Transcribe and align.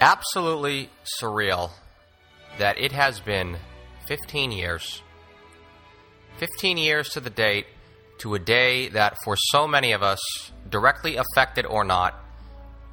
Absolutely 0.00 0.90
surreal 1.20 1.70
that 2.58 2.78
it 2.78 2.92
has 2.92 3.20
been 3.20 3.56
15 4.06 4.52
years. 4.52 5.02
15 6.38 6.76
years 6.76 7.10
to 7.10 7.20
the 7.20 7.30
date, 7.30 7.66
to 8.18 8.34
a 8.34 8.38
day 8.38 8.88
that 8.88 9.16
for 9.24 9.36
so 9.36 9.66
many 9.66 9.92
of 9.92 10.02
us, 10.02 10.20
directly 10.68 11.16
affected 11.16 11.66
or 11.66 11.84
not, 11.84 12.14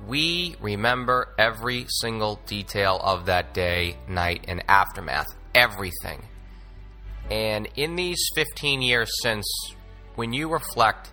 we 0.08 0.56
remember 0.62 1.30
every 1.38 1.86
single 1.88 2.40
detail 2.46 3.00
of 3.02 3.26
that 3.28 3.54
day, 3.54 3.98
night, 4.08 4.46
and 4.48 4.64
aftermath. 4.68 5.28
Everything. 5.54 6.24
And 7.32 7.68
in 7.76 7.96
these 7.96 8.20
15 8.36 8.82
years 8.82 9.10
since, 9.22 9.48
when 10.16 10.34
you 10.34 10.50
reflect 10.50 11.10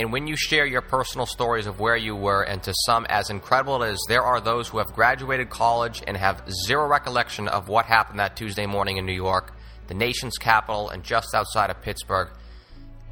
and 0.00 0.10
when 0.10 0.26
you 0.26 0.34
share 0.34 0.64
your 0.64 0.80
personal 0.80 1.26
stories 1.26 1.66
of 1.66 1.78
where 1.78 1.94
you 1.94 2.16
were, 2.16 2.42
and 2.42 2.62
to 2.62 2.72
some 2.86 3.04
as 3.10 3.28
incredible 3.28 3.84
as 3.84 3.98
there 4.08 4.22
are 4.22 4.40
those 4.40 4.66
who 4.66 4.78
have 4.78 4.94
graduated 4.94 5.50
college 5.50 6.02
and 6.06 6.16
have 6.16 6.42
zero 6.66 6.88
recollection 6.88 7.48
of 7.48 7.68
what 7.68 7.84
happened 7.84 8.18
that 8.18 8.34
Tuesday 8.34 8.64
morning 8.64 8.96
in 8.96 9.04
New 9.04 9.12
York, 9.12 9.52
the 9.88 9.94
nation's 9.94 10.38
capital, 10.38 10.88
and 10.88 11.04
just 11.04 11.34
outside 11.34 11.68
of 11.68 11.82
Pittsburgh, 11.82 12.30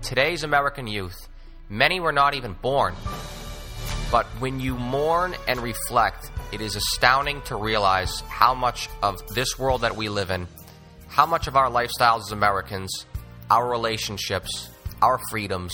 today's 0.01 0.45
American 0.45 0.87
youth, 0.87 1.29
many 1.69 2.01
were 2.01 2.11
not 2.11 2.33
even 2.33 2.55
born. 2.55 2.95
But 4.11 4.25
when 4.39 4.59
you 4.59 4.75
mourn 4.75 5.35
and 5.47 5.61
reflect, 5.61 6.31
it 6.53 6.63
is 6.63 6.75
astounding 6.75 7.43
to 7.43 7.57
realize 7.57 8.21
how 8.31 8.55
much 8.55 8.89
of 9.03 9.21
this 9.35 9.59
world 9.59 9.83
that 9.83 9.95
we 9.95 10.09
live 10.09 10.31
in, 10.31 10.49
how 11.09 11.27
much 11.27 11.49
of 11.49 11.55
our 11.55 11.69
lifestyles 11.71 12.21
as 12.21 12.33
Americans, 12.33 13.05
our 13.51 13.69
relationships, 13.69 14.71
our 15.03 15.21
freedoms, 15.31 15.71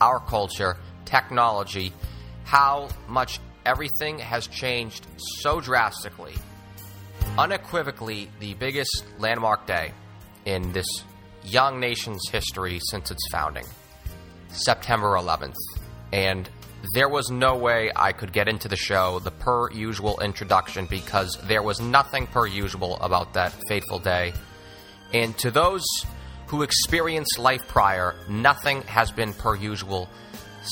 our 0.00 0.20
culture, 0.20 0.76
technology, 1.04 1.92
how 2.44 2.88
much 3.08 3.40
everything 3.66 4.18
has 4.18 4.46
changed 4.46 5.06
so 5.40 5.60
drastically. 5.60 6.34
Unequivocally, 7.38 8.30
the 8.40 8.54
biggest 8.54 9.04
landmark 9.18 9.66
day 9.66 9.92
in 10.46 10.72
this 10.72 10.86
young 11.44 11.78
nation's 11.78 12.28
history 12.30 12.80
since 12.90 13.10
its 13.10 13.26
founding, 13.30 13.66
September 14.48 15.14
11th. 15.14 15.54
And 16.12 16.48
there 16.94 17.08
was 17.08 17.30
no 17.30 17.56
way 17.56 17.90
I 17.94 18.12
could 18.12 18.32
get 18.32 18.48
into 18.48 18.68
the 18.68 18.76
show 18.76 19.18
the 19.18 19.30
per 19.30 19.70
usual 19.70 20.18
introduction 20.20 20.86
because 20.86 21.36
there 21.44 21.62
was 21.62 21.80
nothing 21.80 22.26
per 22.26 22.46
usual 22.46 22.96
about 23.00 23.34
that 23.34 23.52
fateful 23.68 23.98
day. 23.98 24.32
And 25.12 25.36
to 25.38 25.50
those 25.50 25.84
who 26.50 26.62
experienced 26.62 27.38
life 27.38 27.62
prior, 27.68 28.16
nothing 28.28 28.82
has 28.82 29.12
been 29.12 29.32
per 29.32 29.54
usual 29.54 30.08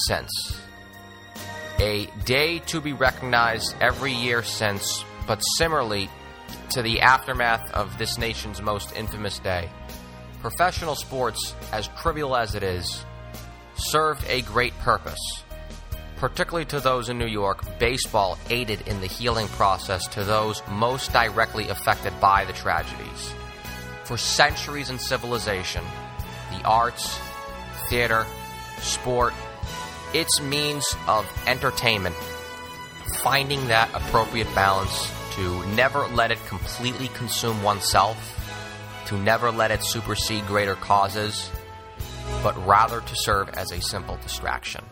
since. 0.09 0.61
A 1.79 2.07
day 2.25 2.59
to 2.59 2.81
be 2.81 2.93
recognized 2.93 3.77
every 3.81 4.13
year 4.13 4.43
since, 4.43 5.05
but 5.29 5.39
similarly 5.57 6.11
to 6.71 6.83
the 6.83 7.01
aftermath 7.01 7.71
of 7.71 7.97
this 7.97 8.19
nation's 8.19 8.61
most 8.61 8.93
infamous 8.97 9.39
day. 9.39 9.71
Professional 10.41 10.97
sports, 10.97 11.55
as 11.73 11.87
trivial 11.97 12.35
as 12.35 12.57
it 12.57 12.65
is, 12.65 13.05
served 13.77 14.25
a 14.29 14.43
great 14.43 14.77
purpose. 14.81 15.45
Particularly 16.17 16.67
to 16.67 16.81
those 16.81 17.09
in 17.09 17.19
New 17.19 17.29
York, 17.29 17.63
baseball 17.79 18.37
aided 18.51 18.81
in 18.89 19.01
the 19.01 19.07
healing 19.07 19.47
process 19.47 20.09
to 20.09 20.25
those 20.25 20.61
most 20.69 21.13
directly 21.13 21.69
affected 21.69 22.13
by 22.21 22.45
the 22.47 22.53
tragedies 22.53 23.33
for 24.09 24.17
centuries 24.17 24.89
in 24.89 24.99
civilization 24.99 25.85
the 26.51 26.65
arts, 26.65 27.21
theater, 27.91 28.25
sport, 28.81 29.35
its 30.15 30.41
means 30.41 30.97
of 31.07 31.31
entertainment, 31.47 32.17
finding 33.23 33.69
that 33.69 33.87
appropriate 33.93 34.49
balance 34.55 35.13
to 35.33 35.67
never 35.75 36.07
let 36.09 36.31
it 36.31 36.39
completely 36.47 37.09
consume 37.09 37.63
oneself, 37.63 38.17
to 39.07 39.19
never 39.19 39.51
let 39.51 39.71
it 39.71 39.85
supersede 39.85 40.47
greater 40.47 40.75
causes, 40.75 41.51
but 42.43 42.57
rather 42.67 43.03
to 43.03 43.15
serve 43.15 43.51
as 43.51 43.73
a 43.73 43.81
simple 43.83 44.17
distraction. 44.23 44.83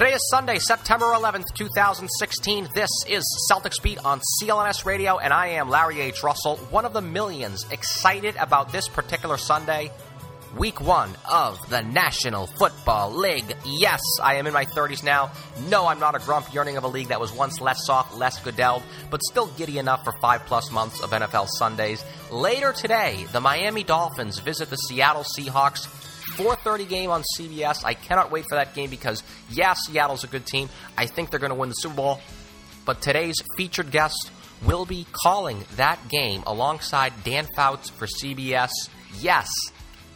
Today 0.00 0.14
is 0.14 0.30
Sunday, 0.30 0.58
September 0.58 1.12
11th, 1.12 1.44
2016. 1.54 2.68
This 2.74 2.88
is 3.06 3.22
Celtics 3.52 3.82
Beat 3.82 4.02
on 4.02 4.22
CLNS 4.40 4.86
Radio, 4.86 5.18
and 5.18 5.30
I 5.30 5.48
am 5.48 5.68
Larry 5.68 6.00
H. 6.00 6.22
Russell, 6.22 6.56
one 6.70 6.86
of 6.86 6.94
the 6.94 7.02
millions 7.02 7.66
excited 7.70 8.34
about 8.36 8.72
this 8.72 8.88
particular 8.88 9.36
Sunday, 9.36 9.90
week 10.56 10.80
one 10.80 11.14
of 11.30 11.60
the 11.68 11.82
National 11.82 12.46
Football 12.46 13.14
League. 13.14 13.54
Yes, 13.66 14.00
I 14.22 14.36
am 14.36 14.46
in 14.46 14.54
my 14.54 14.64
30s 14.64 15.04
now. 15.04 15.32
No, 15.68 15.86
I'm 15.86 16.00
not 16.00 16.14
a 16.14 16.18
grump 16.20 16.54
yearning 16.54 16.78
of 16.78 16.84
a 16.84 16.88
league 16.88 17.08
that 17.08 17.20
was 17.20 17.30
once 17.30 17.60
less 17.60 17.84
soft, 17.84 18.16
less 18.16 18.42
goodelled, 18.42 18.82
but 19.10 19.22
still 19.22 19.48
giddy 19.48 19.78
enough 19.78 20.02
for 20.02 20.12
five 20.12 20.46
plus 20.46 20.72
months 20.72 21.02
of 21.02 21.10
NFL 21.10 21.46
Sundays. 21.58 22.02
Later 22.30 22.72
today, 22.72 23.26
the 23.32 23.40
Miami 23.42 23.84
Dolphins 23.84 24.38
visit 24.38 24.70
the 24.70 24.76
Seattle 24.76 25.24
Seahawks 25.24 25.88
4:30 26.36 26.88
game 26.88 27.10
on 27.10 27.22
CBS. 27.36 27.84
I 27.84 27.94
cannot 27.94 28.30
wait 28.30 28.44
for 28.48 28.56
that 28.56 28.74
game 28.74 28.90
because 28.90 29.22
yeah, 29.50 29.74
Seattle's 29.74 30.24
a 30.24 30.28
good 30.28 30.46
team. 30.46 30.68
I 30.96 31.06
think 31.06 31.30
they're 31.30 31.40
going 31.40 31.50
to 31.50 31.56
win 31.56 31.68
the 31.68 31.74
Super 31.74 31.94
Bowl. 31.94 32.20
But 32.84 33.02
today's 33.02 33.36
featured 33.56 33.90
guest 33.90 34.30
will 34.64 34.84
be 34.84 35.06
calling 35.12 35.64
that 35.76 36.08
game 36.08 36.42
alongside 36.46 37.12
Dan 37.24 37.46
Fouts 37.54 37.90
for 37.90 38.06
CBS. 38.06 38.70
Yes, 39.20 39.48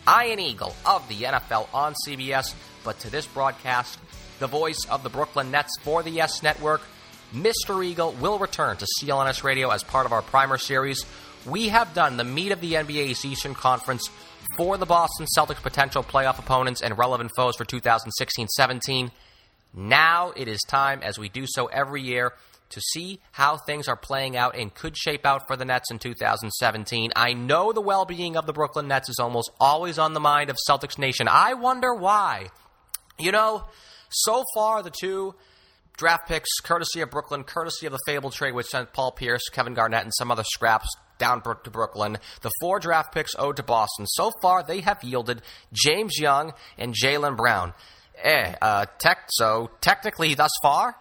Ian 0.09 0.41
Eagle 0.41 0.75
of 0.85 1.07
the 1.09 1.23
NFL 1.23 1.69
on 1.73 1.95
CBS, 2.07 2.55
but 2.85 2.99
to 3.01 3.11
this 3.11 3.27
broadcast, 3.27 3.99
the 4.39 4.47
voice 4.47 4.85
of 4.91 5.03
the 5.03 5.09
Brooklyn 5.09 5.51
Nets 5.51 5.79
for 5.83 6.03
the 6.03 6.11
Yes 6.11 6.43
Network, 6.43 6.83
Mr. 7.35 7.85
Eagle 7.85 8.13
will 8.13 8.39
return 8.39 8.77
to 8.77 8.87
CLNS 8.99 9.43
Radio 9.43 9.71
as 9.71 9.83
part 9.83 10.07
of 10.07 10.13
our 10.13 10.23
primer 10.23 10.59
series. 10.59 11.05
We 11.47 11.69
have 11.69 11.95
done 11.95 12.17
the 12.17 12.25
meat 12.25 12.53
of 12.53 12.61
the 12.61 12.75
NBA's 12.75 13.25
Eastern 13.25 13.55
Conference 13.55 14.09
for 14.57 14.77
the 14.77 14.87
Boston 14.87 15.27
Celtics 15.37 15.63
potential 15.63 16.03
playoff 16.03 16.39
opponents 16.39 16.81
and 16.81 16.97
relevant 16.97 17.31
foes 17.37 17.57
for 17.57 17.65
2016 17.65 18.49
17. 18.49 19.11
Now 19.75 20.33
it 20.37 20.49
is 20.49 20.61
time, 20.69 21.01
as 21.03 21.19
we 21.19 21.29
do 21.29 21.45
so 21.47 21.67
every 21.67 22.03
year, 22.03 22.33
to 22.71 22.81
see 22.81 23.21
how 23.33 23.57
things 23.57 23.89
are 23.89 23.97
playing 23.97 24.37
out 24.37 24.57
and 24.57 24.75
could 24.75 24.97
shape 24.97 25.27
out 25.27 25.47
for 25.47 25.57
the 25.57 25.65
Nets 25.65 25.91
in 25.91 25.99
2017. 25.99 27.13
I 27.17 27.33
know 27.33 27.73
the 27.73 27.81
well 27.81 28.05
being 28.05 28.37
of 28.37 28.47
the 28.47 28.53
Brooklyn 28.53 28.89
Nets 28.89 29.09
is 29.09 29.19
almost 29.19 29.51
always 29.59 29.99
on 29.99 30.13
the 30.13 30.21
mind 30.21 30.51
of 30.51 30.57
Celtics 30.69 30.99
Nation. 30.99 31.29
I 31.29 31.55
wonder 31.55 31.95
why. 31.95 32.49
You 33.19 33.33
know, 33.33 33.65
so 34.11 34.45
far 34.55 34.83
the 34.83 34.91
two 34.91 35.35
draft 35.97 36.29
picks, 36.29 36.61
courtesy 36.61 37.01
of 37.01 37.11
Brooklyn, 37.11 37.45
courtesy 37.45 37.87
of 37.87 37.93
the 37.93 38.01
Fable 38.07 38.31
trade, 38.31 38.55
which 38.55 38.67
sent 38.67 38.93
Paul 38.93 39.13
Pierce, 39.13 39.49
Kevin 39.51 39.75
Garnett, 39.75 40.03
and 40.03 40.13
some 40.17 40.31
other 40.31 40.45
scraps 40.45 40.89
down 41.25 41.41
to 41.41 41.71
Brooklyn. 41.71 42.19
The 42.43 42.51
four 42.61 42.79
draft 42.79 43.15
picks 43.15 43.33
owed 43.39 43.57
to 43.57 43.63
Boston. 43.63 44.07
So 44.07 44.31
far, 44.43 44.63
they 44.63 44.81
have 44.81 45.03
yielded 45.03 45.41
James 45.73 46.19
Young 46.19 46.53
and 46.77 46.95
Jaylen 46.95 47.37
Brown. 47.37 47.73
Eh, 48.23 48.55
uh, 48.61 48.87
tech, 48.99 49.19
so 49.31 49.71
technically, 49.81 50.35
thus 50.35 50.51
far, 50.63 50.97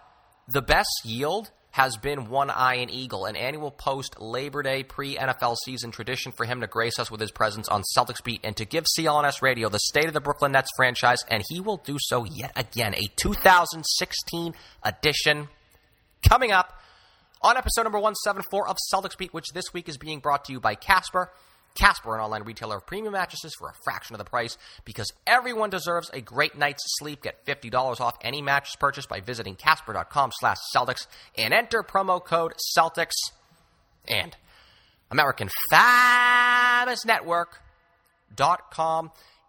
the 0.48 0.62
best 0.62 1.02
yield 1.04 1.50
has 1.70 1.96
been 1.96 2.28
one 2.28 2.50
Ian 2.50 2.88
Eagle, 2.88 3.26
an 3.26 3.36
annual 3.36 3.70
post 3.70 4.20
Labor 4.20 4.62
Day 4.62 4.82
pre 4.82 5.16
NFL 5.16 5.56
season 5.64 5.90
tradition 5.90 6.32
for 6.32 6.46
him 6.46 6.60
to 6.60 6.66
grace 6.66 6.98
us 6.98 7.10
with 7.10 7.20
his 7.20 7.30
presence 7.30 7.68
on 7.68 7.82
Celtics 7.96 8.24
Beat 8.24 8.40
and 8.44 8.56
to 8.56 8.64
give 8.64 8.84
CLNS 8.98 9.42
Radio 9.42 9.68
the 9.68 9.80
state 9.80 10.06
of 10.06 10.14
the 10.14 10.20
Brooklyn 10.20 10.52
Nets 10.52 10.70
franchise, 10.76 11.18
and 11.28 11.42
he 11.50 11.60
will 11.60 11.78
do 11.78 11.96
so 12.00 12.24
yet 12.24 12.52
again. 12.56 12.94
A 12.94 13.08
2016 13.16 14.54
edition 14.84 15.48
coming 16.26 16.52
up 16.52 16.80
on 17.44 17.58
episode 17.58 17.82
number 17.82 17.98
174 17.98 18.68
of 18.68 18.78
Celtics 18.90 19.18
Beat, 19.18 19.34
which 19.34 19.52
this 19.52 19.74
week 19.74 19.86
is 19.86 19.98
being 19.98 20.18
brought 20.18 20.46
to 20.46 20.52
you 20.52 20.60
by 20.60 20.74
Casper. 20.74 21.30
Casper, 21.74 22.14
an 22.14 22.22
online 22.22 22.44
retailer 22.44 22.78
of 22.78 22.86
premium 22.86 23.12
mattresses 23.12 23.54
for 23.58 23.68
a 23.68 23.74
fraction 23.84 24.14
of 24.14 24.18
the 24.18 24.24
price, 24.24 24.56
because 24.86 25.12
everyone 25.26 25.68
deserves 25.68 26.08
a 26.14 26.22
great 26.22 26.56
night's 26.56 26.82
sleep. 26.98 27.22
Get 27.22 27.44
$50 27.44 28.00
off 28.00 28.16
any 28.22 28.40
mattress 28.40 28.76
purchase 28.76 29.04
by 29.04 29.20
visiting 29.20 29.56
casper.com 29.56 30.30
slash 30.40 30.56
Celtics 30.74 31.06
and 31.36 31.52
enter 31.52 31.82
promo 31.82 32.24
code 32.24 32.54
Celtics 32.78 33.12
and 34.08 34.34
American. 35.10 35.50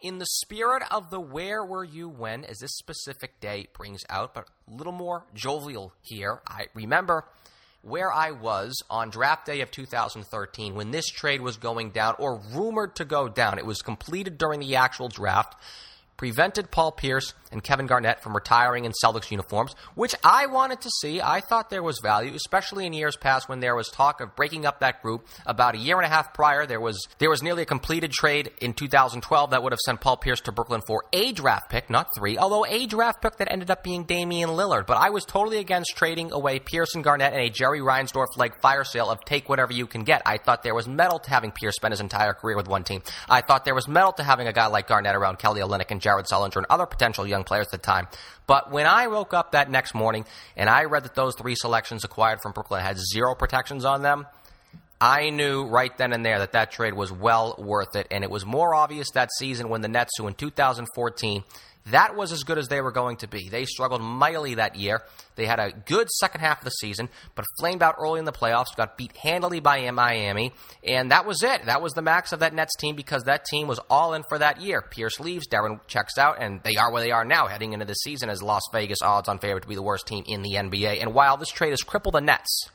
In 0.01 0.17
the 0.19 0.25
spirit 0.25 0.83
of 0.91 1.09
the 1.11 1.21
where 1.21 1.63
were 1.63 1.85
you 1.85 2.09
when, 2.09 2.43
as 2.43 2.59
this 2.59 2.75
specific 2.75 3.39
day 3.39 3.67
brings 3.73 4.03
out, 4.09 4.33
but 4.33 4.49
a 4.69 4.75
little 4.75 4.91
more 4.91 5.23
jovial 5.33 5.93
here, 6.01 6.41
I 6.45 6.65
remember 6.73 7.23
where 7.85 8.11
I 8.11 8.31
was 8.31 8.81
on 8.89 9.11
draft 9.11 9.45
day 9.45 9.61
of 9.61 9.69
2013 9.69 10.73
when 10.73 10.89
this 10.89 11.05
trade 11.05 11.39
was 11.39 11.57
going 11.57 11.91
down 11.91 12.15
or 12.17 12.41
rumored 12.51 12.95
to 12.95 13.05
go 13.05 13.29
down. 13.29 13.59
It 13.59 13.65
was 13.65 13.83
completed 13.83 14.39
during 14.39 14.59
the 14.59 14.75
actual 14.75 15.07
draft 15.07 15.55
prevented 16.17 16.71
Paul 16.71 16.91
Pierce 16.91 17.33
and 17.51 17.63
Kevin 17.63 17.87
Garnett 17.87 18.21
from 18.21 18.35
retiring 18.35 18.85
in 18.85 18.91
Celtics 19.03 19.31
uniforms, 19.31 19.75
which 19.95 20.13
I 20.23 20.47
wanted 20.47 20.81
to 20.81 20.89
see. 21.01 21.21
I 21.21 21.41
thought 21.41 21.69
there 21.69 21.83
was 21.83 21.99
value, 22.03 22.33
especially 22.33 22.85
in 22.85 22.93
years 22.93 23.15
past 23.15 23.47
when 23.47 23.59
there 23.59 23.75
was 23.75 23.89
talk 23.89 24.21
of 24.21 24.35
breaking 24.35 24.65
up 24.65 24.81
that 24.81 25.01
group. 25.01 25.27
About 25.45 25.75
a 25.75 25.77
year 25.77 25.97
and 25.97 26.05
a 26.05 26.09
half 26.09 26.33
prior, 26.33 26.65
there 26.65 26.81
was 26.81 27.07
there 27.19 27.29
was 27.29 27.41
nearly 27.41 27.63
a 27.63 27.65
completed 27.65 28.11
trade 28.11 28.51
in 28.61 28.73
2012 28.73 29.51
that 29.51 29.63
would 29.63 29.71
have 29.71 29.79
sent 29.79 30.01
Paul 30.01 30.17
Pierce 30.17 30.41
to 30.41 30.51
Brooklyn 30.51 30.81
for 30.85 31.05
a 31.13 31.31
draft 31.31 31.69
pick, 31.69 31.89
not 31.89 32.09
three, 32.17 32.37
although 32.37 32.65
a 32.65 32.85
draft 32.85 33.21
pick 33.21 33.37
that 33.37 33.51
ended 33.51 33.71
up 33.71 33.83
being 33.83 34.03
Damian 34.03 34.49
Lillard. 34.49 34.85
But 34.85 34.97
I 34.97 35.09
was 35.09 35.25
totally 35.25 35.57
against 35.57 35.95
trading 35.95 36.31
away 36.31 36.59
Pierce 36.59 36.95
and 36.95 37.03
Garnett 37.03 37.33
in 37.33 37.39
a 37.39 37.49
Jerry 37.49 37.79
Reinsdorf 37.79 38.37
like 38.37 38.61
fire 38.61 38.83
sale 38.83 39.09
of 39.09 39.23
take 39.25 39.47
whatever 39.47 39.73
you 39.73 39.87
can 39.87 40.03
get. 40.03 40.21
I 40.25 40.37
thought 40.37 40.63
there 40.63 40.75
was 40.75 40.87
metal 40.87 41.19
to 41.19 41.29
having 41.29 41.51
Pierce 41.51 41.75
spend 41.75 41.93
his 41.93 42.01
entire 42.01 42.33
career 42.33 42.57
with 42.57 42.67
one 42.67 42.83
team. 42.83 43.01
I 43.29 43.41
thought 43.41 43.65
there 43.65 43.75
was 43.75 43.87
metal 43.87 44.11
to 44.13 44.23
having 44.23 44.47
a 44.47 44.53
guy 44.53 44.67
like 44.67 44.87
Garnett 44.87 45.15
around 45.15 45.39
Kelly 45.39 45.61
Olynyk 45.61 45.91
and 45.91 46.01
Jared 46.05 46.27
Sullinger 46.27 46.57
and 46.57 46.67
other 46.69 46.85
potential 46.85 47.25
young 47.25 47.43
players 47.43 47.65
at 47.65 47.71
the 47.71 47.77
time. 47.79 48.07
But 48.45 48.71
when 48.71 48.85
I 48.85 49.07
woke 49.07 49.33
up 49.33 49.53
that 49.53 49.71
next 49.71 49.95
morning 49.95 50.23
and 50.55 50.69
I 50.69 50.83
read 50.83 51.03
that 51.03 51.15
those 51.15 51.33
three 51.35 51.55
selections 51.55 52.03
acquired 52.03 52.41
from 52.41 52.51
Brooklyn 52.51 52.83
had 52.83 52.99
zero 52.99 53.33
protections 53.33 53.85
on 53.85 54.03
them, 54.03 54.27
I 55.01 55.31
knew 55.31 55.65
right 55.65 55.95
then 55.97 56.13
and 56.13 56.23
there 56.23 56.37
that 56.37 56.51
that 56.51 56.71
trade 56.71 56.93
was 56.93 57.11
well 57.11 57.55
worth 57.57 57.95
it. 57.95 58.05
And 58.11 58.23
it 58.23 58.29
was 58.29 58.45
more 58.45 58.75
obvious 58.75 59.09
that 59.15 59.29
season 59.39 59.67
when 59.67 59.81
the 59.81 59.87
Nets, 59.87 60.11
who 60.17 60.27
in 60.27 60.35
2014 60.35 61.43
that 61.91 62.15
was 62.15 62.31
as 62.31 62.43
good 62.43 62.57
as 62.57 62.67
they 62.67 62.81
were 62.81 62.91
going 62.91 63.17
to 63.17 63.27
be. 63.27 63.47
They 63.49 63.65
struggled 63.65 64.01
mightily 64.01 64.55
that 64.55 64.75
year. 64.75 65.03
They 65.35 65.45
had 65.45 65.59
a 65.59 65.71
good 65.71 66.09
second 66.09 66.41
half 66.41 66.59
of 66.59 66.65
the 66.65 66.71
season, 66.71 67.09
but 67.35 67.45
flamed 67.59 67.83
out 67.83 67.95
early 67.99 68.19
in 68.19 68.25
the 68.25 68.31
playoffs, 68.31 68.75
got 68.75 68.97
beat 68.97 69.15
handily 69.17 69.59
by 69.59 69.89
Miami, 69.91 70.53
and 70.83 71.11
that 71.11 71.27
was 71.27 71.43
it. 71.43 71.65
That 71.65 71.81
was 71.81 71.93
the 71.93 72.01
max 72.01 72.31
of 72.31 72.39
that 72.39 72.53
Nets 72.53 72.75
team 72.77 72.95
because 72.95 73.23
that 73.25 73.45
team 73.45 73.67
was 73.67 73.79
all 73.89 74.13
in 74.13 74.23
for 74.27 74.39
that 74.39 74.61
year. 74.61 74.81
Pierce 74.81 75.19
leaves, 75.19 75.47
Deron 75.47 75.79
checks 75.87 76.17
out, 76.17 76.37
and 76.39 76.61
they 76.63 76.75
are 76.75 76.91
where 76.91 77.03
they 77.03 77.11
are 77.11 77.25
now, 77.25 77.47
heading 77.47 77.73
into 77.73 77.85
the 77.85 77.93
season 77.93 78.29
as 78.29 78.41
Las 78.41 78.63
Vegas 78.71 79.01
odds 79.03 79.29
on 79.29 79.37
favorite 79.37 79.61
to 79.61 79.67
be 79.67 79.75
the 79.75 79.83
worst 79.83 80.07
team 80.07 80.23
in 80.27 80.41
the 80.41 80.53
NBA. 80.53 81.01
And 81.01 81.13
while 81.13 81.37
this 81.37 81.49
trade 81.49 81.71
has 81.71 81.83
crippled 81.83 82.15
the 82.15 82.21
Nets, 82.21 82.69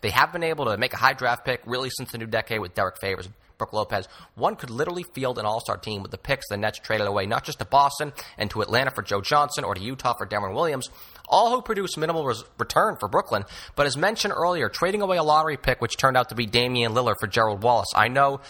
they 0.00 0.10
have 0.10 0.32
been 0.32 0.44
able 0.44 0.64
to 0.66 0.78
make 0.78 0.94
a 0.94 0.96
high 0.96 1.12
draft 1.12 1.44
pick 1.44 1.60
really 1.66 1.90
since 1.90 2.12
the 2.12 2.18
new 2.18 2.26
decade 2.26 2.60
with 2.60 2.74
Derrick 2.74 2.98
Favors 3.00 3.28
Brook 3.60 3.74
Lopez. 3.74 4.08
One 4.34 4.56
could 4.56 4.70
literally 4.70 5.04
field 5.14 5.38
an 5.38 5.44
all 5.44 5.60
star 5.60 5.76
team 5.76 6.00
with 6.00 6.10
the 6.10 6.18
picks 6.18 6.48
the 6.48 6.56
Nets 6.56 6.78
traded 6.78 7.06
away, 7.06 7.26
not 7.26 7.44
just 7.44 7.58
to 7.58 7.66
Boston 7.66 8.12
and 8.38 8.50
to 8.50 8.62
Atlanta 8.62 8.90
for 8.90 9.02
Joe 9.02 9.20
Johnson 9.20 9.64
or 9.64 9.74
to 9.74 9.80
Utah 9.80 10.14
for 10.14 10.26
Deron 10.26 10.54
Williams, 10.54 10.88
all 11.28 11.50
who 11.50 11.60
produce 11.60 11.98
minimal 11.98 12.24
res- 12.24 12.42
return 12.58 12.96
for 12.98 13.08
Brooklyn. 13.08 13.44
But 13.76 13.86
as 13.86 13.98
mentioned 13.98 14.32
earlier, 14.34 14.70
trading 14.70 15.02
away 15.02 15.18
a 15.18 15.22
lottery 15.22 15.58
pick, 15.58 15.82
which 15.82 15.98
turned 15.98 16.16
out 16.16 16.30
to 16.30 16.34
be 16.34 16.46
Damian 16.46 16.92
Lillard 16.92 17.16
for 17.20 17.26
Gerald 17.26 17.62
Wallace. 17.62 17.92
I 17.94 18.08
know 18.08 18.40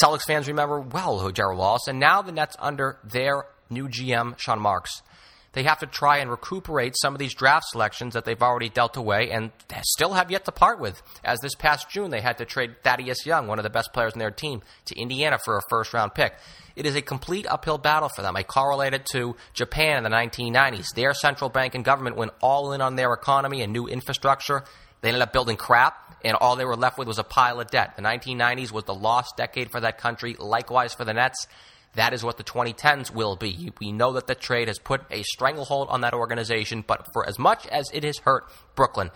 Celtics 0.00 0.24
fans 0.26 0.46
remember 0.46 0.80
well 0.80 1.18
who 1.18 1.32
Gerald 1.32 1.58
Wallace, 1.58 1.88
and 1.88 1.98
now 1.98 2.22
the 2.22 2.32
Nets 2.32 2.56
under 2.60 2.98
their 3.02 3.46
new 3.68 3.88
GM, 3.88 4.38
Sean 4.38 4.60
Marks 4.60 5.02
they 5.52 5.64
have 5.64 5.80
to 5.80 5.86
try 5.86 6.18
and 6.18 6.30
recuperate 6.30 6.94
some 6.96 7.14
of 7.14 7.18
these 7.18 7.34
draft 7.34 7.66
selections 7.68 8.14
that 8.14 8.24
they've 8.24 8.42
already 8.42 8.68
dealt 8.68 8.96
away 8.96 9.30
and 9.30 9.52
still 9.82 10.14
have 10.14 10.30
yet 10.30 10.44
to 10.46 10.52
part 10.52 10.80
with. 10.80 11.02
As 11.22 11.38
this 11.40 11.54
past 11.54 11.90
June, 11.90 12.10
they 12.10 12.20
had 12.20 12.38
to 12.38 12.44
trade 12.44 12.76
Thaddeus 12.82 13.26
Young, 13.26 13.46
one 13.46 13.58
of 13.58 13.62
the 13.62 13.70
best 13.70 13.92
players 13.92 14.14
in 14.14 14.18
their 14.18 14.30
team, 14.30 14.62
to 14.86 14.98
Indiana 14.98 15.38
for 15.44 15.56
a 15.56 15.62
first 15.68 15.92
round 15.92 16.14
pick. 16.14 16.34
It 16.74 16.86
is 16.86 16.96
a 16.96 17.02
complete 17.02 17.46
uphill 17.46 17.78
battle 17.78 18.08
for 18.08 18.22
them. 18.22 18.36
I 18.36 18.42
correlate 18.42 18.94
it 18.94 19.04
to 19.12 19.36
Japan 19.52 19.98
in 19.98 20.04
the 20.04 20.16
1990s. 20.16 20.86
Their 20.94 21.12
central 21.12 21.50
bank 21.50 21.74
and 21.74 21.84
government 21.84 22.16
went 22.16 22.32
all 22.40 22.72
in 22.72 22.80
on 22.80 22.96
their 22.96 23.12
economy 23.12 23.60
and 23.60 23.72
new 23.72 23.86
infrastructure. 23.86 24.64
They 25.02 25.08
ended 25.08 25.22
up 25.22 25.32
building 25.32 25.56
crap, 25.56 26.16
and 26.24 26.36
all 26.36 26.56
they 26.56 26.64
were 26.64 26.76
left 26.76 26.96
with 26.96 27.08
was 27.08 27.18
a 27.18 27.24
pile 27.24 27.60
of 27.60 27.70
debt. 27.70 27.96
The 27.96 28.02
1990s 28.02 28.72
was 28.72 28.84
the 28.84 28.94
lost 28.94 29.36
decade 29.36 29.70
for 29.70 29.80
that 29.80 29.98
country, 29.98 30.34
likewise 30.38 30.94
for 30.94 31.04
the 31.04 31.12
Nets. 31.12 31.46
That 31.94 32.14
is 32.14 32.24
what 32.24 32.38
the 32.38 32.44
2010s 32.44 33.10
will 33.10 33.36
be. 33.36 33.72
We 33.78 33.92
know 33.92 34.12
that 34.14 34.26
the 34.26 34.34
trade 34.34 34.68
has 34.68 34.78
put 34.78 35.02
a 35.10 35.22
stranglehold 35.22 35.88
on 35.90 36.00
that 36.00 36.14
organization, 36.14 36.84
but 36.86 37.06
for 37.12 37.28
as 37.28 37.38
much 37.38 37.66
as 37.66 37.90
it 37.92 38.02
has 38.04 38.18
hurt 38.18 38.44
Brooklyn, 38.74 39.10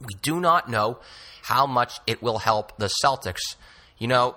we 0.00 0.14
do 0.20 0.40
not 0.40 0.68
know 0.68 0.98
how 1.42 1.66
much 1.66 2.00
it 2.06 2.22
will 2.22 2.38
help 2.38 2.76
the 2.78 2.90
Celtics. 3.04 3.56
You 3.98 4.08
know, 4.08 4.36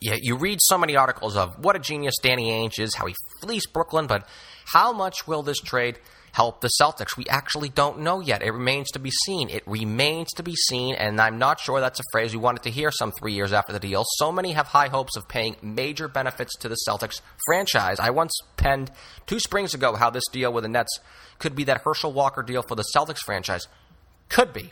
yeah, 0.00 0.16
you 0.20 0.36
read 0.36 0.58
so 0.62 0.78
many 0.78 0.94
articles 0.96 1.36
of 1.36 1.64
what 1.64 1.74
a 1.74 1.80
genius 1.80 2.14
Danny 2.22 2.50
Ainge 2.50 2.78
is, 2.78 2.94
how 2.94 3.06
he 3.06 3.14
fleeced 3.40 3.72
Brooklyn, 3.72 4.06
but 4.06 4.26
how 4.66 4.92
much 4.92 5.26
will 5.26 5.42
this 5.42 5.58
trade 5.58 5.98
help 6.38 6.60
the 6.60 6.70
Celtics? 6.80 7.16
We 7.16 7.26
actually 7.26 7.68
don't 7.68 7.98
know 7.98 8.20
yet. 8.20 8.44
It 8.44 8.52
remains 8.52 8.92
to 8.92 9.00
be 9.00 9.10
seen. 9.10 9.50
It 9.50 9.64
remains 9.66 10.28
to 10.36 10.44
be 10.44 10.54
seen, 10.54 10.94
and 10.94 11.20
I'm 11.20 11.36
not 11.36 11.58
sure 11.58 11.80
that's 11.80 11.98
a 11.98 12.04
phrase 12.12 12.32
we 12.32 12.38
wanted 12.38 12.62
to 12.62 12.70
hear 12.70 12.92
some 12.92 13.10
three 13.10 13.32
years 13.32 13.52
after 13.52 13.72
the 13.72 13.80
deal. 13.80 14.04
So 14.18 14.30
many 14.30 14.52
have 14.52 14.68
high 14.68 14.86
hopes 14.86 15.16
of 15.16 15.26
paying 15.26 15.56
major 15.62 16.06
benefits 16.06 16.56
to 16.58 16.68
the 16.68 16.76
Celtics 16.88 17.20
franchise. 17.46 17.98
I 17.98 18.10
once 18.10 18.32
penned 18.56 18.92
two 19.26 19.40
springs 19.40 19.74
ago 19.74 19.96
how 19.96 20.10
this 20.10 20.28
deal 20.30 20.52
with 20.52 20.62
the 20.62 20.68
Nets 20.68 21.00
could 21.40 21.56
be 21.56 21.64
that 21.64 21.80
Herschel 21.82 22.12
Walker 22.12 22.44
deal 22.44 22.62
for 22.62 22.76
the 22.76 22.84
Celtics 22.94 23.24
franchise. 23.26 23.66
Could 24.28 24.52
be 24.52 24.70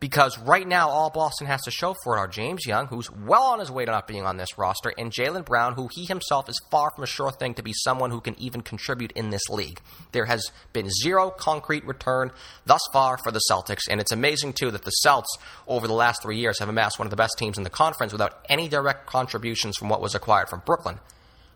because 0.00 0.38
right 0.38 0.66
now 0.66 0.88
all 0.88 1.10
Boston 1.10 1.46
has 1.46 1.60
to 1.62 1.70
show 1.70 1.94
for 2.02 2.16
it 2.16 2.20
are 2.20 2.26
James 2.26 2.66
Young, 2.66 2.86
who's 2.86 3.10
well 3.10 3.42
on 3.42 3.60
his 3.60 3.70
way 3.70 3.84
to 3.84 3.90
not 3.90 4.08
being 4.08 4.24
on 4.24 4.38
this 4.38 4.58
roster, 4.58 4.92
and 4.96 5.12
Jaylen 5.12 5.44
Brown, 5.44 5.74
who 5.74 5.88
he 5.92 6.06
himself 6.06 6.48
is 6.48 6.60
far 6.70 6.90
from 6.90 7.04
a 7.04 7.06
sure 7.06 7.30
thing 7.30 7.54
to 7.54 7.62
be 7.62 7.74
someone 7.74 8.10
who 8.10 8.20
can 8.20 8.38
even 8.40 8.62
contribute 8.62 9.12
in 9.12 9.28
this 9.28 9.48
league. 9.50 9.80
There 10.12 10.24
has 10.24 10.50
been 10.72 10.88
zero 10.90 11.30
concrete 11.30 11.84
return 11.84 12.32
thus 12.64 12.80
far 12.92 13.18
for 13.18 13.30
the 13.30 13.42
Celtics, 13.50 13.82
and 13.90 14.00
it's 14.00 14.12
amazing 14.12 14.54
too 14.54 14.70
that 14.70 14.84
the 14.84 14.90
Celts 14.90 15.36
over 15.68 15.86
the 15.86 15.92
last 15.92 16.22
three 16.22 16.38
years 16.38 16.58
have 16.58 16.68
amassed 16.68 16.98
one 16.98 17.06
of 17.06 17.10
the 17.10 17.16
best 17.16 17.34
teams 17.38 17.58
in 17.58 17.64
the 17.64 17.70
conference 17.70 18.12
without 18.12 18.44
any 18.48 18.68
direct 18.68 19.06
contributions 19.06 19.76
from 19.76 19.90
what 19.90 20.00
was 20.00 20.14
acquired 20.14 20.48
from 20.48 20.62
Brooklyn. 20.64 20.98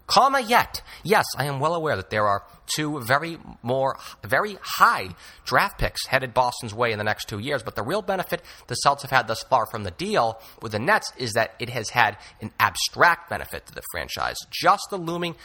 Comma 0.06 0.40
yet. 0.40 0.82
Yes, 1.02 1.24
I 1.36 1.46
am 1.46 1.60
well 1.60 1.74
aware 1.74 1.96
that 1.96 2.10
there 2.10 2.26
are 2.26 2.44
two 2.66 3.00
very 3.00 3.38
more 3.62 3.96
very 4.22 4.58
high 4.62 5.14
draft 5.44 5.78
picks 5.78 6.06
headed 6.06 6.34
Boston's 6.34 6.74
way 6.74 6.92
in 6.92 6.98
the 6.98 7.04
next 7.04 7.28
two 7.28 7.38
years. 7.38 7.62
But 7.62 7.74
the 7.74 7.82
real 7.82 8.02
benefit 8.02 8.42
the 8.66 8.76
Celtics 8.84 9.02
have 9.02 9.10
had 9.10 9.28
thus 9.28 9.42
far 9.44 9.66
from 9.66 9.84
the 9.84 9.90
deal 9.90 10.40
with 10.60 10.72
the 10.72 10.78
Nets 10.78 11.10
is 11.16 11.32
that 11.32 11.54
it 11.58 11.70
has 11.70 11.90
had 11.90 12.18
an 12.40 12.52
abstract 12.60 13.30
benefit 13.30 13.66
to 13.66 13.74
the 13.74 13.82
franchise. 13.92 14.36
Just 14.50 14.84
the 14.90 14.98
looming 14.98 15.36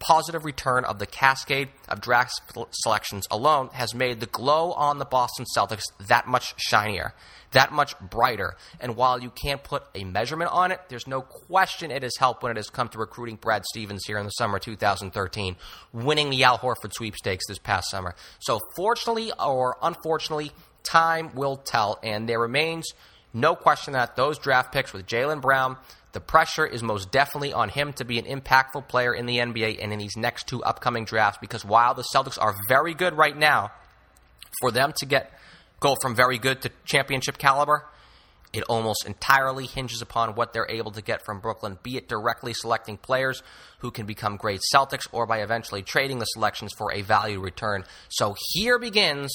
positive 0.00 0.44
return 0.44 0.84
of 0.84 0.98
the 0.98 1.06
cascade 1.06 1.68
of 1.88 2.00
draft 2.00 2.32
selections 2.72 3.28
alone 3.30 3.68
has 3.72 3.94
made 3.94 4.18
the 4.18 4.26
glow 4.26 4.72
on 4.72 4.98
the 4.98 5.04
Boston 5.04 5.44
Celtics 5.56 5.82
that 6.08 6.26
much 6.26 6.54
shinier, 6.56 7.12
that 7.52 7.70
much 7.70 7.98
brighter. 8.00 8.56
And 8.80 8.96
while 8.96 9.20
you 9.20 9.30
can't 9.30 9.62
put 9.62 9.84
a 9.94 10.04
measurement 10.04 10.50
on 10.52 10.72
it, 10.72 10.80
there's 10.88 11.06
no 11.06 11.20
question 11.20 11.90
it 11.90 12.02
has 12.02 12.16
helped 12.18 12.42
when 12.42 12.50
it 12.50 12.56
has 12.56 12.70
come 12.70 12.88
to 12.88 12.98
recruiting 12.98 13.36
Brad 13.36 13.64
Stevens 13.66 14.04
here 14.06 14.18
in 14.18 14.24
the 14.24 14.30
summer 14.30 14.58
2013, 14.58 15.56
winning 15.92 16.30
the 16.30 16.44
Al 16.44 16.58
Horford 16.58 16.92
sweepstakes 16.92 17.46
this 17.46 17.58
past 17.58 17.90
summer. 17.90 18.14
So, 18.40 18.58
fortunately 18.74 19.32
or 19.38 19.76
unfortunately, 19.82 20.52
time 20.82 21.34
will 21.34 21.56
tell, 21.56 21.98
and 22.02 22.26
there 22.26 22.40
remains 22.40 22.90
no 23.32 23.54
question 23.54 23.92
that 23.92 24.16
those 24.16 24.38
draft 24.38 24.72
picks 24.72 24.92
with 24.92 25.06
Jaylen 25.06 25.40
Brown, 25.40 25.76
the 26.12 26.20
pressure 26.20 26.66
is 26.66 26.82
most 26.82 27.10
definitely 27.12 27.52
on 27.52 27.68
him 27.68 27.92
to 27.94 28.04
be 28.04 28.18
an 28.18 28.24
impactful 28.24 28.88
player 28.88 29.14
in 29.14 29.26
the 29.26 29.38
NBA 29.38 29.78
and 29.82 29.92
in 29.92 29.98
these 29.98 30.16
next 30.16 30.46
two 30.46 30.62
upcoming 30.62 31.04
drafts 31.04 31.38
because 31.40 31.64
while 31.64 31.94
the 31.94 32.04
Celtics 32.14 32.38
are 32.40 32.54
very 32.68 32.94
good 32.94 33.14
right 33.14 33.36
now, 33.36 33.70
for 34.60 34.70
them 34.70 34.92
to 34.98 35.06
get 35.06 35.32
go 35.78 35.96
from 36.02 36.14
very 36.14 36.38
good 36.38 36.60
to 36.62 36.70
championship 36.84 37.38
caliber, 37.38 37.86
it 38.52 38.64
almost 38.64 39.06
entirely 39.06 39.66
hinges 39.66 40.02
upon 40.02 40.34
what 40.34 40.52
they're 40.52 40.68
able 40.68 40.90
to 40.90 41.02
get 41.02 41.24
from 41.24 41.40
Brooklyn, 41.40 41.78
be 41.82 41.96
it 41.96 42.08
directly 42.08 42.52
selecting 42.52 42.96
players 42.96 43.42
who 43.78 43.90
can 43.90 44.06
become 44.06 44.36
great 44.36 44.60
Celtics 44.74 45.06
or 45.12 45.24
by 45.26 45.38
eventually 45.38 45.82
trading 45.82 46.18
the 46.18 46.24
selections 46.26 46.72
for 46.76 46.92
a 46.92 47.02
value 47.02 47.40
return. 47.40 47.84
So 48.08 48.34
here 48.52 48.78
begins 48.78 49.30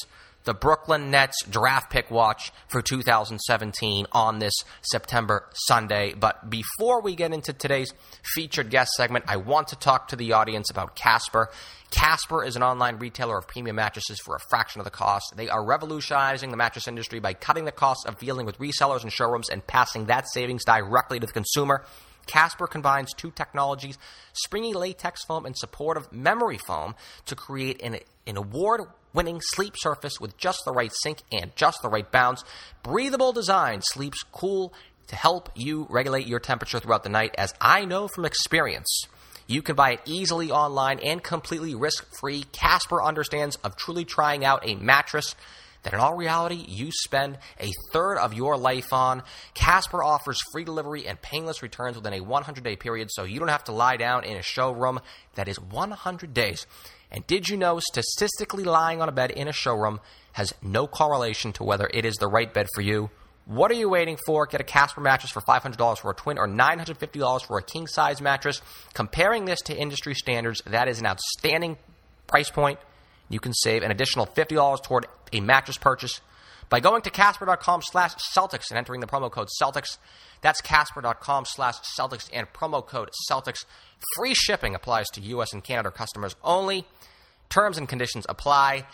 the 0.45 0.53
Brooklyn 0.53 1.11
Nets 1.11 1.43
draft 1.43 1.91
pick 1.91 2.09
watch 2.09 2.51
for 2.67 2.81
2017 2.81 4.05
on 4.11 4.39
this 4.39 4.53
September 4.81 5.49
Sunday. 5.67 6.13
But 6.13 6.49
before 6.49 7.01
we 7.01 7.15
get 7.15 7.33
into 7.33 7.51
today's 7.51 7.91
featured 8.23 8.69
guest 8.69 8.91
segment, 8.95 9.25
I 9.27 9.37
want 9.37 9.69
to 9.69 9.75
talk 9.75 10.07
to 10.09 10.15
the 10.15 10.33
audience 10.33 10.69
about 10.69 10.95
Casper. 10.95 11.49
Casper 11.91 12.43
is 12.43 12.55
an 12.55 12.63
online 12.63 12.97
retailer 12.97 13.37
of 13.37 13.47
premium 13.47 13.75
mattresses 13.77 14.19
for 14.23 14.35
a 14.35 14.39
fraction 14.49 14.79
of 14.79 14.85
the 14.85 14.91
cost. 14.91 15.33
They 15.35 15.49
are 15.49 15.63
revolutionizing 15.65 16.51
the 16.51 16.57
mattress 16.57 16.87
industry 16.87 17.19
by 17.19 17.33
cutting 17.33 17.65
the 17.65 17.71
cost 17.71 18.07
of 18.07 18.19
dealing 18.19 18.45
with 18.45 18.59
resellers 18.59 19.03
and 19.03 19.11
showrooms 19.11 19.49
and 19.49 19.65
passing 19.65 20.05
that 20.05 20.27
savings 20.27 20.63
directly 20.65 21.19
to 21.19 21.27
the 21.27 21.33
consumer. 21.33 21.83
Casper 22.25 22.67
combines 22.67 23.13
two 23.13 23.31
technologies, 23.31 23.97
springy 24.33 24.73
latex 24.73 25.23
foam 25.25 25.45
and 25.45 25.57
supportive 25.57 26.11
memory 26.11 26.57
foam, 26.57 26.95
to 27.25 27.35
create 27.35 27.81
an, 27.81 27.99
an 28.27 28.37
award 28.37 28.81
winning 29.13 29.39
sleep 29.41 29.75
surface 29.77 30.19
with 30.19 30.37
just 30.37 30.59
the 30.65 30.71
right 30.71 30.91
sink 31.01 31.19
and 31.31 31.55
just 31.55 31.81
the 31.81 31.89
right 31.89 32.11
bounce. 32.11 32.43
Breathable 32.83 33.31
design 33.31 33.81
sleeps 33.81 34.23
cool 34.31 34.73
to 35.07 35.15
help 35.15 35.49
you 35.55 35.87
regulate 35.89 36.27
your 36.27 36.39
temperature 36.39 36.79
throughout 36.79 37.03
the 37.03 37.09
night, 37.09 37.35
as 37.37 37.53
I 37.61 37.85
know 37.85 38.07
from 38.07 38.25
experience. 38.25 39.07
You 39.47 39.61
can 39.61 39.75
buy 39.75 39.91
it 39.91 40.01
easily 40.05 40.51
online 40.51 40.99
and 40.99 41.21
completely 41.21 41.75
risk 41.75 42.05
free. 42.19 42.45
Casper 42.51 43.01
understands 43.01 43.57
of 43.57 43.75
truly 43.75 44.03
trying 44.03 44.43
out 44.43 44.67
a 44.67 44.75
mattress 44.75 45.35
that 45.85 45.93
in 45.93 45.99
all 45.99 46.15
reality 46.15 46.65
you 46.67 46.91
spend 46.91 47.37
a 47.59 47.71
third 47.93 48.17
of 48.17 48.33
your 48.33 48.57
life 48.57 48.91
on. 48.91 49.23
Casper 49.53 50.03
offers 50.03 50.41
free 50.51 50.65
delivery 50.65 51.07
and 51.07 51.21
painless 51.21 51.63
returns 51.63 51.95
within 51.95 52.13
a 52.13 52.19
100 52.19 52.63
day 52.63 52.75
period, 52.75 53.09
so 53.11 53.23
you 53.23 53.39
don't 53.39 53.47
have 53.47 53.63
to 53.63 53.71
lie 53.71 53.97
down 53.97 54.25
in 54.25 54.35
a 54.35 54.41
showroom 54.41 54.99
that 55.35 55.47
is 55.47 55.59
100 55.59 56.33
days. 56.33 56.67
And 57.11 57.25
did 57.27 57.47
you 57.47 57.55
know 57.55 57.79
statistically 57.79 58.65
lying 58.65 59.01
on 59.01 59.07
a 59.07 59.13
bed 59.13 59.31
in 59.31 59.47
a 59.47 59.53
showroom 59.53 60.01
has 60.33 60.53
no 60.61 60.85
correlation 60.85 61.53
to 61.53 61.63
whether 61.63 61.89
it 61.93 62.03
is 62.03 62.15
the 62.15 62.27
right 62.27 62.53
bed 62.53 62.67
for 62.75 62.81
you? 62.81 63.09
What 63.45 63.69
are 63.69 63.75
you 63.75 63.89
waiting 63.89 64.17
for? 64.25 64.47
Get 64.47 64.59
a 64.59 64.63
Casper 64.63 65.01
mattress 65.01 65.31
for 65.31 65.41
$500 65.41 65.99
for 65.99 66.09
a 66.09 66.15
twin 66.15 66.39
or 66.39 66.47
$950 66.47 67.45
for 67.45 67.59
a 67.59 67.63
king 67.63 67.85
size 67.85 68.19
mattress. 68.19 68.59
Comparing 68.93 69.45
this 69.45 69.61
to 69.63 69.77
industry 69.77 70.15
standards, 70.15 70.61
that 70.65 70.87
is 70.87 70.99
an 70.99 71.05
outstanding 71.05 71.77
price 72.25 72.49
point. 72.49 72.79
You 73.29 73.39
can 73.39 73.53
save 73.53 73.83
an 73.83 73.91
additional 73.91 74.27
$50 74.27 74.83
toward 74.83 75.07
a 75.33 75.41
mattress 75.41 75.77
purchase 75.77 76.21
by 76.69 76.79
going 76.79 77.01
to 77.03 77.09
casper.com 77.09 77.81
slash 77.83 78.13
Celtics 78.35 78.69
and 78.69 78.77
entering 78.77 79.01
the 79.01 79.07
promo 79.07 79.31
code 79.31 79.49
Celtics. 79.61 79.97
That's 80.41 80.61
casper.com 80.61 81.45
slash 81.45 81.75
Celtics 81.97 82.29
and 82.33 82.51
promo 82.53 82.85
code 82.85 83.09
Celtics. 83.29 83.65
Free 84.15 84.33
shipping 84.33 84.75
applies 84.75 85.07
to 85.13 85.21
U.S. 85.21 85.53
and 85.53 85.63
Canada 85.63 85.91
customers 85.91 86.35
only. 86.43 86.85
Terms 87.49 87.77
and 87.77 87.87
conditions 87.87 88.25
apply. 88.27 88.85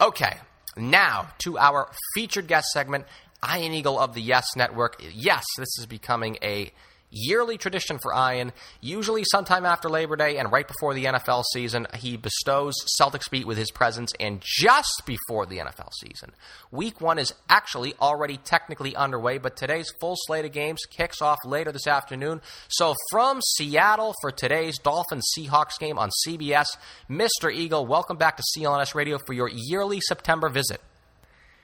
Okay, 0.00 0.36
now 0.76 1.28
to 1.38 1.58
our 1.58 1.90
featured 2.14 2.46
guest 2.46 2.68
segment. 2.72 3.06
Ian 3.44 3.72
Eagle 3.72 3.98
of 3.98 4.14
the 4.14 4.22
Yes 4.22 4.46
Network. 4.56 5.02
Yes, 5.12 5.44
this 5.58 5.78
is 5.78 5.86
becoming 5.86 6.38
a 6.42 6.72
yearly 7.10 7.58
tradition 7.58 7.98
for 7.98 8.12
Ian. 8.12 8.52
Usually, 8.80 9.24
sometime 9.30 9.64
after 9.64 9.88
Labor 9.88 10.16
Day 10.16 10.38
and 10.38 10.50
right 10.50 10.66
before 10.66 10.94
the 10.94 11.04
NFL 11.04 11.44
season, 11.52 11.86
he 11.94 12.16
bestows 12.16 12.74
Celtics 13.00 13.30
beat 13.30 13.46
with 13.46 13.58
his 13.58 13.70
presence. 13.70 14.12
And 14.20 14.42
just 14.44 15.02
before 15.06 15.46
the 15.46 15.58
NFL 15.58 15.90
season, 16.00 16.32
Week 16.70 17.00
One 17.00 17.18
is 17.18 17.34
actually 17.48 17.94
already 18.00 18.36
technically 18.36 18.94
underway, 18.96 19.38
but 19.38 19.56
today's 19.56 19.92
full 20.00 20.16
slate 20.26 20.44
of 20.44 20.52
games 20.52 20.80
kicks 20.90 21.22
off 21.22 21.38
later 21.44 21.72
this 21.72 21.86
afternoon. 21.86 22.40
So, 22.68 22.94
from 23.10 23.40
Seattle 23.42 24.14
for 24.20 24.30
today's 24.30 24.78
Dolphins 24.78 25.28
Seahawks 25.36 25.78
game 25.78 25.98
on 25.98 26.10
CBS, 26.26 26.66
Mr. 27.10 27.52
Eagle, 27.52 27.86
welcome 27.86 28.16
back 28.16 28.36
to 28.36 28.42
CLNS 28.56 28.94
Radio 28.94 29.18
for 29.18 29.32
your 29.32 29.50
yearly 29.52 30.00
September 30.00 30.48
visit. 30.48 30.80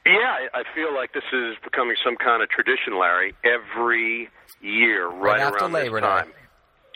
Yeah, 0.05 0.49
I 0.53 0.63
feel 0.75 0.95
like 0.95 1.13
this 1.13 1.23
is 1.33 1.57
becoming 1.63 1.97
some 2.05 2.17
kind 2.17 2.43
of 2.43 2.49
tradition, 2.49 2.99
Larry. 2.99 3.35
Every 3.45 4.31
year, 4.61 5.09
right, 5.09 5.39
right 5.39 5.41
after 5.41 5.59
around 5.59 5.73
Labor 5.73 6.01
this 6.01 6.09
time. 6.09 6.27
Day. 6.29 6.35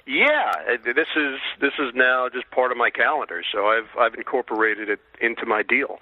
Yeah, 0.08 0.52
uh, 0.72 0.76
this 0.84 1.08
is 1.16 1.38
this 1.60 1.72
is 1.80 1.92
now 1.94 2.28
just 2.32 2.48
part 2.50 2.70
of 2.70 2.78
my 2.78 2.90
calendar, 2.90 3.42
so 3.52 3.66
I've 3.66 3.88
I've 3.98 4.14
incorporated 4.14 4.88
it 4.88 5.00
into 5.20 5.46
my 5.46 5.62
deal. 5.62 5.98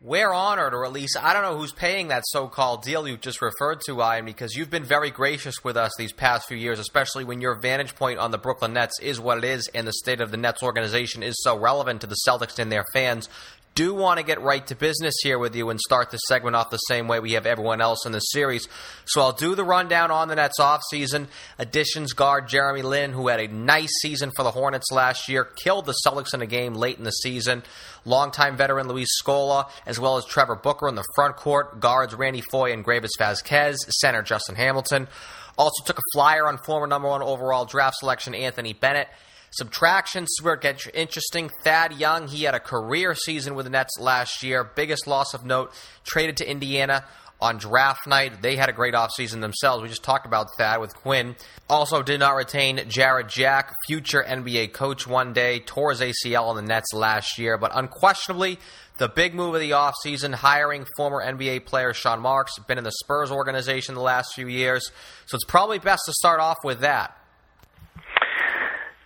We're 0.00 0.34
honored, 0.34 0.74
or 0.74 0.84
at 0.84 0.92
least 0.92 1.16
I 1.18 1.32
don't 1.32 1.42
know 1.42 1.56
who's 1.56 1.72
paying 1.72 2.08
that 2.08 2.24
so-called 2.26 2.82
deal 2.82 3.08
you 3.08 3.16
just 3.16 3.40
referred 3.40 3.80
to, 3.86 4.02
Ian, 4.02 4.26
because 4.26 4.54
you've 4.54 4.68
been 4.68 4.84
very 4.84 5.10
gracious 5.10 5.64
with 5.64 5.78
us 5.78 5.92
these 5.96 6.12
past 6.12 6.46
few 6.46 6.58
years, 6.58 6.78
especially 6.78 7.24
when 7.24 7.40
your 7.40 7.54
vantage 7.54 7.94
point 7.94 8.18
on 8.18 8.30
the 8.30 8.36
Brooklyn 8.36 8.74
Nets 8.74 9.00
is 9.00 9.18
what 9.18 9.38
it 9.38 9.44
is, 9.44 9.66
and 9.74 9.86
the 9.86 9.94
state 9.94 10.20
of 10.20 10.30
the 10.30 10.36
Nets 10.36 10.62
organization 10.62 11.22
is 11.22 11.42
so 11.42 11.58
relevant 11.58 12.02
to 12.02 12.06
the 12.06 12.18
Celtics 12.28 12.58
and 12.58 12.70
their 12.70 12.84
fans 12.92 13.30
do 13.74 13.94
want 13.94 14.18
to 14.18 14.24
get 14.24 14.40
right 14.40 14.64
to 14.68 14.76
business 14.76 15.14
here 15.22 15.38
with 15.38 15.54
you 15.56 15.70
and 15.70 15.80
start 15.80 16.10
the 16.10 16.16
segment 16.18 16.54
off 16.54 16.70
the 16.70 16.76
same 16.76 17.08
way 17.08 17.18
we 17.18 17.32
have 17.32 17.46
everyone 17.46 17.80
else 17.80 18.06
in 18.06 18.12
the 18.12 18.20
series. 18.20 18.68
So 19.04 19.20
I'll 19.20 19.32
do 19.32 19.54
the 19.54 19.64
rundown 19.64 20.10
on 20.10 20.28
the 20.28 20.36
Nets 20.36 20.60
offseason. 20.60 21.26
Additions 21.58 22.12
guard 22.12 22.48
Jeremy 22.48 22.82
Lin, 22.82 23.12
who 23.12 23.28
had 23.28 23.40
a 23.40 23.48
nice 23.48 23.92
season 24.00 24.30
for 24.36 24.42
the 24.42 24.52
Hornets 24.52 24.92
last 24.92 25.28
year, 25.28 25.44
killed 25.44 25.86
the 25.86 25.94
Celtics 26.06 26.34
in 26.34 26.42
a 26.42 26.46
game 26.46 26.74
late 26.74 26.98
in 26.98 27.04
the 27.04 27.10
season. 27.10 27.62
Longtime 28.04 28.56
veteran 28.56 28.86
Luis 28.86 29.08
Scola, 29.22 29.68
as 29.86 29.98
well 29.98 30.16
as 30.16 30.24
Trevor 30.24 30.56
Booker 30.56 30.88
in 30.88 30.94
the 30.94 31.04
front 31.14 31.36
court, 31.36 31.80
guards 31.80 32.14
Randy 32.14 32.42
Foye 32.50 32.72
and 32.72 32.84
Greivis 32.84 33.18
Vasquez, 33.18 33.76
center 34.00 34.22
Justin 34.22 34.54
Hamilton. 34.54 35.08
Also 35.56 35.84
took 35.84 35.98
a 35.98 36.02
flyer 36.12 36.46
on 36.46 36.58
former 36.58 36.86
number 36.86 37.08
one 37.08 37.22
overall 37.22 37.64
draft 37.64 37.96
selection 37.98 38.34
Anthony 38.34 38.72
Bennett. 38.72 39.08
Subtractions 39.56 40.34
gets 40.60 40.88
interesting. 40.88 41.48
Thad 41.62 41.92
Young, 41.92 42.26
he 42.26 42.42
had 42.42 42.54
a 42.54 42.60
career 42.60 43.14
season 43.14 43.54
with 43.54 43.66
the 43.66 43.70
Nets 43.70 43.98
last 44.00 44.42
year. 44.42 44.64
Biggest 44.64 45.06
loss 45.06 45.32
of 45.32 45.44
note, 45.44 45.72
traded 46.04 46.36
to 46.38 46.50
Indiana 46.50 47.04
on 47.40 47.58
draft 47.58 48.06
night. 48.08 48.42
They 48.42 48.56
had 48.56 48.68
a 48.68 48.72
great 48.72 48.94
offseason 48.94 49.40
themselves. 49.40 49.80
We 49.80 49.88
just 49.88 50.02
talked 50.02 50.26
about 50.26 50.48
Thad 50.56 50.80
with 50.80 50.96
Quinn. 50.96 51.36
Also 51.68 52.02
did 52.02 52.18
not 52.18 52.34
retain 52.34 52.80
Jarrett 52.88 53.28
Jack, 53.28 53.72
future 53.86 54.24
NBA 54.26 54.72
coach 54.72 55.06
one 55.06 55.32
day, 55.32 55.60
tore 55.60 55.90
his 55.90 56.00
ACL 56.00 56.48
on 56.48 56.56
the 56.56 56.62
Nets 56.62 56.92
last 56.92 57.38
year. 57.38 57.56
But 57.56 57.70
unquestionably, 57.74 58.58
the 58.98 59.08
big 59.08 59.34
move 59.34 59.54
of 59.54 59.60
the 59.60 59.70
offseason, 59.70 60.34
hiring 60.34 60.84
former 60.96 61.24
NBA 61.24 61.64
player 61.64 61.94
Sean 61.94 62.20
Marks, 62.20 62.58
been 62.58 62.78
in 62.78 62.84
the 62.84 62.92
Spurs 63.04 63.30
organization 63.30 63.94
the 63.94 64.00
last 64.00 64.34
few 64.34 64.48
years. 64.48 64.90
So 65.26 65.36
it's 65.36 65.44
probably 65.44 65.78
best 65.78 66.02
to 66.06 66.12
start 66.12 66.40
off 66.40 66.58
with 66.64 66.80
that. 66.80 67.16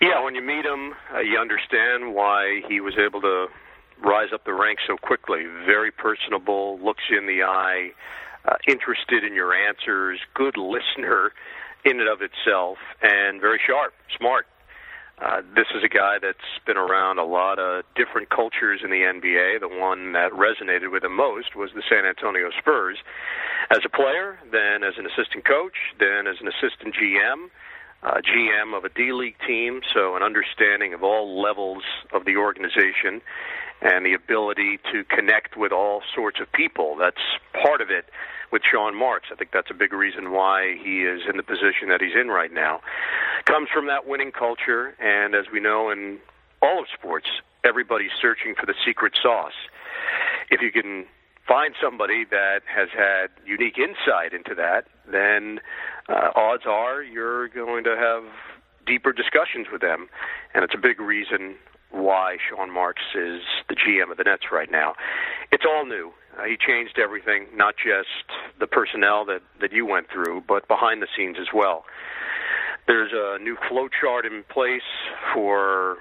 Yeah, 0.00 0.22
when 0.22 0.36
you 0.36 0.42
meet 0.42 0.64
him, 0.64 0.94
uh, 1.12 1.18
you 1.20 1.38
understand 1.38 2.14
why 2.14 2.62
he 2.68 2.80
was 2.80 2.94
able 2.96 3.20
to 3.20 3.46
rise 4.00 4.28
up 4.32 4.44
the 4.44 4.54
ranks 4.54 4.82
so 4.86 4.96
quickly. 4.96 5.42
Very 5.66 5.90
personable, 5.90 6.78
looks 6.78 7.02
you 7.10 7.18
in 7.18 7.26
the 7.26 7.42
eye, 7.42 7.90
uh, 8.44 8.54
interested 8.68 9.24
in 9.24 9.34
your 9.34 9.52
answers, 9.52 10.20
good 10.34 10.56
listener 10.56 11.32
in 11.84 11.98
and 11.98 12.08
of 12.08 12.22
itself, 12.22 12.78
and 13.02 13.40
very 13.40 13.60
sharp, 13.66 13.92
smart. 14.16 14.46
Uh, 15.18 15.42
this 15.56 15.66
is 15.74 15.82
a 15.82 15.88
guy 15.88 16.18
that's 16.22 16.46
been 16.64 16.76
around 16.76 17.18
a 17.18 17.24
lot 17.24 17.58
of 17.58 17.82
different 17.96 18.30
cultures 18.30 18.82
in 18.84 18.90
the 18.90 19.02
NBA. 19.02 19.58
The 19.58 19.66
one 19.66 20.12
that 20.12 20.30
resonated 20.30 20.92
with 20.92 21.02
him 21.02 21.16
most 21.16 21.56
was 21.56 21.70
the 21.74 21.82
San 21.90 22.06
Antonio 22.06 22.50
Spurs. 22.56 22.98
As 23.70 23.80
a 23.84 23.88
player, 23.88 24.38
then 24.52 24.84
as 24.84 24.94
an 24.96 25.06
assistant 25.06 25.44
coach, 25.44 25.74
then 25.98 26.28
as 26.28 26.36
an 26.40 26.46
assistant 26.46 26.94
GM, 26.94 27.50
uh, 28.02 28.20
GM 28.20 28.76
of 28.76 28.84
a 28.84 28.88
D 28.88 29.12
League 29.12 29.36
team, 29.46 29.80
so 29.92 30.16
an 30.16 30.22
understanding 30.22 30.94
of 30.94 31.02
all 31.02 31.40
levels 31.40 31.82
of 32.12 32.24
the 32.24 32.36
organization 32.36 33.20
and 33.80 34.04
the 34.04 34.14
ability 34.14 34.78
to 34.92 35.04
connect 35.04 35.56
with 35.56 35.72
all 35.72 36.02
sorts 36.14 36.40
of 36.40 36.50
people. 36.52 36.96
That's 36.98 37.20
part 37.62 37.80
of 37.80 37.90
it 37.90 38.06
with 38.50 38.62
Sean 38.70 38.94
Marks. 38.96 39.28
I 39.32 39.36
think 39.36 39.50
that's 39.52 39.70
a 39.70 39.74
big 39.74 39.92
reason 39.92 40.32
why 40.32 40.76
he 40.82 41.02
is 41.02 41.22
in 41.28 41.36
the 41.36 41.42
position 41.42 41.88
that 41.88 42.00
he's 42.00 42.16
in 42.18 42.28
right 42.28 42.52
now. 42.52 42.80
Comes 43.44 43.68
from 43.72 43.86
that 43.86 44.06
winning 44.06 44.32
culture, 44.32 44.94
and 44.98 45.34
as 45.34 45.46
we 45.52 45.60
know 45.60 45.90
in 45.90 46.18
all 46.62 46.80
of 46.80 46.86
sports, 46.92 47.26
everybody's 47.64 48.10
searching 48.20 48.54
for 48.58 48.66
the 48.66 48.74
secret 48.84 49.12
sauce. 49.20 49.52
If 50.50 50.60
you 50.62 50.72
can 50.72 51.06
find 51.48 51.74
somebody 51.82 52.24
that 52.30 52.60
has 52.66 52.88
had 52.94 53.28
unique 53.46 53.78
insight 53.78 54.32
into 54.32 54.54
that, 54.54 54.84
then 55.10 55.60
uh, 56.08 56.30
odds 56.36 56.64
are 56.66 57.02
you're 57.02 57.48
going 57.48 57.82
to 57.84 57.96
have 57.96 58.24
deeper 58.86 59.12
discussions 59.12 59.66
with 59.72 59.80
them. 59.80 60.08
And 60.54 60.62
it's 60.62 60.74
a 60.74 60.78
big 60.78 61.00
reason 61.00 61.56
why 61.90 62.36
Sean 62.48 62.70
Marks 62.70 63.02
is 63.14 63.40
the 63.68 63.74
GM 63.74 64.10
of 64.10 64.18
the 64.18 64.24
Nets 64.24 64.44
right 64.52 64.70
now. 64.70 64.94
It's 65.50 65.64
all 65.66 65.86
new. 65.86 66.12
Uh, 66.38 66.44
he 66.44 66.56
changed 66.56 66.98
everything, 66.98 67.46
not 67.54 67.74
just 67.76 68.28
the 68.60 68.66
personnel 68.66 69.24
that, 69.24 69.40
that 69.60 69.72
you 69.72 69.86
went 69.86 70.06
through, 70.12 70.44
but 70.46 70.68
behind 70.68 71.00
the 71.00 71.08
scenes 71.16 71.38
as 71.40 71.48
well. 71.54 71.84
There's 72.86 73.12
a 73.14 73.42
new 73.42 73.56
flow 73.68 73.88
chart 73.88 74.24
in 74.26 74.44
place 74.50 74.82
for 75.34 75.96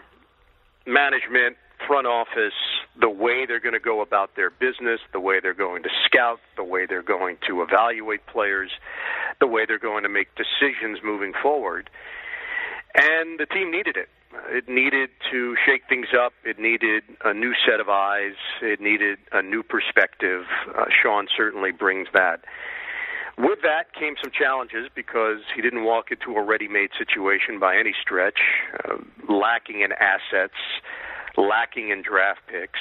management, 0.85 1.57
front 1.85 2.07
office, 2.07 2.53
the 2.99 3.09
way 3.09 3.45
they're 3.45 3.59
going 3.59 3.73
to 3.73 3.79
go 3.79 4.01
about 4.01 4.35
their 4.35 4.49
business, 4.49 4.99
the 5.13 5.19
way 5.19 5.39
they're 5.41 5.53
going 5.53 5.83
to 5.83 5.89
scout, 6.05 6.39
the 6.55 6.63
way 6.63 6.85
they're 6.85 7.03
going 7.03 7.37
to 7.47 7.61
evaluate 7.61 8.25
players, 8.27 8.71
the 9.39 9.47
way 9.47 9.65
they're 9.65 9.79
going 9.79 10.03
to 10.03 10.09
make 10.09 10.29
decisions 10.35 10.99
moving 11.03 11.33
forward. 11.41 11.89
And 12.95 13.39
the 13.39 13.45
team 13.45 13.71
needed 13.71 13.97
it. 13.97 14.09
It 14.49 14.67
needed 14.67 15.09
to 15.31 15.55
shake 15.65 15.83
things 15.87 16.07
up. 16.17 16.33
It 16.43 16.59
needed 16.59 17.03
a 17.23 17.33
new 17.33 17.53
set 17.65 17.79
of 17.79 17.89
eyes. 17.89 18.35
It 18.61 18.81
needed 18.81 19.19
a 19.31 19.41
new 19.41 19.63
perspective. 19.63 20.43
Uh, 20.75 20.85
Sean 20.89 21.27
certainly 21.35 21.71
brings 21.71 22.07
that. 22.13 22.43
With 23.37 23.59
that 23.61 23.93
came 23.93 24.15
some 24.21 24.31
challenges 24.31 24.89
because 24.95 25.41
he 25.55 25.61
didn't 25.61 25.83
walk 25.83 26.11
into 26.11 26.35
a 26.37 26.43
ready 26.43 26.67
made 26.67 26.89
situation 26.97 27.59
by 27.59 27.77
any 27.77 27.93
stretch, 28.01 28.39
uh, 28.83 28.97
lacking 29.29 29.81
in 29.81 29.91
assets, 29.91 30.57
lacking 31.37 31.89
in 31.89 32.01
draft 32.01 32.41
picks. 32.47 32.79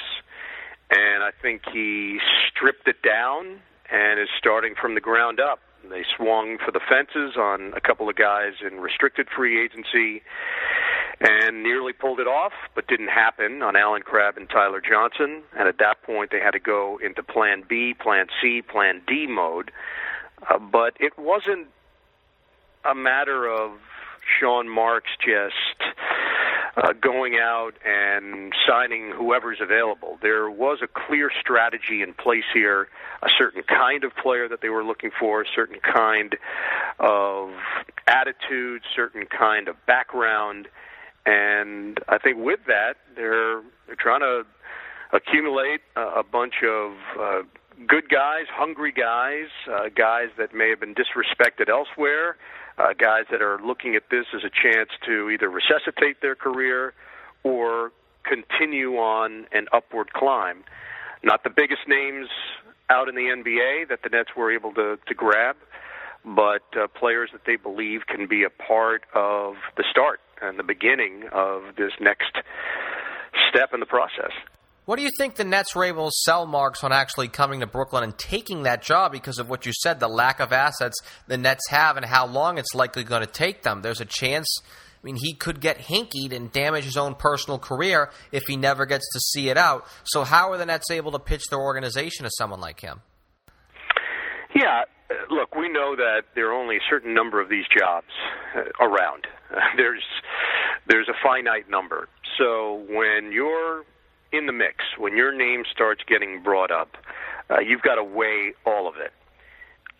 And 0.89 1.23
I 1.23 1.31
think 1.41 1.63
he 1.71 2.19
stripped 2.49 2.87
it 2.87 3.01
down 3.01 3.59
and 3.91 4.19
is 4.19 4.29
starting 4.37 4.73
from 4.79 4.95
the 4.95 5.01
ground 5.01 5.39
up. 5.39 5.59
They 5.89 6.03
swung 6.15 6.57
for 6.57 6.71
the 6.71 6.79
fences 6.79 7.37
on 7.37 7.73
a 7.75 7.81
couple 7.81 8.09
of 8.09 8.15
guys 8.15 8.53
in 8.65 8.79
restricted 8.79 9.27
free 9.29 9.63
agency 9.63 10.21
and 11.19 11.63
nearly 11.63 11.93
pulled 11.93 12.19
it 12.19 12.27
off, 12.27 12.53
but 12.75 12.87
didn't 12.87 13.07
happen 13.07 13.61
on 13.61 13.75
Allen 13.75 14.01
Crabbe 14.01 14.37
and 14.37 14.49
Tyler 14.49 14.81
Johnson. 14.81 15.43
And 15.57 15.67
at 15.67 15.77
that 15.79 16.03
point, 16.03 16.31
they 16.31 16.39
had 16.39 16.51
to 16.51 16.59
go 16.59 16.99
into 17.03 17.23
Plan 17.23 17.63
B, 17.67 17.93
Plan 17.93 18.27
C, 18.41 18.61
Plan 18.61 19.01
D 19.07 19.27
mode. 19.27 19.71
Uh, 20.49 20.59
but 20.59 20.95
it 20.99 21.17
wasn't 21.17 21.67
a 22.85 22.93
matter 22.93 23.47
of 23.47 23.71
Sean 24.39 24.69
Marks 24.69 25.11
just 25.23 25.55
uh, 26.77 26.93
going 26.93 27.35
out 27.41 27.71
and 27.83 28.53
signing 28.67 29.11
whoever's 29.11 29.57
available. 29.59 30.19
There 30.21 30.49
was 30.49 30.79
a 30.83 30.87
clear 30.87 31.31
strategy 31.41 32.03
in 32.03 32.13
place 32.13 32.43
here, 32.53 32.87
a 33.23 33.29
certain 33.35 33.63
kind 33.63 34.03
of 34.03 34.15
player 34.15 34.47
that 34.47 34.61
they 34.61 34.69
were 34.69 34.83
looking 34.83 35.09
for, 35.19 35.41
a 35.41 35.45
certain 35.55 35.79
kind 35.79 36.37
of 36.99 37.51
attitude, 38.05 38.83
certain 38.95 39.25
kind 39.25 39.67
of 39.67 39.75
background, 39.87 40.67
and 41.25 41.99
I 42.07 42.19
think 42.19 42.37
with 42.37 42.61
that, 42.67 42.95
they're 43.15 43.61
they're 43.85 43.95
trying 43.97 44.21
to 44.21 44.45
accumulate 45.11 45.81
a, 45.95 46.19
a 46.19 46.23
bunch 46.23 46.63
of 46.63 46.93
uh, 47.19 47.41
good 47.87 48.09
guys, 48.09 48.45
hungry 48.49 48.91
guys, 48.91 49.47
uh, 49.69 49.89
guys 49.93 50.29
that 50.37 50.53
may 50.53 50.69
have 50.69 50.79
been 50.79 50.95
disrespected 50.95 51.69
elsewhere 51.69 52.37
uh, 52.77 52.93
guys 52.97 53.25
that 53.31 53.41
are 53.41 53.59
looking 53.63 53.95
at 53.95 54.03
this 54.09 54.25
as 54.35 54.43
a 54.43 54.49
chance 54.49 54.89
to 55.05 55.29
either 55.29 55.49
resuscitate 55.49 56.21
their 56.21 56.35
career 56.35 56.93
or 57.43 57.91
continue 58.23 58.97
on 58.97 59.45
an 59.51 59.67
upward 59.73 60.13
climb. 60.13 60.63
Not 61.23 61.43
the 61.43 61.49
biggest 61.49 61.81
names 61.87 62.27
out 62.89 63.09
in 63.09 63.15
the 63.15 63.21
NBA 63.21 63.89
that 63.89 63.99
the 64.03 64.09
Nets 64.09 64.29
were 64.35 64.51
able 64.51 64.73
to, 64.73 64.97
to 65.07 65.13
grab, 65.13 65.55
but 66.23 66.63
uh, 66.75 66.87
players 66.87 67.29
that 67.31 67.41
they 67.45 67.55
believe 67.55 68.01
can 68.07 68.27
be 68.27 68.43
a 68.43 68.49
part 68.49 69.03
of 69.13 69.55
the 69.75 69.83
start 69.89 70.19
and 70.41 70.59
the 70.59 70.63
beginning 70.63 71.23
of 71.31 71.75
this 71.77 71.91
next 71.99 72.37
step 73.49 73.73
in 73.73 73.79
the 73.79 73.85
process. 73.85 74.31
What 74.87 74.95
do 74.95 75.03
you 75.03 75.11
think 75.17 75.35
the 75.35 75.43
Nets 75.43 75.75
were 75.75 75.83
able 75.83 76.05
to 76.05 76.15
sell 76.23 76.45
Marks 76.45 76.81
on 76.81 76.93
actually 76.93 77.27
coming 77.27 77.59
to 77.59 77.67
Brooklyn 77.67 78.05
and 78.05 78.17
taking 78.17 78.63
that 78.63 78.81
job 78.81 79.11
because 79.11 79.37
of 79.37 79.49
what 79.49 79.65
you 79.65 79.73
said, 79.73 79.99
the 79.99 80.07
lack 80.07 80.39
of 80.39 80.53
assets 80.53 80.95
the 81.27 81.37
Nets 81.37 81.67
have 81.69 81.97
and 81.97 82.05
how 82.05 82.25
long 82.25 82.57
it's 82.57 82.73
likely 82.73 83.03
going 83.03 83.19
to 83.19 83.27
take 83.27 83.63
them? 83.63 83.81
There's 83.81 83.99
a 83.99 84.05
chance. 84.05 84.47
I 84.61 84.63
mean, 85.03 85.17
he 85.17 85.33
could 85.33 85.59
get 85.59 85.77
hinkied 85.77 86.31
and 86.31 86.49
damage 86.53 86.85
his 86.85 86.95
own 86.95 87.15
personal 87.15 87.59
career 87.59 88.11
if 88.31 88.43
he 88.47 88.55
never 88.55 88.85
gets 88.85 89.03
to 89.11 89.19
see 89.19 89.49
it 89.49 89.57
out. 89.57 89.85
So, 90.05 90.23
how 90.23 90.53
are 90.53 90.57
the 90.57 90.65
Nets 90.65 90.89
able 90.89 91.11
to 91.11 91.19
pitch 91.19 91.43
their 91.49 91.59
organization 91.59 92.23
to 92.23 92.31
someone 92.37 92.61
like 92.61 92.79
him? 92.79 93.01
Yeah, 94.55 94.83
look, 95.29 95.53
we 95.53 95.67
know 95.67 95.97
that 95.97 96.21
there 96.33 96.49
are 96.51 96.53
only 96.53 96.77
a 96.77 96.85
certain 96.89 97.13
number 97.13 97.41
of 97.41 97.49
these 97.49 97.65
jobs 97.77 98.07
uh, 98.55 98.61
around. 98.79 99.27
there's 99.75 100.05
there's 100.87 101.09
a 101.09 101.15
finite 101.21 101.69
number. 101.69 102.07
So 102.37 102.85
when 102.87 103.33
you're 103.33 103.83
in 104.31 104.45
the 104.45 104.51
mix, 104.51 104.83
when 104.97 105.15
your 105.15 105.35
name 105.35 105.63
starts 105.71 106.01
getting 106.07 106.41
brought 106.43 106.71
up, 106.71 106.95
uh, 107.49 107.59
you've 107.59 107.81
got 107.81 107.95
to 107.95 108.03
weigh 108.03 108.53
all 108.65 108.87
of 108.87 108.95
it. 108.97 109.11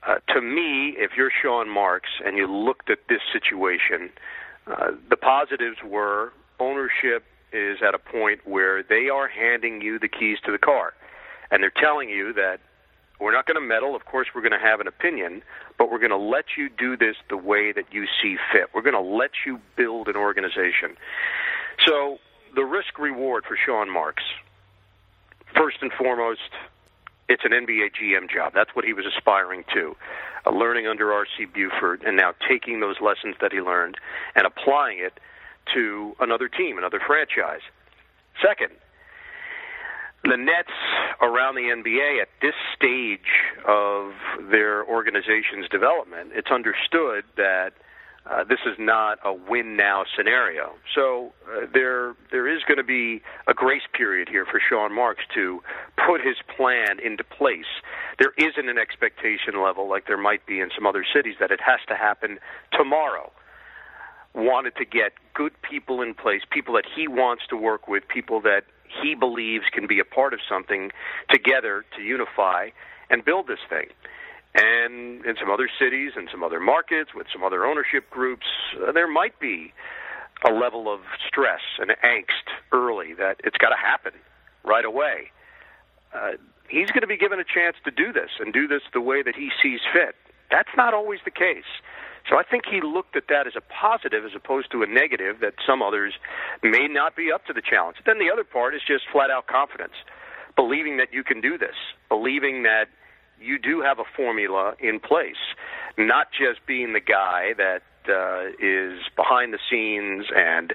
Uh, 0.06 0.16
to 0.34 0.42
me, 0.42 0.96
if 0.98 1.12
you're 1.18 1.32
Sean 1.42 1.70
Marks 1.70 2.10
and 2.24 2.38
you 2.38 2.48
looked 2.48 2.90
at 2.90 3.00
this 3.10 3.22
situation, 3.32 4.10
uh, 4.68 4.92
the 5.10 5.18
positives 5.18 5.78
were 5.86 6.34
ownership 6.60 7.24
is 7.52 7.78
at 7.86 7.96
a 7.96 8.00
point 8.00 8.42
where 8.46 8.84
they 8.84 9.10
are 9.10 9.28
handing 9.28 9.82
you 9.82 9.98
the 10.00 10.08
keys 10.08 10.38
to 10.46 10.52
the 10.52 10.58
car. 10.58 10.94
And 11.50 11.64
they're 11.64 11.72
telling 11.72 12.10
you 12.10 12.34
that 12.34 12.60
we're 13.20 13.32
not 13.34 13.46
going 13.48 13.56
to 13.56 13.66
meddle. 13.66 13.96
Of 13.96 14.06
course, 14.06 14.28
we're 14.36 14.42
going 14.42 14.60
to 14.60 14.66
have 14.66 14.80
an 14.80 14.88
opinion, 14.88 15.42
but 15.78 15.90
we're 15.90 16.00
going 16.00 16.12
to 16.12 16.18
let 16.18 16.46
you 16.58 16.70
do 16.70 16.96
this 16.98 17.16
the 17.30 17.38
way 17.38 17.72
that 17.72 17.86
you 17.92 18.06
see 18.22 18.36
fit. 18.52 18.70
We're 18.74 18.82
going 18.82 18.94
to 18.94 19.02
let 19.02 19.32
you 19.46 19.60
build 19.76 20.08
an 20.08 20.16
organization. 20.16 20.96
So 21.86 22.20
the 22.56 22.64
risk 22.64 22.98
reward 23.00 23.44
for 23.48 23.58
Sean 23.58 23.92
Marks, 23.92 24.24
first 25.56 25.78
and 25.82 25.92
foremost, 25.94 26.52
it's 27.30 27.44
an 27.44 27.52
NBA 27.52 27.92
GM 28.02 28.30
job. 28.30 28.54
That's 28.54 28.76
what 28.76 28.86
he 28.86 28.94
was 28.94 29.06
aspiring 29.06 29.64
to. 29.74 29.96
Uh, 30.46 30.52
learning 30.52 30.88
under 30.88 31.12
R.C. 31.12 31.46
Buford 31.46 32.04
and 32.04 32.16
now 32.16 32.34
taking 32.48 32.80
those 32.80 32.96
lessons 33.02 33.36
that 33.42 33.52
he 33.52 33.60
learned 33.60 33.98
and 34.36 34.46
applying 34.46 35.00
it 35.00 35.20
to 35.74 36.16
another 36.20 36.48
team, 36.48 36.78
another 36.78 37.02
franchise. 37.06 37.62
Second, 38.42 38.72
the 40.24 40.38
Nets 40.38 40.72
around 41.22 41.56
the 41.56 41.62
NBA 41.62 42.22
at 42.22 42.30
this 42.42 42.56
stage 42.76 43.20
of 43.68 44.14
their 44.50 44.86
organization's 44.86 45.68
development, 45.70 46.32
it's 46.34 46.52
understood 46.52 47.24
that– 47.36 47.74
uh, 48.30 48.44
this 48.44 48.60
is 48.66 48.76
not 48.78 49.20
a 49.24 49.34
win 49.34 49.78
now 49.78 50.04
scenario. 50.16 50.74
So 50.94 51.34
uh, 51.48 51.66
there 51.74 52.16
there 52.32 52.48
is 52.48 52.62
going 52.68 52.78
to 52.78 52.84
be 52.84 53.22
a 53.48 53.54
grace 53.54 53.88
period 53.94 54.28
here 54.30 54.46
for 54.46 54.60
Sean 54.60 54.94
Marks 54.94 55.24
to 55.36 55.62
put 56.06 56.22
his 56.22 56.36
plan 56.56 57.00
into 57.04 57.24
place. 57.24 57.70
There 58.20 58.34
isn't 58.38 58.68
an 58.68 58.78
expectation 58.78 59.62
level 59.64 59.90
like 59.90 60.08
there 60.08 60.18
might 60.18 60.46
be 60.46 60.60
in 60.60 60.70
some 60.76 60.86
other 60.86 61.06
cities 61.14 61.36
that 61.40 61.52
it 61.52 61.60
has 61.62 61.80
to 61.88 61.96
happen 61.96 62.40
tomorrow. 62.74 63.32
Wanted 64.34 64.76
to 64.76 64.86
get 64.86 65.14
good 65.34 65.54
people 65.62 66.02
in 66.02 66.14
place, 66.14 66.42
people 66.52 66.74
that 66.76 66.86
he 66.96 67.08
wants 67.08 67.44
to 67.50 67.56
work 67.56 67.88
with, 67.88 68.08
people 68.08 68.42
that 68.42 68.64
he 69.02 69.16
believes 69.16 69.66
can 69.72 69.88
be 69.88 70.00
a 70.00 70.06
part 70.06 70.34
of 70.34 70.40
something 70.48 70.92
together 71.30 71.86
to 71.96 72.02
unify 72.02 72.70
and 73.10 73.24
build 73.24 73.48
this 73.48 73.60
thing 73.70 73.88
and 74.56 75.26
in 75.26 75.36
some 75.40 75.52
other 75.52 75.70
cities 75.80 76.14
and 76.16 76.28
some 76.32 76.44
other 76.44 76.60
markets 76.60 77.12
with 77.14 77.28
some 77.32 77.44
other 77.44 77.66
ownership 77.66 78.10
groups, 78.10 78.46
uh, 78.82 78.92
there 78.92 79.08
might 79.08 79.40
be 79.40 79.74
a 80.48 80.52
level 80.52 80.92
of 80.92 81.02
stress 81.28 81.62
and 81.80 81.92
angst 82.04 82.48
early 82.72 83.14
that 83.14 83.40
it's 83.44 83.58
got 83.58 83.70
to 83.70 83.76
happen 83.76 84.14
right 84.64 84.86
away. 84.86 85.32
Uh, 86.14 86.32
he's 86.70 86.90
going 86.92 87.02
to 87.02 87.08
be 87.08 87.18
given 87.18 87.40
a 87.40 87.44
chance 87.44 87.76
to 87.86 87.92
do 87.92 88.14
this 88.14 88.30
and 88.40 88.54
do 88.54 88.68
this 88.68 88.82
the 88.94 89.02
way 89.02 89.22
that 89.24 89.36
he 89.36 89.50
sees 89.62 89.80
fit. 89.94 90.16
That's 90.52 90.70
not 90.78 90.94
always 90.94 91.20
the 91.26 91.32
case. 91.32 91.68
So 92.30 92.38
I 92.38 92.44
think 92.44 92.64
he 92.70 92.82
looked 92.82 93.16
at 93.16 93.28
that 93.30 93.48
as 93.48 93.54
a 93.56 93.62
positive 93.62 94.26
as 94.26 94.32
opposed 94.36 94.72
to 94.72 94.84
a 94.84 94.88
negative 94.88 95.40
that 95.42 95.54
some 95.66 95.82
others 95.82 96.14
may 96.62 96.88
not 96.88 97.16
be 97.16 97.32
up 97.32 97.46
to 97.46 97.54
the 97.54 97.62
challenge. 97.62 97.98
Then 98.06 98.20
the 98.20 98.30
other 98.32 98.44
part 98.44 98.76
is 98.76 98.82
just 98.86 99.04
flat 99.12 99.32
out 99.32 99.48
confidence, 99.48 99.94
believing 100.56 100.98
that 100.98 101.14
you 101.14 101.24
can 101.24 101.40
do 101.40 101.58
this, 101.58 101.76
believing 102.10 102.64
that 102.64 102.88
you 103.42 103.60
do 103.60 103.82
have 103.82 104.00
a 104.00 104.04
formula 104.16 104.76
in 104.80 105.00
place, 105.00 105.56
not 105.98 106.28
just 106.32 106.66
being 106.66 106.94
the 106.94 107.00
guy 107.00 107.54
that 107.58 107.84
uh, 108.10 108.48
is 108.60 109.02
behind 109.16 109.54
the 109.54 109.60
scenes 109.70 110.28
and 110.36 110.74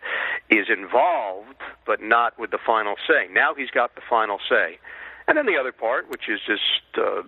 is 0.50 0.66
involved, 0.68 1.60
but 1.86 2.02
not 2.02 2.38
with 2.38 2.50
the 2.50 2.58
final 2.64 2.94
say. 3.08 3.28
Now 3.32 3.54
he's 3.54 3.70
got 3.70 3.94
the 3.94 4.02
final 4.08 4.38
say. 4.48 4.78
And 5.26 5.38
then 5.38 5.46
the 5.46 5.56
other 5.58 5.72
part, 5.72 6.10
which 6.10 6.28
is 6.28 6.40
just 6.46 6.98
uh, 6.98 7.22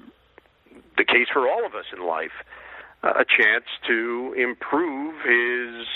the 0.96 1.04
case 1.04 1.28
for 1.32 1.48
all 1.48 1.64
of 1.64 1.74
us 1.74 1.86
in 1.96 2.04
life, 2.06 2.44
uh, 3.02 3.12
a 3.16 3.24
chance 3.24 3.64
to 3.86 4.34
improve 4.36 5.14
his 5.24 5.86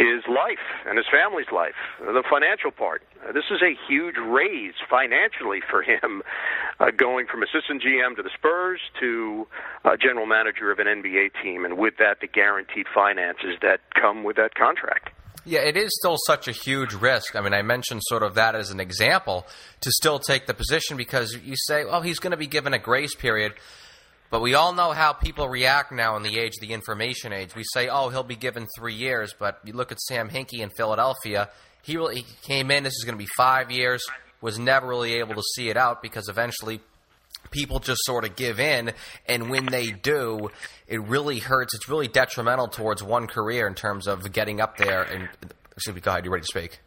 his 0.00 0.24
life 0.24 0.64
and 0.88 0.96
his 0.96 1.04
family's 1.12 1.52
life, 1.52 1.76
the 2.00 2.24
financial 2.24 2.70
part. 2.70 3.02
Uh, 3.20 3.32
this 3.32 3.44
is 3.52 3.60
a 3.60 3.76
huge 3.86 4.16
raise 4.16 4.72
financially 4.88 5.60
for 5.68 5.82
him, 5.82 6.22
uh, 6.80 6.90
going 6.96 7.26
from 7.26 7.42
assistant 7.42 7.82
GM 7.84 8.16
to 8.16 8.22
the 8.22 8.30
Spurs 8.32 8.80
to 8.98 9.46
uh, 9.84 10.00
general 10.00 10.24
manager 10.24 10.72
of 10.72 10.78
an 10.78 10.86
NBA 10.86 11.36
team, 11.42 11.66
and 11.66 11.76
with 11.76 11.98
that, 11.98 12.20
the 12.22 12.26
guaranteed 12.26 12.86
finances 12.94 13.60
that 13.60 13.80
come 13.92 14.24
with 14.24 14.36
that 14.36 14.54
contract. 14.54 15.10
Yeah, 15.44 15.60
it 15.60 15.76
is 15.76 15.90
still 15.98 16.16
such 16.26 16.48
a 16.48 16.52
huge 16.52 16.94
risk. 16.94 17.36
I 17.36 17.42
mean, 17.42 17.52
I 17.52 17.62
mentioned 17.62 18.00
sort 18.04 18.22
of 18.22 18.34
that 18.34 18.54
as 18.54 18.70
an 18.70 18.80
example 18.80 19.46
to 19.80 19.90
still 19.90 20.18
take 20.18 20.46
the 20.46 20.54
position 20.54 20.96
because 20.96 21.36
you 21.44 21.54
say, 21.56 21.84
well, 21.84 22.00
he's 22.00 22.18
going 22.18 22.32
to 22.32 22.36
be 22.36 22.46
given 22.46 22.72
a 22.72 22.78
grace 22.78 23.14
period. 23.14 23.52
But 24.30 24.40
we 24.42 24.54
all 24.54 24.72
know 24.72 24.92
how 24.92 25.12
people 25.12 25.48
react 25.48 25.90
now 25.90 26.16
in 26.16 26.22
the 26.22 26.38
age 26.38 26.52
the 26.60 26.72
information 26.72 27.32
age. 27.32 27.56
We 27.56 27.64
say, 27.74 27.88
oh, 27.88 28.10
he'll 28.10 28.22
be 28.22 28.36
given 28.36 28.68
three 28.78 28.94
years, 28.94 29.34
but 29.36 29.58
you 29.64 29.72
look 29.72 29.90
at 29.90 30.00
Sam 30.00 30.30
Hinkie 30.30 30.60
in 30.60 30.70
Philadelphia. 30.70 31.50
He 31.82 31.96
really 31.96 32.16
he 32.16 32.26
came 32.42 32.70
in. 32.70 32.84
This 32.84 32.94
is 32.94 33.04
going 33.04 33.16
to 33.16 33.22
be 33.22 33.28
five 33.36 33.70
years. 33.70 34.02
Was 34.40 34.58
never 34.58 34.86
really 34.86 35.14
able 35.14 35.34
to 35.34 35.42
see 35.54 35.68
it 35.68 35.76
out 35.76 36.00
because 36.00 36.28
eventually 36.28 36.80
people 37.50 37.78
just 37.80 38.00
sort 38.04 38.24
of 38.24 38.36
give 38.36 38.60
in, 38.60 38.92
and 39.26 39.50
when 39.50 39.66
they 39.66 39.90
do, 39.90 40.50
it 40.86 41.02
really 41.02 41.40
hurts. 41.40 41.74
It's 41.74 41.88
really 41.88 42.08
detrimental 42.08 42.68
towards 42.68 43.02
one 43.02 43.26
career 43.26 43.66
in 43.66 43.74
terms 43.74 44.06
of 44.06 44.32
getting 44.32 44.60
up 44.60 44.76
there. 44.76 45.02
And 45.02 45.28
excuse 45.72 45.94
me, 45.94 46.00
go 46.00 46.12
ahead. 46.12 46.24
You 46.24 46.30
ready 46.30 46.42
to 46.42 46.46
speak? 46.46 46.80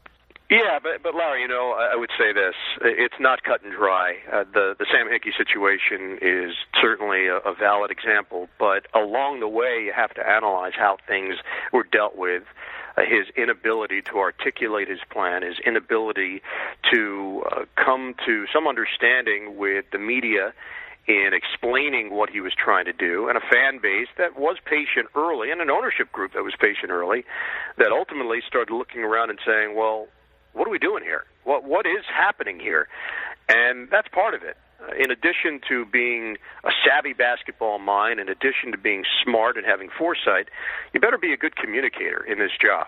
Yeah, 0.49 0.77
but 0.83 1.01
but 1.01 1.15
Larry, 1.15 1.41
you 1.41 1.47
know, 1.47 1.71
I 1.71 1.95
would 1.95 2.11
say 2.17 2.33
this: 2.33 2.53
it's 2.81 3.15
not 3.19 3.43
cut 3.43 3.63
and 3.63 3.73
dry. 3.73 4.17
Uh, 4.31 4.43
the 4.53 4.75
the 4.77 4.85
Sam 4.91 5.07
Hinkie 5.07 5.35
situation 5.37 6.19
is 6.21 6.53
certainly 6.81 7.27
a, 7.27 7.37
a 7.37 7.55
valid 7.55 7.91
example, 7.91 8.49
but 8.59 8.85
along 8.93 9.39
the 9.39 9.47
way, 9.47 9.81
you 9.85 9.93
have 9.95 10.13
to 10.15 10.27
analyze 10.27 10.73
how 10.77 10.97
things 11.07 11.35
were 11.71 11.83
dealt 11.83 12.15
with. 12.15 12.43
Uh, 12.95 13.01
his 13.01 13.25
inability 13.35 14.03
to 14.03 14.19
articulate 14.19 14.87
his 14.87 14.99
plan, 15.09 15.41
his 15.41 15.57
inability 15.65 16.43
to 16.91 17.41
uh, 17.51 17.65
come 17.75 18.13
to 18.23 18.45
some 18.53 18.67
understanding 18.67 19.57
with 19.57 19.83
the 19.91 19.97
media 19.97 20.53
in 21.07 21.31
explaining 21.33 22.13
what 22.13 22.29
he 22.29 22.39
was 22.39 22.53
trying 22.53 22.85
to 22.85 22.93
do, 22.93 23.27
and 23.27 23.35
a 23.37 23.41
fan 23.41 23.79
base 23.81 24.07
that 24.19 24.37
was 24.37 24.57
patient 24.63 25.07
early, 25.15 25.49
and 25.49 25.59
an 25.59 25.71
ownership 25.71 26.11
group 26.11 26.33
that 26.33 26.43
was 26.43 26.53
patient 26.59 26.91
early, 26.91 27.25
that 27.77 27.91
ultimately 27.91 28.41
started 28.47 28.71
looking 28.71 29.01
around 29.01 29.31
and 29.31 29.39
saying, 29.43 29.73
"Well, 29.75 30.07
what 30.53 30.67
are 30.67 30.71
we 30.71 30.79
doing 30.79 31.03
here? 31.03 31.25
What 31.43 31.63
what 31.63 31.85
is 31.85 32.05
happening 32.07 32.59
here?" 32.59 32.87
And 33.49 33.89
that's 33.89 34.07
part 34.07 34.33
of 34.33 34.43
it. 34.43 34.57
In 34.97 35.11
addition 35.11 35.61
to 35.69 35.85
being 35.85 36.37
a 36.63 36.71
savvy 36.85 37.13
basketball 37.13 37.79
mind, 37.79 38.19
in 38.19 38.27
addition 38.27 38.71
to 38.71 38.77
being 38.77 39.05
smart 39.23 39.55
and 39.55 39.65
having 39.65 39.89
foresight, 39.89 40.49
you 40.93 40.99
better 40.99 41.17
be 41.17 41.31
a 41.31 41.37
good 41.37 41.55
communicator 41.55 42.23
in 42.23 42.37
this 42.37 42.51
job. 42.59 42.87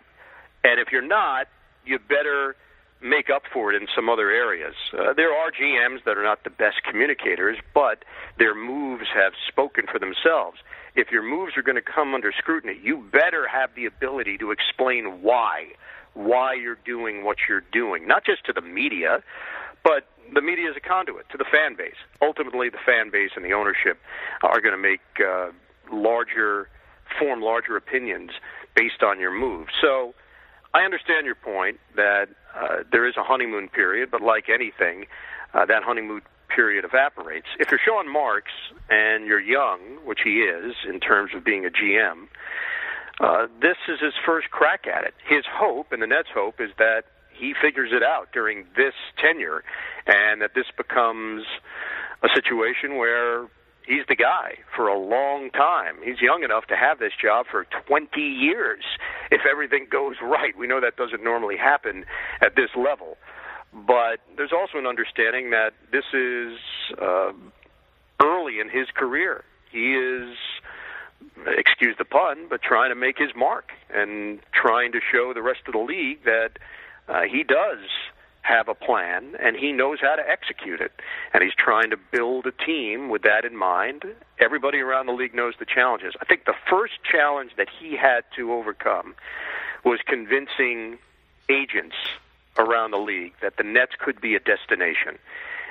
And 0.63 0.79
if 0.79 0.91
you're 0.91 1.01
not, 1.01 1.47
you 1.85 1.99
better 1.99 2.55
make 3.01 3.29
up 3.29 3.43
for 3.53 3.71
it 3.71 3.81
in 3.81 3.87
some 3.95 4.09
other 4.09 4.29
areas. 4.29 4.73
Uh, 4.91 5.13
there 5.13 5.31
are 5.31 5.51
GMs 5.51 6.03
that 6.05 6.17
are 6.17 6.23
not 6.23 6.43
the 6.43 6.49
best 6.49 6.77
communicators, 6.89 7.57
but 7.73 8.03
their 8.39 8.55
moves 8.55 9.05
have 9.13 9.33
spoken 9.47 9.85
for 9.91 9.99
themselves. 9.99 10.57
If 10.95 11.11
your 11.11 11.21
moves 11.21 11.57
are 11.57 11.61
going 11.61 11.75
to 11.75 11.81
come 11.81 12.13
under 12.13 12.31
scrutiny, 12.31 12.79
you 12.81 12.97
better 13.11 13.47
have 13.47 13.69
the 13.75 13.85
ability 13.85 14.37
to 14.39 14.51
explain 14.51 15.21
why, 15.21 15.73
why 16.15 16.53
you're 16.53 16.79
doing 16.85 17.23
what 17.23 17.37
you're 17.47 17.63
doing, 17.71 18.07
not 18.07 18.25
just 18.25 18.43
to 18.45 18.53
the 18.53 18.61
media, 18.61 19.21
but 19.83 20.07
the 20.33 20.41
media 20.41 20.69
is 20.69 20.75
a 20.75 20.79
conduit 20.79 21.29
to 21.29 21.37
the 21.37 21.45
fan 21.45 21.75
base. 21.77 21.99
Ultimately, 22.21 22.69
the 22.69 22.79
fan 22.83 23.11
base 23.11 23.31
and 23.35 23.45
the 23.45 23.53
ownership 23.53 23.99
are 24.41 24.59
going 24.59 24.73
to 24.73 24.81
make 24.81 25.01
uh, 25.19 25.51
larger, 25.91 26.67
form 27.19 27.41
larger 27.41 27.77
opinions 27.77 28.31
based 28.75 29.03
on 29.03 29.19
your 29.19 29.31
moves. 29.31 29.71
So 29.79 30.15
I 30.73 30.81
understand 30.81 31.25
your 31.25 31.35
point 31.35 31.79
that 31.95 32.29
uh, 32.55 32.83
there 32.91 33.07
is 33.07 33.15
a 33.17 33.23
honeymoon 33.23 33.69
period, 33.69 34.09
but 34.09 34.21
like 34.21 34.49
anything, 34.49 35.05
uh, 35.53 35.65
that 35.65 35.83
honeymoon 35.83 36.21
period 36.53 36.85
evaporates. 36.85 37.47
If 37.59 37.69
you're 37.71 37.79
Sean 37.83 38.11
Marks 38.11 38.51
and 38.89 39.25
you're 39.25 39.41
young, 39.41 39.99
which 40.05 40.19
he 40.23 40.41
is 40.41 40.73
in 40.87 40.99
terms 40.99 41.31
of 41.35 41.43
being 41.43 41.65
a 41.65 41.69
GM, 41.69 42.27
uh, 43.19 43.47
this 43.61 43.77
is 43.87 43.99
his 43.99 44.13
first 44.25 44.51
crack 44.51 44.85
at 44.87 45.03
it. 45.03 45.13
His 45.27 45.43
hope, 45.49 45.91
and 45.91 46.01
the 46.01 46.07
Nets' 46.07 46.29
hope, 46.33 46.59
is 46.59 46.71
that 46.77 47.03
he 47.33 47.53
figures 47.61 47.91
it 47.93 48.03
out 48.03 48.29
during 48.33 48.65
this 48.75 48.93
tenure, 49.21 49.63
and 50.07 50.41
that 50.41 50.51
this 50.55 50.65
becomes 50.77 51.43
a 52.23 52.27
situation 52.33 52.97
where 52.97 53.47
he's 53.87 54.05
the 54.07 54.15
guy 54.15 54.57
for 54.75 54.87
a 54.87 54.97
long 54.97 55.49
time. 55.51 55.97
He's 56.03 56.21
young 56.21 56.43
enough 56.43 56.65
to 56.67 56.75
have 56.75 56.99
this 56.99 57.13
job 57.21 57.45
for 57.49 57.65
20 57.87 58.19
years 58.19 58.83
if 59.31 59.41
everything 59.49 59.87
goes 59.89 60.15
right. 60.21 60.57
We 60.57 60.67
know 60.67 60.81
that 60.81 60.95
doesn't 60.95 61.23
normally 61.23 61.57
happen 61.57 62.05
at 62.41 62.55
this 62.55 62.69
level. 62.75 63.17
But 63.73 64.19
there's 64.37 64.53
also 64.53 64.77
an 64.77 64.87
understanding 64.87 65.49
that 65.51 65.71
this 65.91 66.05
is 66.13 66.57
uh, 67.01 67.33
early 68.23 68.59
in 68.59 68.69
his 68.69 68.87
career. 68.95 69.43
He 69.71 69.93
is, 69.93 70.37
excuse 71.45 71.95
the 71.97 72.05
pun, 72.05 72.47
but 72.49 72.61
trying 72.61 72.89
to 72.89 72.95
make 72.95 73.17
his 73.17 73.35
mark 73.35 73.71
and 73.93 74.39
trying 74.53 74.91
to 74.93 74.99
show 75.11 75.33
the 75.33 75.41
rest 75.41 75.61
of 75.67 75.73
the 75.73 75.79
league 75.79 76.23
that 76.23 76.51
uh, 77.07 77.21
he 77.21 77.43
does 77.43 77.79
have 78.41 78.67
a 78.67 78.75
plan 78.75 79.35
and 79.39 79.55
he 79.55 79.71
knows 79.71 79.99
how 80.01 80.15
to 80.15 80.27
execute 80.27 80.79
it. 80.79 80.91
And 81.33 81.43
he's 81.43 81.55
trying 81.57 81.89
to 81.89 81.97
build 81.97 82.45
a 82.45 82.51
team 82.51 83.09
with 83.09 83.23
that 83.23 83.43
in 83.43 83.55
mind. 83.57 84.03
Everybody 84.39 84.79
around 84.79 85.07
the 85.07 85.13
league 85.13 85.33
knows 85.33 85.55
the 85.59 85.65
challenges. 85.65 86.13
I 86.21 86.25
think 86.25 86.45
the 86.45 86.55
first 86.69 86.93
challenge 87.09 87.51
that 87.57 87.67
he 87.79 87.95
had 87.95 88.23
to 88.35 88.53
overcome 88.53 89.15
was 89.83 89.99
convincing 90.05 90.97
agents 91.49 91.95
around 92.57 92.91
the 92.91 92.97
league 92.97 93.33
that 93.41 93.57
the 93.57 93.63
Nets 93.63 93.93
could 93.99 94.21
be 94.21 94.35
a 94.35 94.39
destination 94.39 95.17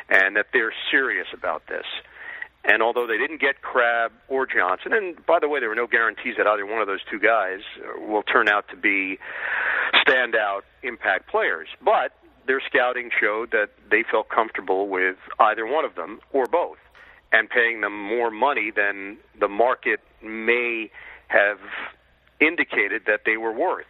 and 0.08 0.36
that 0.36 0.46
they're 0.52 0.74
serious 0.90 1.28
about 1.32 1.66
this. 1.68 1.86
And 2.64 2.82
although 2.82 3.06
they 3.06 3.18
didn't 3.18 3.40
get 3.40 3.60
Crabbe 3.60 4.12
or 4.28 4.46
Johnson, 4.46 4.94
and 4.94 5.24
by 5.26 5.38
the 5.38 5.48
way, 5.48 5.60
there 5.60 5.68
were 5.68 5.74
no 5.74 5.86
guarantees 5.86 6.36
that 6.38 6.46
either 6.46 6.64
one 6.64 6.80
of 6.80 6.86
those 6.86 7.04
two 7.10 7.18
guys 7.18 7.60
uh, 7.78 8.00
will 8.00 8.22
turn 8.22 8.48
out 8.48 8.68
to 8.70 8.76
be 8.76 9.18
standout 10.06 10.62
impact 10.82 11.28
players. 11.28 11.68
But 11.84 12.12
their 12.46 12.62
scouting 12.66 13.10
showed 13.20 13.50
that 13.50 13.70
they 13.90 14.02
felt 14.10 14.28
comfortable 14.28 14.88
with 14.88 15.16
either 15.38 15.66
one 15.66 15.84
of 15.84 15.94
them 15.94 16.20
or 16.32 16.46
both, 16.46 16.78
and 17.32 17.50
paying 17.50 17.82
them 17.82 17.98
more 18.00 18.30
money 18.30 18.70
than 18.74 19.18
the 19.38 19.48
market 19.48 20.00
may 20.22 20.90
have 21.28 21.58
indicated 22.40 23.02
that 23.06 23.20
they 23.26 23.36
were 23.36 23.52
worth. 23.52 23.86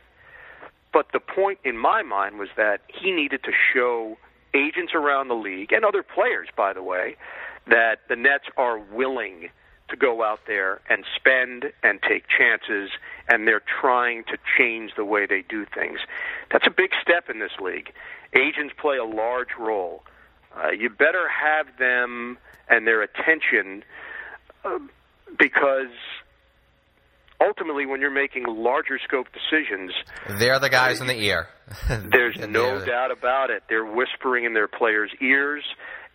But 0.93 1.07
the 1.13 1.21
point 1.21 1.59
in 1.65 1.77
my 1.77 2.03
mind 2.03 2.39
was 2.39 2.49
that 2.57 2.83
he 2.89 3.11
needed 3.13 3.43
to 3.45 3.53
show 3.73 4.17
agents 4.55 4.93
around 4.95 5.29
the 5.29 5.35
league 5.35 5.73
and 5.73 5.85
other 5.85 6.03
players, 6.03 6.49
by 6.57 6.73
the 6.73 6.83
way, 6.83 7.17
that 7.67 8.01
the 8.09 8.17
Nets 8.17 8.45
are 8.57 8.79
willing 8.79 9.49
to 9.89 9.97
go 9.97 10.25
out 10.25 10.41
there 10.47 10.81
and 10.89 11.05
spend 11.17 11.67
and 11.83 12.01
take 12.03 12.25
chances, 12.27 12.91
and 13.29 13.47
they're 13.47 13.63
trying 13.81 14.25
to 14.25 14.39
change 14.59 14.93
the 14.97 15.05
way 15.05 15.27
they 15.27 15.43
do 15.49 15.67
things. 15.75 15.99
That's 16.51 16.67
a 16.67 16.71
big 16.71 16.91
step 17.03 17.29
in 17.29 17.39
this 17.39 17.53
league. 17.61 17.93
Agents 18.35 18.75
play 18.81 18.97
a 18.97 19.05
large 19.05 19.57
role. 19.59 20.03
Uh, 20.57 20.71
you 20.71 20.89
better 20.89 21.29
have 21.29 21.67
them 21.79 22.39
and 22.69 22.87
their 22.87 23.03
attention 23.03 23.85
uh, 24.65 24.79
because 25.39 25.93
ultimately, 27.41 27.87
when 27.87 28.01
you're 28.01 28.11
making 28.11 28.45
larger 28.47 28.99
scope 29.05 29.27
decisions, 29.33 29.93
they're 30.39 30.59
the 30.59 30.71
guys 30.71 31.01
in 31.01 31.07
the 31.07 31.21
ear. 31.21 31.49
there's 31.89 32.37
no 32.49 32.85
doubt 32.85 33.11
about 33.11 33.51
it. 33.51 33.65
They're 33.69 33.85
whispering 33.85 34.45
in 34.45 34.55
their 34.55 34.69
players' 34.69 35.11
ears, 35.21 35.65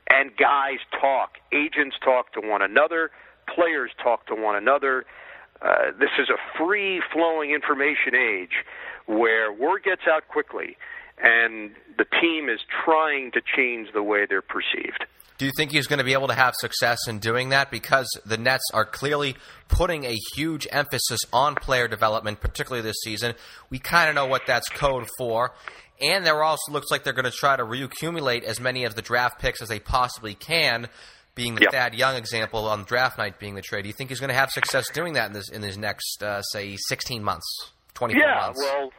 and 0.10 0.36
guys 0.38 0.80
talk. 1.00 1.38
Agents 1.52 1.95
talk 2.04 2.34
to 2.34 2.41
one 2.41 2.62
another 2.62 3.12
players 3.54 3.91
talk 4.02 4.26
to 4.28 4.36
one 4.36 4.56
another. 4.56 5.06
Uh, 5.62 5.91
this 6.00 6.12
is 6.17 6.30
a 6.30 6.38
free 6.58 7.02
flowing 7.12 7.52
information 7.52 8.15
age 8.15 8.63
where 9.06 9.52
word 9.52 9.84
gets 9.84 10.04
out 10.10 10.28
quickly 10.28 10.78
and 11.22 11.72
the 11.98 12.06
team 12.22 12.48
is 12.48 12.60
trying 12.86 13.32
to 13.32 13.41
change 13.41 13.89
the 13.93 14.04
way 14.04 14.26
they're 14.26 14.41
perceived. 14.41 15.06
Do 15.39 15.45
you 15.45 15.52
think 15.56 15.71
he's 15.71 15.88
going 15.88 15.99
to 15.99 16.04
be 16.04 16.12
able 16.12 16.28
to 16.28 16.34
have 16.34 16.54
success 16.60 16.99
in 17.08 17.19
doing 17.19 17.49
that? 17.49 17.71
Because 17.71 18.10
the 18.25 18.38
Nets 18.38 18.65
are 18.73 18.84
clearly 18.84 19.38
putting 19.69 20.04
a 20.04 20.15
huge 20.36 20.67
emphasis 20.69 21.21
on 21.32 21.56
player 21.56 21.88
development, 21.88 22.41
particularly 22.41 22.82
this 22.82 22.97
season. 23.04 23.34
We 23.69 23.80
kind 23.80 24.10
of 24.10 24.15
know 24.15 24.25
what 24.25 24.45
that's 24.45 24.67
code 24.67 25.08
for. 25.17 25.54
And 26.02 26.25
there 26.25 26.43
also 26.43 26.73
looks 26.73 26.91
like 26.91 27.06
they're 27.06 27.13
going 27.13 27.23
to 27.23 27.32
try 27.32 27.56
to 27.56 27.63
reaccumulate 27.63 28.43
as 28.43 28.60
many 28.60 28.84
of 28.84 28.95
the 28.95 29.02
draft 29.02 29.39
picks 29.39 29.62
as 29.62 29.69
they 29.69 29.80
possibly 29.80 30.34
can 30.34 30.89
being 31.36 31.56
the 31.56 31.62
yep. 31.62 31.71
Thad 31.71 31.95
Young 31.95 32.17
example 32.17 32.67
on 32.67 32.84
draft 32.84 33.17
night 33.17 33.39
being 33.39 33.56
the 33.56 33.62
trade. 33.62 33.84
Do 33.84 33.88
you 33.88 33.93
think 33.93 34.10
he's 34.10 34.19
going 34.19 34.30
to 34.30 34.36
have 34.36 34.49
success 34.49 34.89
doing 34.93 35.13
that 35.13 35.28
in 35.28 35.34
this 35.34 35.49
in 35.49 35.62
his 35.62 35.78
next 35.78 36.21
uh, 36.21 36.41
say 36.41 36.75
16 36.89 37.23
months, 37.23 37.47
24 37.93 38.21
yeah, 38.21 38.39
months? 38.41 38.62
well, 38.62 38.91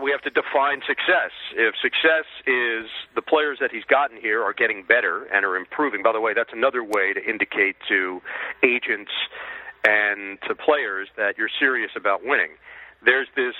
we 0.00 0.10
have 0.10 0.22
to 0.22 0.30
define 0.30 0.80
success. 0.86 1.32
If 1.54 1.74
success 1.82 2.26
is 2.46 2.86
the 3.14 3.22
players 3.22 3.58
that 3.60 3.70
he's 3.70 3.84
gotten 3.84 4.16
here 4.16 4.42
are 4.42 4.52
getting 4.52 4.84
better 4.86 5.24
and 5.32 5.44
are 5.44 5.56
improving. 5.56 6.02
By 6.02 6.12
the 6.12 6.20
way, 6.20 6.32
that's 6.34 6.52
another 6.52 6.84
way 6.84 7.12
to 7.12 7.22
indicate 7.22 7.76
to 7.88 8.20
agents 8.62 9.10
and 9.84 10.38
to 10.46 10.54
players 10.54 11.08
that 11.16 11.36
you're 11.36 11.50
serious 11.58 11.90
about 11.96 12.24
winning. 12.24 12.54
There's 13.04 13.28
this 13.34 13.54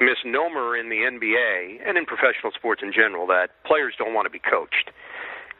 misnomer 0.00 0.76
in 0.76 0.90
the 0.90 1.08
NBA 1.08 1.80
and 1.86 1.96
in 1.96 2.04
professional 2.04 2.52
sports 2.52 2.82
in 2.82 2.92
general 2.92 3.26
that 3.28 3.64
players 3.64 3.94
don't 3.98 4.14
want 4.14 4.26
to 4.26 4.30
be 4.30 4.38
coached. 4.38 4.90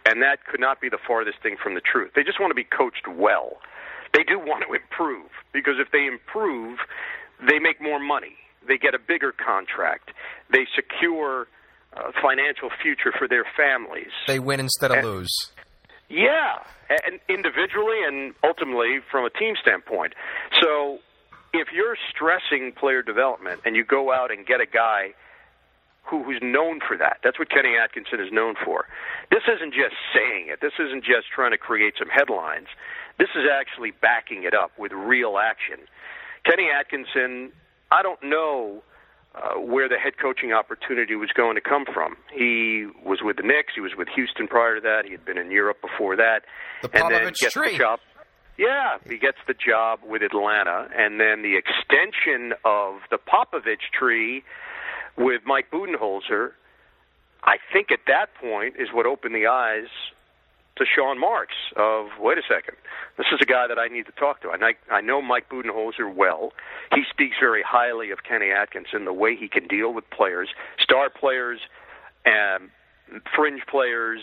And 0.06 0.22
that 0.22 0.44
could 0.46 0.60
not 0.60 0.80
be 0.80 0.88
the 0.88 0.98
farthest 1.06 1.42
thing 1.42 1.56
from 1.60 1.74
the 1.74 1.80
truth. 1.80 2.12
They 2.14 2.22
just 2.22 2.40
want 2.40 2.50
to 2.50 2.54
be 2.54 2.64
coached 2.64 3.08
well. 3.08 3.58
They 4.14 4.24
do 4.24 4.38
want 4.38 4.64
to 4.68 4.72
improve 4.72 5.28
because 5.52 5.74
if 5.78 5.92
they 5.92 6.06
improve, 6.06 6.78
they 7.40 7.58
make 7.58 7.80
more 7.80 7.98
money. 7.98 8.36
They 8.68 8.78
get 8.78 8.94
a 8.94 8.98
bigger 8.98 9.32
contract. 9.32 10.10
They 10.52 10.66
secure 10.74 11.48
a 11.94 12.12
financial 12.20 12.70
future 12.82 13.12
for 13.16 13.26
their 13.26 13.44
families. 13.56 14.12
They 14.26 14.38
win 14.38 14.60
instead 14.60 14.90
of 14.90 14.98
and, 14.98 15.06
lose. 15.06 15.34
Yeah, 16.08 16.62
and 16.88 17.20
individually 17.28 18.04
and 18.06 18.34
ultimately 18.44 19.00
from 19.10 19.24
a 19.24 19.30
team 19.30 19.54
standpoint. 19.60 20.14
So 20.62 20.98
if 21.52 21.68
you're 21.72 21.96
stressing 22.10 22.72
player 22.72 23.02
development 23.02 23.62
and 23.64 23.74
you 23.74 23.84
go 23.84 24.12
out 24.12 24.30
and 24.30 24.46
get 24.46 24.60
a 24.60 24.66
guy 24.66 25.14
who, 26.08 26.24
who's 26.24 26.40
known 26.42 26.80
for 26.86 26.96
that. 26.96 27.18
That's 27.22 27.38
what 27.38 27.50
Kenny 27.50 27.76
Atkinson 27.76 28.20
is 28.20 28.32
known 28.32 28.54
for. 28.64 28.86
This 29.30 29.42
isn't 29.44 29.74
just 29.74 29.94
saying 30.14 30.48
it. 30.48 30.60
This 30.60 30.72
isn't 30.78 31.04
just 31.04 31.28
trying 31.34 31.52
to 31.52 31.58
create 31.58 31.94
some 31.98 32.08
headlines. 32.08 32.68
This 33.18 33.28
is 33.36 33.44
actually 33.44 33.92
backing 33.92 34.44
it 34.44 34.54
up 34.54 34.72
with 34.78 34.92
real 34.92 35.36
action. 35.38 35.84
Kenny 36.44 36.68
Atkinson, 36.72 37.52
I 37.90 38.02
don't 38.02 38.22
know 38.22 38.82
uh, 39.34 39.60
where 39.60 39.88
the 39.88 39.98
head 39.98 40.14
coaching 40.20 40.52
opportunity 40.52 41.14
was 41.14 41.30
going 41.34 41.54
to 41.54 41.60
come 41.60 41.84
from. 41.92 42.16
He 42.32 42.86
was 43.04 43.20
with 43.22 43.36
the 43.36 43.42
Knicks. 43.42 43.72
He 43.74 43.80
was 43.80 43.92
with 43.96 44.08
Houston 44.14 44.48
prior 44.48 44.76
to 44.76 44.80
that. 44.80 45.02
He 45.04 45.12
had 45.12 45.24
been 45.24 45.38
in 45.38 45.50
Europe 45.50 45.80
before 45.80 46.16
that. 46.16 46.40
The 46.82 46.90
and 46.94 47.14
then 47.14 47.24
gets 47.38 47.52
tree. 47.52 47.72
the 47.72 47.78
job. 47.78 48.00
Yeah, 48.56 48.98
he 49.08 49.18
gets 49.18 49.38
the 49.46 49.54
job 49.54 50.00
with 50.04 50.22
Atlanta, 50.22 50.88
and 50.96 51.20
then 51.20 51.42
the 51.42 51.56
extension 51.56 52.54
of 52.64 52.96
the 53.08 53.16
Popovich 53.16 53.92
tree 53.96 54.42
with 55.16 55.42
Mike 55.46 55.70
Budenholzer, 55.70 56.52
I 57.44 57.58
think 57.72 57.92
at 57.92 58.00
that 58.08 58.34
point 58.34 58.74
is 58.76 58.88
what 58.92 59.06
opened 59.06 59.36
the 59.36 59.46
eyes 59.46 59.86
to 60.78 60.84
Sean 60.86 61.18
Marks 61.18 61.54
of 61.76 62.06
wait 62.18 62.38
a 62.38 62.42
second, 62.42 62.76
this 63.16 63.26
is 63.32 63.38
a 63.42 63.46
guy 63.46 63.66
that 63.66 63.78
I 63.78 63.88
need 63.88 64.06
to 64.06 64.12
talk 64.12 64.40
to. 64.42 64.50
And 64.50 64.64
I, 64.64 64.74
I 64.90 65.00
know 65.00 65.20
Mike 65.20 65.48
Budenholzer 65.48 66.12
well. 66.12 66.52
He 66.94 67.02
speaks 67.10 67.36
very 67.40 67.62
highly 67.62 68.10
of 68.10 68.22
Kenny 68.22 68.50
Atkinson, 68.50 69.04
the 69.04 69.12
way 69.12 69.36
he 69.36 69.48
can 69.48 69.66
deal 69.66 69.92
with 69.92 70.08
players, 70.10 70.48
star 70.80 71.10
players, 71.10 71.60
and 72.24 72.70
fringe 73.34 73.62
players, 73.68 74.20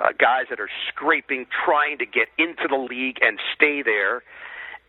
uh, 0.00 0.12
guys 0.18 0.46
that 0.50 0.60
are 0.60 0.70
scraping, 0.88 1.46
trying 1.64 1.98
to 1.98 2.06
get 2.06 2.28
into 2.38 2.68
the 2.68 2.76
league 2.76 3.18
and 3.22 3.38
stay 3.54 3.82
there. 3.82 4.22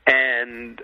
And 0.07 0.81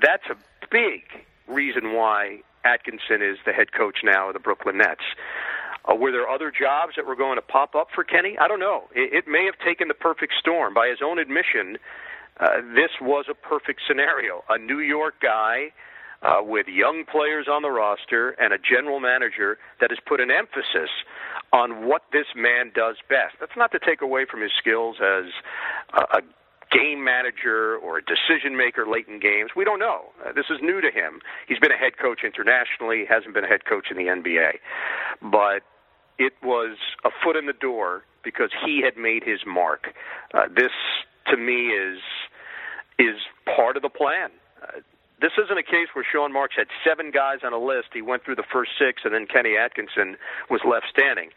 that's 0.00 0.24
a 0.30 0.36
big 0.70 1.02
reason 1.46 1.94
why 1.94 2.40
Atkinson 2.64 3.22
is 3.22 3.38
the 3.46 3.52
head 3.52 3.72
coach 3.72 3.98
now 4.04 4.28
of 4.28 4.34
the 4.34 4.40
Brooklyn 4.40 4.78
Nets. 4.78 5.04
Uh, 5.88 5.94
were 5.94 6.12
there 6.12 6.28
other 6.28 6.52
jobs 6.52 6.92
that 6.96 7.06
were 7.06 7.16
going 7.16 7.36
to 7.36 7.42
pop 7.42 7.74
up 7.74 7.88
for 7.94 8.04
Kenny? 8.04 8.36
I 8.38 8.48
don't 8.48 8.60
know. 8.60 8.84
It, 8.94 9.24
it 9.24 9.24
may 9.28 9.44
have 9.46 9.54
taken 9.64 9.88
the 9.88 9.94
perfect 9.94 10.34
storm. 10.38 10.74
By 10.74 10.88
his 10.88 10.98
own 11.04 11.18
admission, 11.18 11.78
uh, 12.40 12.60
this 12.74 12.90
was 13.00 13.26
a 13.30 13.34
perfect 13.34 13.80
scenario. 13.86 14.44
A 14.48 14.58
New 14.58 14.80
York 14.80 15.14
guy 15.22 15.72
uh, 16.22 16.42
with 16.42 16.66
young 16.66 17.04
players 17.10 17.46
on 17.50 17.62
the 17.62 17.70
roster 17.70 18.30
and 18.30 18.52
a 18.52 18.58
general 18.58 19.00
manager 19.00 19.58
that 19.80 19.90
has 19.90 19.98
put 20.06 20.20
an 20.20 20.30
emphasis 20.30 20.90
on 21.52 21.86
what 21.86 22.02
this 22.12 22.26
man 22.36 22.70
does 22.74 22.96
best. 23.08 23.36
That's 23.40 23.56
not 23.56 23.72
to 23.72 23.78
take 23.78 24.02
away 24.02 24.26
from 24.30 24.42
his 24.42 24.52
skills 24.58 24.96
as 25.00 25.30
a, 25.94 26.18
a 26.18 26.20
game 26.70 27.02
manager 27.02 27.76
or 27.76 27.98
a 27.98 28.02
decision 28.02 28.56
maker 28.56 28.86
late 28.86 29.08
in 29.08 29.20
games. 29.20 29.50
We 29.56 29.64
don't 29.64 29.78
know. 29.78 30.12
Uh, 30.20 30.32
this 30.32 30.46
is 30.50 30.58
new 30.60 30.80
to 30.80 30.90
him. 30.90 31.20
He's 31.46 31.58
been 31.58 31.72
a 31.72 31.78
head 31.78 31.96
coach 31.96 32.20
internationally, 32.24 33.04
hasn't 33.08 33.32
been 33.32 33.44
a 33.44 33.48
head 33.48 33.64
coach 33.64 33.86
in 33.90 33.96
the 33.96 34.04
NBA. 34.04 34.60
But 35.22 35.64
it 36.18 36.32
was 36.42 36.76
a 37.04 37.10
foot 37.22 37.36
in 37.36 37.46
the 37.46 37.52
door 37.52 38.02
because 38.24 38.50
he 38.64 38.82
had 38.82 38.96
made 38.96 39.22
his 39.24 39.40
mark. 39.46 39.94
Uh, 40.34 40.46
this, 40.54 40.72
to 41.30 41.36
me, 41.36 41.68
is 41.68 41.98
is 42.98 43.16
part 43.44 43.76
of 43.76 43.82
the 43.82 43.88
plan. 43.88 44.30
Uh, 44.62 44.80
this 45.20 45.32
isn't 45.42 45.58
a 45.58 45.62
case 45.62 45.88
where 45.94 46.04
Sean 46.04 46.32
Marks 46.32 46.54
had 46.56 46.66
seven 46.84 47.10
guys 47.10 47.38
on 47.44 47.52
a 47.52 47.58
list. 47.58 47.88
He 47.92 48.02
went 48.02 48.24
through 48.24 48.36
the 48.36 48.46
first 48.52 48.72
six, 48.78 49.02
and 49.04 49.14
then 49.14 49.26
Kenny 49.26 49.56
Atkinson 49.56 50.16
was 50.50 50.60
left 50.64 50.86
standing. 50.90 51.30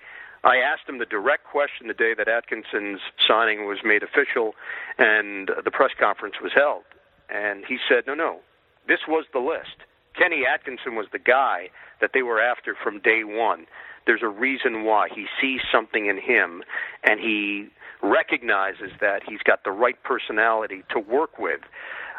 I 0.44 0.58
asked 0.58 0.90
him 0.90 0.98
the 0.98 1.06
direct 1.06 1.46
question 1.46 1.88
the 1.88 1.94
day 1.94 2.14
that 2.18 2.28
Atkinson's 2.28 3.00
signing 3.28 3.68
was 3.68 3.80
made 3.84 4.02
official 4.02 4.56
and 4.98 5.52
the 5.64 5.70
press 5.70 5.92
conference 6.00 6.36
was 6.42 6.52
held. 6.56 6.84
And 7.30 7.64
he 7.66 7.78
said, 7.88 8.06
no, 8.08 8.16
no, 8.16 8.40
this 8.88 9.02
was 9.08 9.26
the 9.34 9.40
list. 9.40 9.86
Kenny 10.18 10.44
Atkinson 10.46 10.96
was 10.96 11.08
the 11.12 11.20
guy 11.20 11.70
that 12.02 12.12
they 12.14 12.24
were 12.24 12.42
after 12.42 12.76
from 12.76 13.00
day 13.00 13.24
one. 13.24 13.68
There's 14.06 14.24
a 14.24 14.30
reason 14.30 14.84
why. 14.84 15.08
He 15.14 15.26
sees 15.40 15.62
something 15.72 16.08
in 16.08 16.18
him, 16.18 16.64
and 17.04 17.20
he 17.20 17.70
recognizes 18.02 18.92
that 19.00 19.22
he's 19.28 19.42
got 19.44 19.64
the 19.64 19.72
right 19.72 20.02
personality 20.04 20.84
to 20.90 21.00
work 21.00 21.38
with. 21.38 21.62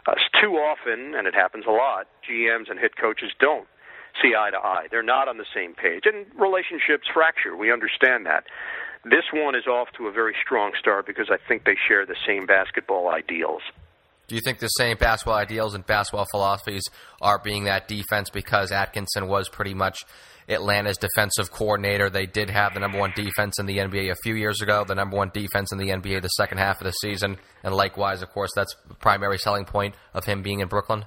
Uh, 0.06 0.14
too 0.40 0.54
often, 0.54 1.14
and 1.14 1.26
it 1.28 1.34
happens 1.34 1.64
a 1.66 1.70
lot, 1.70 2.08
GMs 2.28 2.68
and 2.68 2.78
head 2.78 2.96
coaches 3.00 3.30
don't 3.38 3.68
see 4.20 4.32
eye 4.36 4.50
to 4.50 4.58
eye. 4.58 4.86
They're 4.90 5.02
not 5.02 5.28
on 5.28 5.38
the 5.38 5.46
same 5.54 5.74
page. 5.74 6.02
And 6.04 6.26
relationships 6.38 7.06
fracture. 7.12 7.56
We 7.56 7.72
understand 7.72 8.26
that. 8.26 8.44
This 9.04 9.24
one 9.32 9.54
is 9.54 9.66
off 9.66 9.88
to 9.96 10.06
a 10.06 10.12
very 10.12 10.34
strong 10.44 10.72
start 10.78 11.06
because 11.06 11.28
I 11.30 11.38
think 11.48 11.64
they 11.64 11.76
share 11.88 12.06
the 12.06 12.16
same 12.26 12.46
basketball 12.46 13.08
ideals. 13.08 13.62
Do 14.28 14.36
you 14.36 14.40
think 14.44 14.60
the 14.60 14.68
same 14.68 14.96
basketball 14.96 15.34
ideals 15.34 15.74
and 15.74 15.84
basketball 15.84 16.26
philosophies 16.30 16.82
are 17.20 17.38
being 17.38 17.64
that 17.64 17.88
defense 17.88 18.30
because 18.30 18.70
Atkinson 18.70 19.28
was 19.28 19.48
pretty 19.48 19.74
much 19.74 20.04
Atlanta's 20.52 20.98
defensive 20.98 21.50
coordinator? 21.50 22.10
They 22.10 22.26
did 22.26 22.50
have 22.50 22.74
the 22.74 22.80
number 22.80 22.98
one 22.98 23.12
defense 23.14 23.58
in 23.58 23.66
the 23.66 23.78
NBA 23.78 24.10
a 24.10 24.16
few 24.22 24.34
years 24.34 24.60
ago, 24.60 24.84
the 24.84 24.94
number 24.94 25.16
one 25.16 25.30
defense 25.32 25.72
in 25.72 25.78
the 25.78 25.88
NBA 25.88 26.22
the 26.22 26.28
second 26.28 26.58
half 26.58 26.80
of 26.80 26.84
the 26.84 26.92
season, 26.92 27.38
and 27.62 27.74
likewise, 27.74 28.22
of 28.22 28.30
course, 28.30 28.50
that's 28.54 28.74
the 28.88 28.94
primary 28.94 29.38
selling 29.38 29.64
point 29.64 29.94
of 30.14 30.24
him 30.24 30.42
being 30.42 30.60
in 30.60 30.68
Brooklyn? 30.68 31.04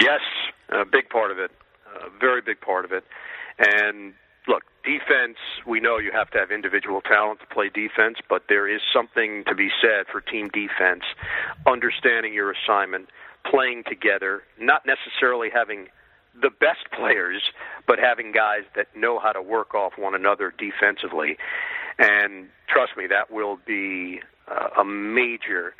Yes, 0.00 0.20
a 0.70 0.84
big 0.84 1.08
part 1.08 1.30
of 1.30 1.38
it 1.38 1.50
a 2.06 2.18
very 2.18 2.40
big 2.40 2.60
part 2.60 2.84
of 2.84 2.92
it. 2.92 3.04
And 3.58 4.14
look, 4.48 4.62
defense, 4.84 5.38
we 5.66 5.80
know 5.80 5.98
you 5.98 6.10
have 6.12 6.30
to 6.30 6.38
have 6.38 6.50
individual 6.50 7.00
talent 7.00 7.40
to 7.40 7.46
play 7.46 7.68
defense, 7.68 8.18
but 8.28 8.44
there 8.48 8.68
is 8.68 8.80
something 8.94 9.44
to 9.48 9.54
be 9.54 9.68
said 9.80 10.06
for 10.10 10.20
team 10.20 10.48
defense, 10.48 11.02
understanding 11.66 12.32
your 12.32 12.52
assignment, 12.52 13.08
playing 13.50 13.84
together, 13.88 14.42
not 14.58 14.82
necessarily 14.86 15.48
having 15.52 15.88
the 16.40 16.50
best 16.50 16.90
players, 16.96 17.42
but 17.86 17.98
having 17.98 18.32
guys 18.32 18.62
that 18.74 18.88
know 18.96 19.18
how 19.18 19.32
to 19.32 19.42
work 19.42 19.74
off 19.74 19.92
one 19.96 20.14
another 20.14 20.52
defensively. 20.56 21.36
And 21.98 22.48
trust 22.68 22.92
me, 22.96 23.06
that 23.06 23.30
will 23.30 23.58
be 23.66 24.20
uh, 24.50 24.80
a 24.80 24.84
major, 24.84 25.74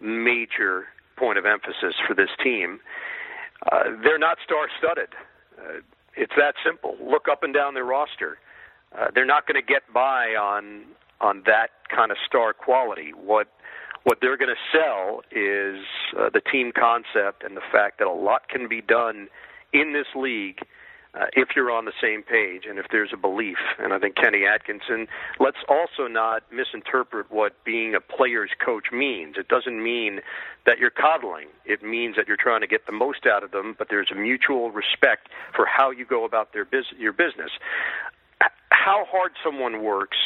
major 0.00 0.86
point 1.16 1.38
of 1.38 1.46
emphasis 1.46 1.94
for 2.06 2.14
this 2.14 2.30
team. 2.42 2.80
Uh, 3.70 3.84
they're 4.02 4.18
not 4.18 4.38
star 4.44 4.68
studded. 4.78 5.08
Uh, 5.58 5.80
it's 6.16 6.32
that 6.36 6.54
simple. 6.64 6.96
Look 7.02 7.26
up 7.30 7.42
and 7.42 7.52
down 7.52 7.74
their 7.74 7.84
roster. 7.84 8.38
Uh, 8.96 9.06
they're 9.14 9.26
not 9.26 9.46
going 9.46 9.60
to 9.60 9.66
get 9.66 9.82
by 9.92 10.34
on 10.40 10.84
on 11.20 11.42
that 11.46 11.70
kind 11.94 12.12
of 12.12 12.16
star 12.26 12.52
quality. 12.52 13.12
What 13.12 13.48
what 14.04 14.18
they're 14.20 14.36
going 14.36 14.54
to 14.54 14.78
sell 14.78 15.22
is 15.30 15.84
uh, 16.18 16.30
the 16.32 16.40
team 16.40 16.72
concept 16.72 17.42
and 17.44 17.56
the 17.56 17.62
fact 17.72 17.98
that 17.98 18.06
a 18.06 18.12
lot 18.12 18.48
can 18.48 18.68
be 18.68 18.80
done 18.80 19.28
in 19.72 19.92
this 19.92 20.06
league 20.14 20.60
uh, 21.14 21.26
if 21.32 21.50
you're 21.56 21.70
on 21.70 21.84
the 21.84 21.92
same 22.00 22.22
page 22.22 22.64
and 22.68 22.78
if 22.78 22.86
there's 22.90 23.10
a 23.12 23.16
belief. 23.16 23.56
And 23.78 23.92
I 23.92 23.98
think 23.98 24.16
Kenny 24.16 24.44
Atkinson, 24.44 25.08
let's 25.40 25.58
also 25.68 26.06
not 26.06 26.42
misinterpret 26.52 27.30
what 27.30 27.52
being 27.64 27.94
a 27.94 28.00
player's 28.00 28.50
coach 28.64 28.86
means. 28.92 29.36
It 29.38 29.48
doesn't 29.48 29.82
mean 29.82 30.20
that 30.66 30.78
you're 30.78 30.90
coddling, 30.90 31.48
it 31.64 31.82
means 31.82 32.16
that 32.16 32.28
you're 32.28 32.36
trying 32.36 32.60
to 32.60 32.66
get 32.66 32.86
the 32.86 32.92
most 32.92 33.26
out 33.26 33.42
of 33.42 33.52
them, 33.52 33.74
but 33.78 33.88
there's 33.88 34.10
a 34.10 34.14
mutual 34.14 34.70
respect 34.70 35.28
for 35.54 35.64
how 35.66 35.90
you 35.90 36.04
go 36.04 36.24
about 36.24 36.52
their 36.52 36.64
bus- 36.64 36.92
your 36.98 37.12
business. 37.12 37.50
How 38.70 39.06
hard 39.10 39.32
someone 39.42 39.82
works. 39.82 40.18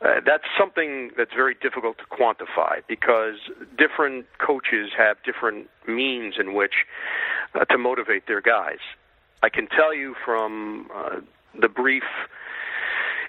Uh, 0.00 0.20
that's 0.24 0.44
something 0.58 1.10
that's 1.16 1.32
very 1.32 1.54
difficult 1.54 1.96
to 1.98 2.04
quantify 2.04 2.82
because 2.86 3.36
different 3.78 4.26
coaches 4.38 4.90
have 4.96 5.16
different 5.24 5.68
means 5.86 6.34
in 6.38 6.52
which 6.52 6.84
uh, 7.58 7.64
to 7.66 7.78
motivate 7.78 8.26
their 8.26 8.40
guys. 8.40 8.78
I 9.42 9.48
can 9.48 9.66
tell 9.68 9.94
you 9.94 10.14
from 10.24 10.88
uh, 10.94 11.20
the 11.60 11.68
brief 11.68 12.04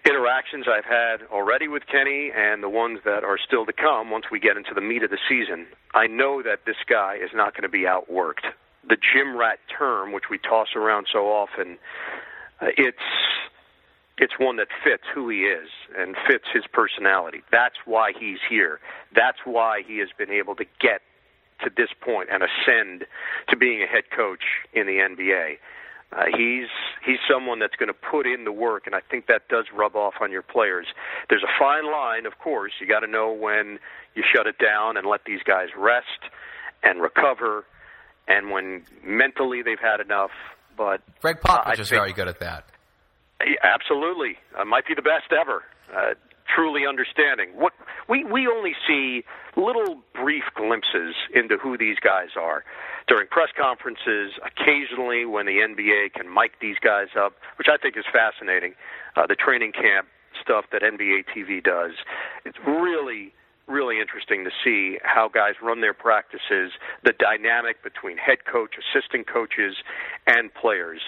interactions 0.06 0.66
I've 0.68 0.86
had 0.86 1.28
already 1.32 1.68
with 1.68 1.84
Kenny 1.88 2.32
and 2.36 2.63
the 2.63 2.70
ones 2.70 3.00
that 3.04 3.24
are 3.24 3.38
still 3.38 3.66
to 3.66 3.74
come 3.74 4.10
once 4.10 4.26
we 4.32 4.40
get 4.40 4.58
into 4.58 4.74
the 4.74 4.82
meat 4.82 5.04
of 5.04 5.10
the 5.10 5.18
season, 5.28 5.68
I 5.94 6.08
know 6.08 6.42
that 6.44 6.66
this 6.66 6.78
guy 6.90 7.16
is 7.16 7.32
not 7.34 7.54
going 7.54 7.63
to 7.63 7.70
be 7.70 7.84
outworked. 7.84 8.46
The 8.88 8.96
gym 8.96 9.38
rat 9.38 9.60
term, 9.78 10.13
which 10.13 10.26
we 10.32 10.38
toss 10.38 10.70
around 10.76 11.08
so 11.12 11.28
often, 11.28 11.78
uh, 12.62 12.68
it's 12.78 12.98
it's 14.18 14.34
one 14.40 14.56
that 14.56 14.68
fits 14.84 15.04
who 15.13 15.30
he 15.30 15.42
is 15.42 15.70
and 15.96 16.16
fits 16.28 16.46
his 16.52 16.63
personality. 16.74 17.44
That's 17.52 17.76
why 17.86 18.13
he's 18.18 18.40
here. 18.50 18.80
That's 19.13 19.38
why 19.46 19.84
he 19.86 20.00
has 20.00 20.10
been 20.18 20.32
able 20.32 20.56
to 20.56 20.66
get 20.80 21.02
to 21.63 21.70
this 21.76 21.89
point 22.02 22.30
and 22.32 22.43
ascend 22.43 23.06
to 23.50 23.58
being 23.58 23.82
a 23.82 23.88
head 23.88 24.04
coach 24.15 24.43
in 24.74 24.86
the 24.86 24.93
NBA. 24.93 25.58
Uh, 26.12 26.24
he's 26.38 26.70
he's 27.06 27.20
someone 27.30 27.60
that's 27.60 27.76
going 27.76 27.88
to 27.88 27.93
put 27.93 28.26
in 28.26 28.46
the 28.46 28.52
work, 28.52 28.84
and 28.86 28.96
I 28.96 29.02
think 29.12 29.28
that 29.28 29.50
does 29.50 29.65
rub 29.76 29.96
off 29.96 30.13
on 30.22 30.32
your 30.32 30.41
players. 30.41 30.88
There's 31.30 31.43
a 31.43 31.52
fine 31.60 31.86
line, 31.91 32.26
of 32.26 32.39
course. 32.39 32.72
You 32.80 32.88
got 32.88 33.02
to 33.02 33.08
know 33.08 33.34
when 33.34 33.78
you 34.15 34.24
shut 34.34 34.48
it 34.48 34.56
down 34.58 34.96
and 34.96 35.06
let 35.06 35.26
these 35.26 35.43
guys 35.43 35.67
rest 35.78 36.32
and 36.82 37.02
recover, 37.02 37.65
and 38.28 38.52
when 38.52 38.84
mentally 39.04 39.62
they've 39.63 39.80
had 39.80 40.00
enough. 40.00 40.32
But 40.78 41.02
Gregg 41.20 41.41
Popovich 41.41 41.80
uh, 41.80 41.82
is 41.82 41.89
very 41.89 42.13
good 42.13 42.30
at 42.30 42.39
that. 42.39 42.63
Absolutely, 43.62 44.38
uh, 44.58 44.63
might 44.63 44.88
be 44.88 44.93
the 44.96 45.02
best 45.02 45.34
ever. 45.38 45.63
Uh, 45.93 46.13
truly 46.54 46.86
understanding 46.88 47.50
what 47.56 47.74
we 48.08 48.24
we 48.24 48.48
only 48.48 48.74
see 48.88 49.24
little 49.56 49.98
brief 50.14 50.44
glimpses 50.56 51.16
into 51.34 51.58
who 51.58 51.78
these 51.78 51.98
guys 52.00 52.30
are 52.40 52.64
during 53.08 53.28
press 53.28 53.50
conferences, 53.60 54.34
occasionally 54.46 55.26
when 55.26 55.46
the 55.46 55.58
NBA 55.58 56.14
can 56.14 56.34
mic 56.34 56.60
these 56.60 56.78
guys 56.80 57.08
up, 57.18 57.34
which 57.58 57.68
I 57.72 57.78
think 57.78 57.98
is 57.98 58.06
fascinating. 58.12 58.74
Uh, 59.16 59.26
the 59.28 59.36
training 59.36 59.72
camp 59.72 60.08
stuff 60.42 60.66
that 60.72 60.82
NBA 60.82 61.26
TV 61.36 61.64
does, 61.64 61.94
it's 62.46 62.58
really 62.66 63.34
really 63.68 64.00
interesting 64.00 64.46
to 64.46 64.52
see 64.64 64.98
how 65.04 65.28
guys 65.28 65.56
run 65.62 65.82
their 65.82 65.94
practices, 65.94 66.72
the 67.04 67.14
dynamic 67.20 67.84
between 67.84 68.18
head 68.18 68.46
coach, 68.50 68.76
assistant 68.80 69.28
coaches, 69.28 69.76
and 70.26 70.54
players. 70.54 71.02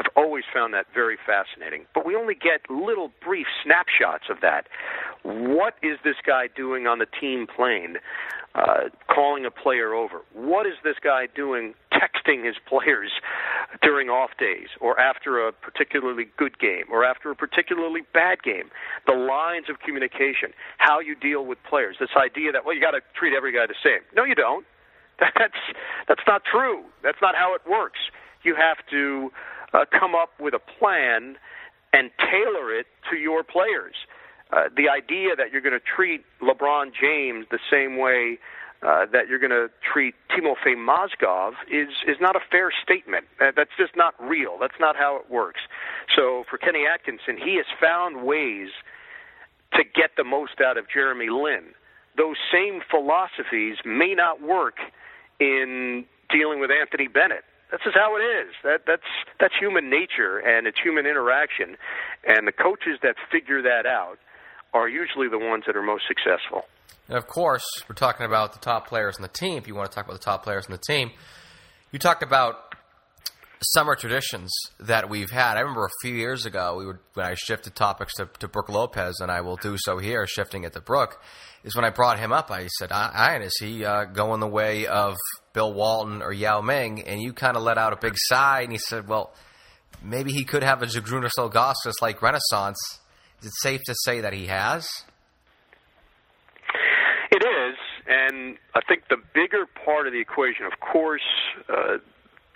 I've 0.00 0.10
always 0.16 0.44
found 0.52 0.72
that 0.72 0.86
very 0.94 1.18
fascinating. 1.26 1.84
But 1.94 2.06
we 2.06 2.16
only 2.16 2.34
get 2.34 2.62
little 2.70 3.12
brief 3.22 3.46
snapshots 3.62 4.24
of 4.30 4.40
that. 4.40 4.66
What 5.22 5.74
is 5.82 5.98
this 6.02 6.16
guy 6.26 6.48
doing 6.56 6.86
on 6.86 6.98
the 6.98 7.06
team 7.20 7.46
plane? 7.46 7.98
Uh, 8.54 8.88
calling 9.06 9.44
a 9.44 9.50
player 9.50 9.94
over. 9.94 10.22
What 10.34 10.66
is 10.66 10.72
this 10.82 10.96
guy 11.04 11.28
doing 11.36 11.74
texting 12.00 12.44
his 12.44 12.56
players 12.66 13.10
during 13.82 14.08
off 14.08 14.30
days 14.38 14.68
or 14.80 14.98
after 14.98 15.46
a 15.46 15.52
particularly 15.52 16.26
good 16.36 16.58
game 16.58 16.84
or 16.90 17.04
after 17.04 17.30
a 17.30 17.36
particularly 17.36 18.02
bad 18.12 18.42
game. 18.42 18.70
The 19.06 19.12
lines 19.12 19.66
of 19.68 19.80
communication, 19.80 20.52
how 20.78 21.00
you 21.00 21.14
deal 21.14 21.44
with 21.44 21.58
players. 21.68 21.96
This 22.00 22.10
idea 22.16 22.52
that 22.52 22.64
well, 22.64 22.74
you 22.74 22.80
got 22.80 22.92
to 22.92 23.02
treat 23.14 23.34
every 23.36 23.52
guy 23.52 23.66
the 23.66 23.78
same. 23.82 24.00
No, 24.16 24.24
you 24.24 24.34
don't. 24.34 24.64
That's 25.20 25.60
that's 26.08 26.22
not 26.26 26.42
true. 26.50 26.82
That's 27.02 27.18
not 27.20 27.34
how 27.34 27.54
it 27.54 27.60
works. 27.68 27.98
You 28.42 28.56
have 28.56 28.78
to 28.88 29.30
uh, 29.72 29.84
come 29.90 30.14
up 30.14 30.30
with 30.40 30.54
a 30.54 30.58
plan 30.58 31.36
and 31.92 32.10
tailor 32.18 32.72
it 32.74 32.86
to 33.10 33.16
your 33.16 33.42
players. 33.42 33.94
Uh, 34.52 34.64
the 34.76 34.88
idea 34.88 35.36
that 35.36 35.52
you're 35.52 35.60
going 35.60 35.78
to 35.78 35.80
treat 35.80 36.24
LeBron 36.42 36.92
James 36.98 37.46
the 37.50 37.60
same 37.70 37.98
way 37.98 38.38
uh, 38.82 39.04
that 39.12 39.28
you're 39.28 39.38
going 39.38 39.50
to 39.50 39.68
treat 39.92 40.14
Timofey 40.30 40.74
Mozgov 40.74 41.52
is 41.70 41.88
is 42.08 42.16
not 42.20 42.34
a 42.34 42.40
fair 42.50 42.72
statement. 42.82 43.26
Uh, 43.40 43.52
that's 43.54 43.70
just 43.78 43.94
not 43.94 44.14
real. 44.18 44.56
That's 44.58 44.80
not 44.80 44.96
how 44.96 45.16
it 45.16 45.30
works. 45.30 45.60
So 46.16 46.44
for 46.48 46.56
Kenny 46.56 46.84
Atkinson, 46.86 47.36
he 47.36 47.56
has 47.56 47.66
found 47.80 48.24
ways 48.24 48.70
to 49.74 49.84
get 49.84 50.12
the 50.16 50.24
most 50.24 50.60
out 50.64 50.78
of 50.78 50.86
Jeremy 50.92 51.28
Lin. 51.28 51.74
Those 52.16 52.36
same 52.50 52.80
philosophies 52.90 53.76
may 53.84 54.14
not 54.14 54.42
work 54.42 54.78
in 55.38 56.04
dealing 56.30 56.58
with 56.58 56.70
Anthony 56.70 57.06
Bennett. 57.06 57.44
That's 57.70 57.84
just 57.84 57.96
how 57.96 58.16
it 58.16 58.22
is. 58.22 58.54
That 58.64 58.82
that's 58.86 59.06
that's 59.38 59.54
human 59.58 59.90
nature 59.90 60.38
and 60.38 60.66
it's 60.66 60.78
human 60.82 61.06
interaction. 61.06 61.76
And 62.26 62.46
the 62.46 62.52
coaches 62.52 62.98
that 63.02 63.14
figure 63.30 63.62
that 63.62 63.86
out 63.86 64.18
are 64.74 64.88
usually 64.88 65.28
the 65.28 65.38
ones 65.38 65.64
that 65.66 65.76
are 65.76 65.82
most 65.82 66.04
successful. 66.06 66.64
And 67.08 67.16
of 67.16 67.26
course, 67.26 67.64
we're 67.88 67.94
talking 67.94 68.26
about 68.26 68.52
the 68.52 68.58
top 68.58 68.86
players 68.88 69.16
in 69.16 69.22
the 69.22 69.28
team. 69.28 69.58
If 69.58 69.66
you 69.66 69.74
want 69.74 69.90
to 69.90 69.94
talk 69.94 70.04
about 70.04 70.18
the 70.18 70.24
top 70.24 70.44
players 70.44 70.66
in 70.66 70.72
the 70.72 70.78
team, 70.78 71.10
you 71.90 71.98
talked 71.98 72.22
about 72.22 72.70
summer 73.62 73.94
traditions 73.94 74.50
that 74.78 75.10
we've 75.10 75.30
had. 75.30 75.56
I 75.56 75.60
remember 75.60 75.84
a 75.84 75.90
few 76.02 76.14
years 76.14 76.46
ago, 76.46 76.76
we 76.78 76.86
would, 76.86 76.98
when 77.14 77.26
I 77.26 77.34
shifted 77.34 77.74
topics 77.74 78.14
to, 78.14 78.28
to 78.38 78.48
Brook 78.48 78.68
Lopez, 78.68 79.20
and 79.20 79.30
I 79.30 79.42
will 79.42 79.56
do 79.56 79.76
so 79.78 79.98
here, 79.98 80.26
shifting 80.26 80.64
it 80.64 80.72
to 80.72 80.80
Brook, 80.80 81.20
is 81.64 81.76
when 81.76 81.84
I 81.84 81.90
brought 81.90 82.18
him 82.18 82.32
up. 82.32 82.50
I 82.50 82.68
said, 82.78 82.90
"Ian, 82.90 83.42
is 83.42 83.56
he 83.60 83.84
uh, 83.84 84.04
going 84.04 84.40
the 84.40 84.46
way 84.48 84.86
of 84.86 85.16
Bill 85.52 85.72
Walton 85.72 86.22
or 86.22 86.32
Yao 86.32 86.60
Ming?" 86.60 87.02
And 87.02 87.20
you 87.20 87.32
kind 87.32 87.56
of 87.56 87.62
let 87.62 87.78
out 87.78 87.92
a 87.92 87.96
big 87.96 88.14
sigh, 88.16 88.62
and 88.62 88.72
he 88.72 88.78
said, 88.78 89.08
"Well, 89.08 89.32
maybe 90.02 90.32
he 90.32 90.44
could 90.44 90.62
have 90.62 90.82
a 90.82 90.86
Zydrunas 90.86 91.38
Ilgauskas 91.38 92.00
like 92.02 92.22
Renaissance." 92.22 92.78
Is 93.40 93.46
it 93.46 93.52
safe 93.60 93.80
to 93.86 93.94
say 94.04 94.20
that 94.20 94.32
he 94.32 94.46
has? 94.46 94.86
It 97.30 97.42
is, 97.42 97.76
and 98.06 98.58
I 98.74 98.80
think 98.86 99.04
the 99.08 99.16
bigger 99.34 99.66
part 99.84 100.06
of 100.06 100.12
the 100.12 100.20
equation, 100.20 100.66
of 100.66 100.80
course, 100.80 101.22
uh, 101.68 101.98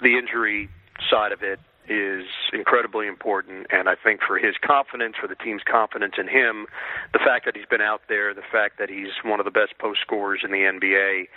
the 0.03 0.19
injury 0.19 0.69
side 1.11 1.33
of 1.33 1.43
it 1.43 1.61
is 1.89 2.25
incredibly 2.53 3.07
important. 3.07 3.67
And 3.71 3.89
I 3.89 3.95
think 3.95 4.21
for 4.27 4.39
his 4.39 4.55
confidence, 4.61 5.17
for 5.21 5.29
the 5.29 5.35
team's 5.37 5.63
confidence 5.63 6.15
in 6.19 6.29
him, 6.29 6.67
the 7.13 7.19
fact 7.19 7.45
that 7.45 7.57
he's 7.57 7.67
been 7.67 7.83
out 7.83 8.03
there, 8.09 8.35
the 8.35 8.47
fact 8.51 8.79
that 8.79 8.89
he's 8.89 9.13
one 9.23 9.39
of 9.39 9.45
the 9.45 9.53
best 9.53 9.79
post 9.79 10.01
scorers 10.01 10.41
in 10.45 10.51
the 10.51 10.65
NBA, 10.65 11.29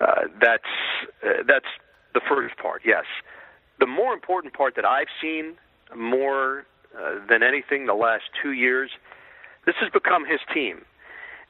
uh, 0.00 0.28
that's 0.40 0.62
uh, 1.24 1.42
that's 1.46 1.66
the 2.14 2.20
first 2.28 2.56
part. 2.56 2.82
Yes, 2.84 3.04
the 3.80 3.86
more 3.86 4.12
important 4.12 4.54
part 4.54 4.76
that 4.76 4.84
I've 4.84 5.08
seen 5.20 5.54
more 5.94 6.66
uh, 6.96 7.26
than 7.28 7.42
anything 7.42 7.86
the 7.86 7.94
last 7.94 8.24
two 8.42 8.52
years, 8.52 8.90
this 9.66 9.74
has 9.80 9.90
become 9.90 10.24
his 10.24 10.40
team, 10.52 10.82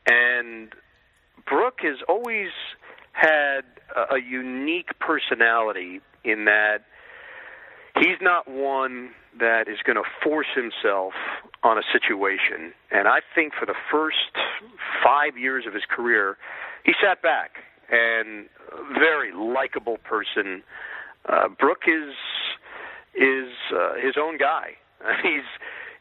and 0.07 0.73
Brook 1.47 1.81
has 1.83 1.99
always 2.09 2.51
had 3.13 3.63
a, 3.97 4.15
a 4.17 4.21
unique 4.21 4.99
personality 4.99 6.01
in 6.25 6.47
that 6.47 6.85
he's 7.97 8.19
not 8.21 8.49
one 8.49 9.11
that 9.39 9.69
is 9.69 9.79
going 9.85 9.97
to 9.97 10.09
force 10.23 10.47
himself 10.55 11.13
on 11.63 11.79
a 11.79 11.83
situation. 11.93 12.73
And 12.91 13.09
I 13.09 13.21
think 13.35 13.53
for 13.59 13.67
the 13.67 13.75
first 13.91 14.33
five 15.03 15.37
years 15.37 15.67
of 15.67 15.75
his 15.75 15.83
career, 15.89 16.37
he 16.85 16.93
sat 17.03 17.23
back 17.23 17.51
and 17.91 18.47
very 18.99 19.33
likable 19.33 19.99
person. 19.99 20.63
Uh, 21.29 21.49
Brook 21.49 21.83
is 21.87 22.15
is 23.15 23.53
uh, 23.75 23.95
his 23.95 24.15
own 24.21 24.39
guy. 24.39 24.73
He's 25.23 25.45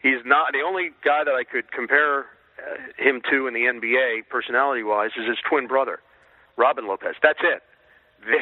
he's 0.01 0.25
not 0.25 0.53
the 0.53 0.61
only 0.61 0.91
guy 1.03 1.23
that 1.23 1.33
I 1.33 1.43
could 1.43 1.71
compare 1.71 2.25
uh, 2.59 2.77
him 2.97 3.21
to 3.29 3.47
in 3.47 3.53
the 3.53 3.61
NBA 3.61 4.27
personality 4.29 4.83
wise 4.83 5.11
is 5.17 5.27
his 5.27 5.37
twin 5.47 5.67
brother, 5.67 5.99
Robin 6.57 6.87
Lopez. 6.87 7.15
That's 7.21 7.39
it 7.41 7.63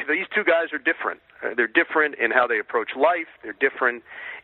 these 0.08 0.26
two 0.34 0.44
guys 0.44 0.72
are 0.72 0.78
different. 0.78 1.20
Uh, 1.42 1.54
they're 1.56 1.66
different 1.66 2.16
in 2.16 2.30
how 2.30 2.46
they 2.46 2.58
approach 2.58 2.90
life. 2.96 3.28
They're 3.42 3.56
different 3.58 4.02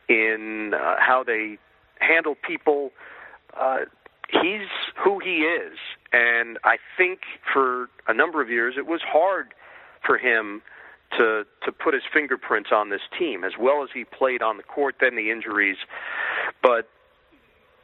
in 0.08 0.72
uh, 0.74 0.96
how 0.98 1.22
they 1.26 1.58
handle 2.00 2.34
people. 2.46 2.90
Uh, 3.58 3.78
he's 4.30 4.68
who 5.02 5.18
he 5.18 5.42
is, 5.42 5.78
and 6.12 6.58
I 6.64 6.76
think 6.96 7.20
for 7.52 7.88
a 8.06 8.14
number 8.14 8.40
of 8.42 8.48
years 8.48 8.74
it 8.76 8.86
was 8.86 9.00
hard 9.06 9.54
for 10.04 10.18
him 10.18 10.62
to 11.16 11.44
to 11.64 11.72
put 11.72 11.94
his 11.94 12.02
fingerprints 12.12 12.70
on 12.72 12.90
this 12.90 13.00
team 13.18 13.44
as 13.44 13.52
well 13.58 13.82
as 13.82 13.88
he 13.94 14.04
played 14.04 14.42
on 14.42 14.56
the 14.56 14.62
court. 14.62 14.96
Then 15.00 15.16
the 15.16 15.30
injuries, 15.30 15.78
but 16.62 16.88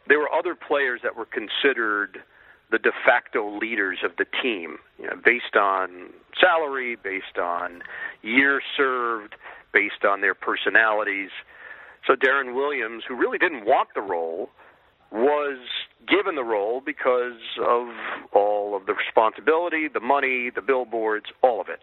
there 0.06 0.18
were 0.18 0.32
other 0.32 0.54
players 0.54 1.00
that 1.02 1.16
were 1.16 1.26
considered 1.26 2.22
the 2.70 2.78
de 2.78 2.92
facto 3.04 3.58
leaders 3.58 3.98
of 4.04 4.12
the 4.16 4.26
team, 4.42 4.78
you 4.98 5.06
know, 5.06 5.16
based 5.24 5.56
on 5.56 6.10
salary, 6.40 6.96
based 6.96 7.38
on 7.38 7.82
year 8.22 8.60
served, 8.76 9.34
based 9.72 10.04
on 10.04 10.20
their 10.20 10.34
personalities. 10.34 11.30
So 12.06 12.14
Deron 12.14 12.54
Williams, 12.54 13.04
who 13.06 13.14
really 13.14 13.38
didn't 13.38 13.64
want 13.64 13.90
the 13.94 14.00
role, 14.00 14.50
was 15.12 15.58
given 16.09 16.35
the 16.35 16.44
role 16.44 16.83
because 16.85 17.40
of 17.61 17.88
all 18.33 18.76
of 18.76 18.87
the 18.87 18.94
responsibility, 18.94 19.88
the 19.88 20.00
money, 20.00 20.50
the 20.54 20.62
billboards, 20.62 21.26
all 21.42 21.61
of 21.61 21.68
it. 21.68 21.80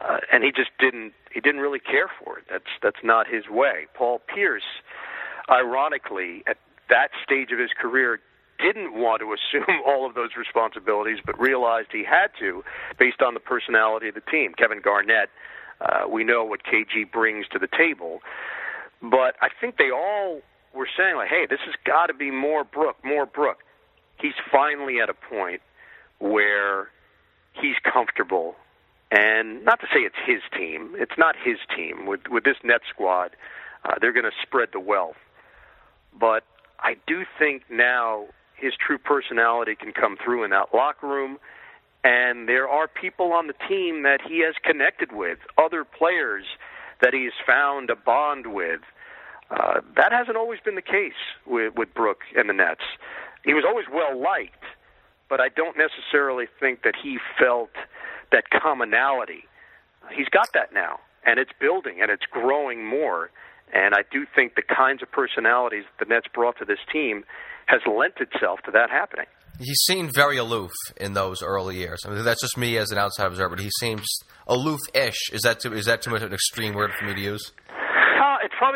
Uh, 0.00 0.18
and 0.32 0.42
he 0.42 0.50
just 0.50 0.70
didn't 0.78 1.12
he 1.32 1.40
didn't 1.40 1.60
really 1.60 1.78
care 1.78 2.10
for 2.22 2.38
it. 2.38 2.44
That's 2.50 2.70
that's 2.82 3.04
not 3.04 3.28
his 3.28 3.44
way. 3.48 3.86
Paul 3.94 4.20
Pierce, 4.32 4.64
ironically, 5.48 6.42
at 6.48 6.56
that 6.88 7.10
stage 7.22 7.52
of 7.52 7.58
his 7.58 7.70
career, 7.80 8.20
didn't 8.58 8.94
want 8.94 9.20
to 9.20 9.32
assume 9.32 9.82
all 9.86 10.06
of 10.06 10.14
those 10.14 10.30
responsibilities, 10.36 11.18
but 11.24 11.38
realized 11.38 11.88
he 11.92 12.04
had 12.04 12.28
to 12.40 12.64
based 12.98 13.22
on 13.22 13.34
the 13.34 13.40
personality 13.40 14.08
of 14.08 14.14
the 14.14 14.22
team. 14.22 14.52
Kevin 14.56 14.80
Garnett, 14.82 15.30
uh, 15.80 16.08
we 16.08 16.24
know 16.24 16.44
what 16.44 16.60
KG 16.64 17.10
brings 17.10 17.46
to 17.48 17.58
the 17.58 17.68
table, 17.68 18.20
but 19.00 19.36
I 19.40 19.48
think 19.60 19.76
they 19.76 19.90
all 19.90 20.42
were 20.74 20.88
saying 20.96 21.16
like, 21.16 21.28
"Hey, 21.28 21.46
this 21.48 21.60
has 21.64 21.74
got 21.84 22.06
to 22.06 22.14
be 22.14 22.30
more 22.30 22.64
Brook, 22.64 22.96
more 23.04 23.26
Brook." 23.26 23.58
He's 24.20 24.34
finally 24.50 25.00
at 25.00 25.08
a 25.08 25.14
point 25.14 25.60
where 26.18 26.90
he's 27.52 27.76
comfortable, 27.82 28.56
and 29.10 29.64
not 29.64 29.80
to 29.80 29.86
say 29.86 30.00
it's 30.00 30.16
his 30.26 30.42
team. 30.56 30.94
It's 30.96 31.18
not 31.18 31.36
his 31.42 31.58
team 31.76 32.06
with 32.06 32.28
with 32.28 32.44
this 32.44 32.56
net 32.62 32.82
squad. 32.88 33.36
Uh, 33.84 33.94
they're 34.00 34.12
going 34.12 34.24
to 34.24 34.36
spread 34.42 34.70
the 34.72 34.80
wealth, 34.80 35.16
but 36.18 36.44
I 36.80 36.96
do 37.06 37.24
think 37.38 37.64
now 37.70 38.26
his 38.56 38.72
true 38.74 38.98
personality 38.98 39.74
can 39.74 39.92
come 39.92 40.16
through 40.22 40.44
in 40.44 40.50
that 40.50 40.74
locker 40.74 41.06
room. 41.06 41.38
And 42.04 42.48
there 42.48 42.68
are 42.68 42.86
people 42.86 43.32
on 43.32 43.46
the 43.46 43.54
team 43.66 44.02
that 44.02 44.20
he 44.20 44.40
has 44.44 44.54
connected 44.62 45.10
with, 45.12 45.38
other 45.56 45.84
players 45.84 46.44
that 47.00 47.14
he's 47.14 47.32
found 47.46 47.88
a 47.90 47.96
bond 47.96 48.46
with. 48.52 48.80
Uh, 49.50 49.80
that 49.96 50.10
hasn't 50.12 50.36
always 50.36 50.60
been 50.64 50.74
the 50.74 50.82
case 50.82 51.12
with, 51.46 51.74
with 51.76 51.92
Brook 51.94 52.20
and 52.36 52.48
the 52.48 52.54
Nets. 52.54 52.80
He 53.44 53.52
was 53.54 53.64
always 53.66 53.86
well 53.92 54.18
liked, 54.18 54.64
but 55.28 55.40
I 55.40 55.48
don't 55.48 55.76
necessarily 55.76 56.46
think 56.58 56.82
that 56.82 56.94
he 57.00 57.18
felt 57.38 57.70
that 58.32 58.44
commonality. 58.50 59.44
He's 60.14 60.28
got 60.28 60.48
that 60.54 60.72
now, 60.72 61.00
and 61.24 61.38
it's 61.38 61.52
building 61.60 61.98
and 62.00 62.10
it's 62.10 62.24
growing 62.30 62.86
more. 62.86 63.30
And 63.72 63.94
I 63.94 64.02
do 64.10 64.24
think 64.34 64.54
the 64.54 64.62
kinds 64.62 65.02
of 65.02 65.10
personalities 65.10 65.84
the 65.98 66.06
Nets 66.06 66.26
brought 66.32 66.58
to 66.58 66.64
this 66.64 66.78
team 66.92 67.24
has 67.66 67.80
lent 67.86 68.14
itself 68.20 68.60
to 68.66 68.70
that 68.72 68.90
happening. 68.90 69.26
He 69.60 69.74
seemed 69.74 70.12
very 70.14 70.36
aloof 70.36 70.72
in 70.96 71.12
those 71.12 71.42
early 71.42 71.76
years. 71.76 72.00
I 72.04 72.10
mean, 72.10 72.24
that's 72.24 72.40
just 72.40 72.58
me 72.58 72.76
as 72.76 72.90
an 72.90 72.98
outside 72.98 73.26
observer. 73.26 73.56
He 73.56 73.70
seems 73.78 74.04
aloof-ish. 74.48 75.30
Is 75.32 75.42
that 75.42 75.60
too, 75.60 75.72
is 75.72 75.86
that 75.86 76.02
too 76.02 76.10
much 76.10 76.22
of 76.22 76.28
an 76.28 76.34
extreme 76.34 76.74
word 76.74 76.90
for 76.98 77.06
me 77.06 77.14
to 77.14 77.20
use? 77.20 77.52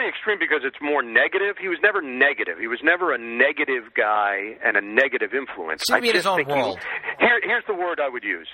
Extreme 0.08 0.38
because 0.38 0.62
it's 0.64 0.80
more 0.80 1.02
negative. 1.02 1.56
He 1.60 1.68
was 1.68 1.78
never 1.82 2.00
negative. 2.02 2.58
He 2.58 2.66
was 2.66 2.80
never 2.82 3.12
a 3.12 3.18
negative 3.18 3.94
guy 3.96 4.56
and 4.64 4.76
a 4.76 4.80
negative 4.80 5.34
influence. 5.34 5.82
Seemed 5.86 6.02
be 6.02 6.08
in 6.08 6.16
his 6.16 6.26
own 6.26 6.44
world. 6.46 6.78
He, 7.18 7.26
here, 7.26 7.40
here's 7.42 7.64
the 7.66 7.74
word 7.74 8.00
I 8.00 8.08
would 8.08 8.24
use. 8.24 8.48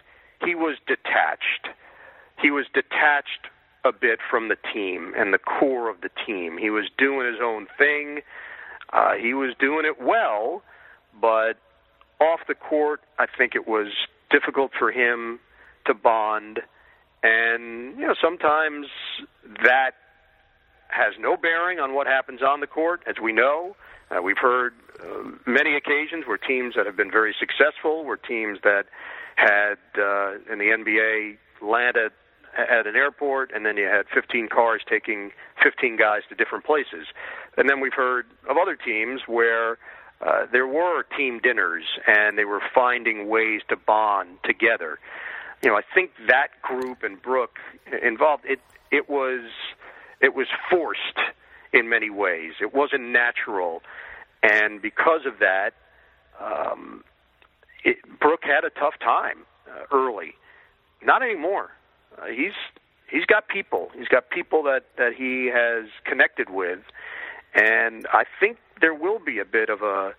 He 0.45 0.55
was 0.55 0.77
detached. 0.87 1.69
He 2.41 2.51
was 2.51 2.67
detached 2.75 3.49
a 3.85 3.93
bit 3.93 4.19
from 4.31 4.49
the 4.49 4.57
team 4.73 5.13
and 5.17 5.33
the 5.33 5.39
core 5.39 5.89
of 5.89 6.01
the 6.01 6.11
team. 6.27 6.59
He 6.59 6.71
was 6.71 6.85
doing 6.99 7.27
his 7.27 7.41
own 7.43 7.67
thing. 7.79 8.21
Uh, 8.93 9.15
he 9.21 9.35
was 9.35 9.55
doing 9.59 9.85
it 9.85 10.01
well, 10.01 10.63
but 11.21 11.55
off 12.21 12.41
the 12.49 12.55
court, 12.55 13.01
I 13.19 13.27
think 13.27 13.55
it 13.55 13.69
was 13.69 13.89
difficult 14.31 14.73
for 14.79 14.91
him 14.91 15.39
to 15.87 15.95
bond. 15.95 16.61
And, 17.23 17.99
you 17.99 18.07
know, 18.07 18.15
sometimes 18.21 18.87
that 19.63 19.93
has 20.95 21.15
no 21.19 21.37
bearing 21.37 21.81
on 21.81 21.95
what 21.95 22.07
happens 22.07 22.41
on 22.41 22.61
the 22.61 22.67
court, 22.67 23.03
as 23.07 23.17
we 23.21 23.33
know. 23.33 23.75
Uh, 24.11 24.23
we've 24.23 24.39
heard 24.39 24.75
uh, 25.03 25.29
many 25.47 25.75
occasions 25.75 26.25
where 26.27 26.39
teams 26.39 26.75
that 26.77 26.87
have 26.87 26.97
been 26.97 27.11
very 27.11 27.35
successful 27.39 28.05
were 28.05 28.17
teams 28.17 28.59
that 28.63 28.85
had 29.35 29.79
uh, 29.99 30.53
in 30.53 30.59
the 30.59 30.71
NBA 30.71 31.37
landed 31.61 32.13
at 32.57 32.87
an 32.87 32.95
airport, 32.95 33.51
and 33.53 33.67
then 33.67 33.77
you 33.77 33.87
had 33.87 34.07
15 34.15 34.49
cars 34.49 34.83
taking 34.89 35.33
15 35.63 35.97
guys 35.97 36.23
to 36.29 36.37
different 36.37 36.65
places. 36.65 37.09
And 37.57 37.69
then 37.69 37.81
we've 37.81 37.95
heard 37.95 38.27
of 38.49 38.57
other 38.57 38.77
teams 38.77 39.23
where 39.27 39.79
uh, 40.21 40.47
there 40.53 40.67
were 40.67 41.05
team 41.17 41.41
dinners 41.43 41.85
and 42.07 42.39
they 42.39 42.45
were 42.45 42.63
finding 42.73 43.29
ways 43.29 43.63
to 43.69 43.77
bond 43.77 44.39
together. 44.45 45.01
You 45.63 45.71
know, 45.71 45.77
I 45.77 45.83
think 45.95 46.13
that 46.29 46.49
group 46.63 47.03
and 47.03 47.21
Brook 47.21 47.59
involved 48.03 48.45
it. 48.47 48.61
It 48.93 49.11
was 49.11 49.41
it 50.21 50.35
was 50.35 50.47
forced 50.71 51.19
in 51.73 51.89
many 51.89 52.11
ways. 52.11 52.53
It 52.61 52.75
wasn't 52.75 53.09
natural, 53.09 53.83
and 54.43 54.81
because 54.81 55.27
of 55.27 55.39
that, 55.41 55.73
um, 56.41 57.05
it, 57.85 57.97
Brook 58.21 58.41
had 58.43 58.65
a 58.65 58.71
tough 58.71 58.95
time 59.01 59.45
uh, 59.69 59.85
early. 59.93 60.35
Not 61.03 61.23
anymore. 61.23 61.71
Uh, 62.17 62.27
he's 62.27 62.53
he's 63.11 63.27
got 63.27 63.49
people. 63.49 63.91
He's 63.97 64.09
got 64.09 64.31
people 64.31 64.63
that 64.65 64.85
that 64.97 65.15
he 65.17 65.51
has 65.53 65.89
connected 66.05 66.51
with, 66.51 66.81
and 67.55 68.07
I 68.13 68.25
think 68.41 68.59
there 68.81 68.95
will 68.95 69.19
be 69.19 69.39
a 69.39 69.45
bit 69.45 69.69
of 69.69 69.83
a 69.83 70.15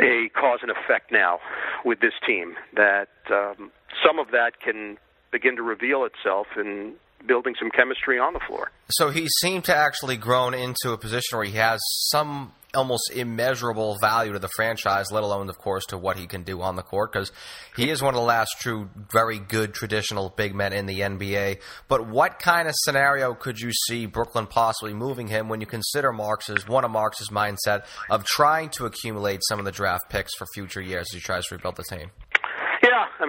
a 0.00 0.28
cause 0.30 0.60
and 0.62 0.70
effect 0.70 1.12
now 1.12 1.38
with 1.84 2.00
this 2.00 2.14
team. 2.26 2.54
That 2.74 3.08
um, 3.30 3.70
some 4.04 4.18
of 4.18 4.30
that 4.32 4.60
can 4.60 4.98
begin 5.30 5.56
to 5.56 5.62
reveal 5.62 6.04
itself 6.04 6.46
in 6.56 6.94
building 7.26 7.54
some 7.58 7.70
chemistry 7.70 8.18
on 8.18 8.32
the 8.32 8.40
floor. 8.46 8.70
So 8.90 9.10
he 9.10 9.28
seemed 9.40 9.64
to 9.64 9.76
actually 9.76 10.16
grown 10.16 10.54
into 10.54 10.92
a 10.92 10.98
position 10.98 11.38
where 11.38 11.44
he 11.44 11.56
has 11.56 11.80
some 12.10 12.52
almost 12.74 13.10
immeasurable 13.14 13.96
value 14.00 14.32
to 14.32 14.38
the 14.38 14.48
franchise, 14.56 15.10
let 15.10 15.22
alone, 15.22 15.48
of 15.48 15.58
course, 15.58 15.86
to 15.86 15.98
what 15.98 16.16
he 16.16 16.26
can 16.26 16.42
do 16.42 16.60
on 16.60 16.76
the 16.76 16.82
court, 16.82 17.12
because 17.12 17.32
he 17.76 17.90
is 17.90 18.02
one 18.02 18.14
of 18.14 18.20
the 18.20 18.26
last 18.26 18.50
true, 18.60 18.88
very 19.12 19.38
good 19.38 19.74
traditional 19.74 20.30
big 20.30 20.54
men 20.54 20.72
in 20.72 20.86
the 20.86 21.00
NBA. 21.00 21.60
But 21.88 22.08
what 22.08 22.38
kind 22.38 22.68
of 22.68 22.74
scenario 22.78 23.34
could 23.34 23.58
you 23.58 23.70
see 23.88 24.06
Brooklyn 24.06 24.46
possibly 24.46 24.94
moving 24.94 25.28
him 25.28 25.48
when 25.48 25.60
you 25.60 25.66
consider 25.66 26.12
Marks's 26.12 26.66
one 26.66 26.84
of 26.84 26.90
Marks's 26.90 27.28
mindset 27.30 27.84
of 28.10 28.24
trying 28.24 28.70
to 28.70 28.86
accumulate 28.86 29.40
some 29.48 29.58
of 29.58 29.64
the 29.64 29.72
draft 29.72 30.04
picks 30.08 30.34
for 30.36 30.46
future 30.54 30.80
years 30.80 31.06
as 31.12 31.14
he 31.14 31.20
tries 31.20 31.46
to 31.46 31.54
rebuild 31.54 31.76
the 31.76 31.84
team? 31.84 32.10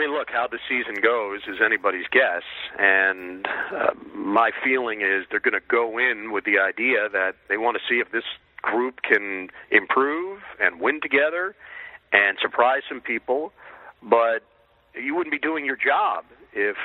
Mean, 0.06 0.14
look, 0.14 0.30
how 0.32 0.48
the 0.48 0.60
season 0.70 1.02
goes 1.02 1.42
is 1.48 1.58
anybody's 1.66 2.06
guess, 2.12 2.44
and 2.78 3.48
uh, 3.74 3.94
my 4.14 4.52
feeling 4.64 5.02
is 5.02 5.26
they're 5.32 5.40
going 5.40 5.54
to 5.54 5.68
go 5.68 5.98
in 5.98 6.32
with 6.32 6.44
the 6.46 6.60
idea 6.60 7.10
that 7.12 7.34
they 7.50 7.58
want 7.58 7.76
to 7.78 7.82
see 7.90 8.00
if 8.00 8.12
this 8.12 8.24
group 8.62 9.02
can 9.02 9.50
improve 9.72 10.42
and 10.62 10.80
win 10.80 11.00
together 11.02 11.56
and 12.14 12.38
surprise 12.40 12.84
some 12.88 13.02
people, 13.02 13.52
but 14.04 14.44
you 14.94 15.16
wouldn't 15.16 15.32
be 15.32 15.40
doing 15.40 15.66
your 15.66 15.76
job 15.76 16.24
if 16.54 16.78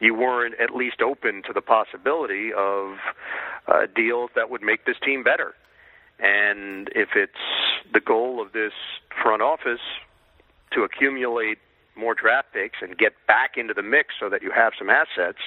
you 0.00 0.14
weren't 0.14 0.54
at 0.58 0.74
least 0.74 1.02
open 1.02 1.42
to 1.46 1.52
the 1.52 1.60
possibility 1.60 2.52
of 2.56 2.96
uh, 3.68 3.86
deals 3.94 4.30
that 4.34 4.48
would 4.48 4.62
make 4.62 4.86
this 4.86 4.96
team 5.04 5.22
better. 5.22 5.54
And 6.20 6.88
if 6.94 7.10
it's 7.16 7.32
the 7.92 8.00
goal 8.00 8.40
of 8.40 8.52
this 8.52 8.72
front 9.22 9.42
office 9.42 9.84
to 10.72 10.84
accumulate 10.84 11.58
more 11.96 12.14
draft 12.14 12.52
picks 12.52 12.78
and 12.82 12.96
get 12.96 13.12
back 13.26 13.56
into 13.56 13.74
the 13.74 13.82
mix 13.82 14.14
so 14.20 14.28
that 14.28 14.42
you 14.42 14.50
have 14.50 14.72
some 14.78 14.90
assets, 14.90 15.38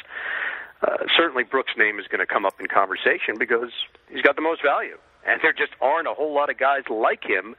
uh, 0.81 1.05
certainly 1.15 1.43
Brook's 1.43 1.73
name 1.77 1.99
is 1.99 2.07
going 2.07 2.19
to 2.19 2.25
come 2.25 2.45
up 2.45 2.59
in 2.59 2.67
conversation 2.67 3.37
because 3.37 3.71
he's 4.09 4.21
got 4.21 4.35
the 4.35 4.41
most 4.41 4.61
value 4.63 4.97
and 5.25 5.39
there 5.41 5.53
just 5.53 5.73
aren't 5.81 6.07
a 6.07 6.13
whole 6.13 6.33
lot 6.33 6.49
of 6.49 6.57
guys 6.57 6.83
like 6.89 7.23
him 7.23 7.55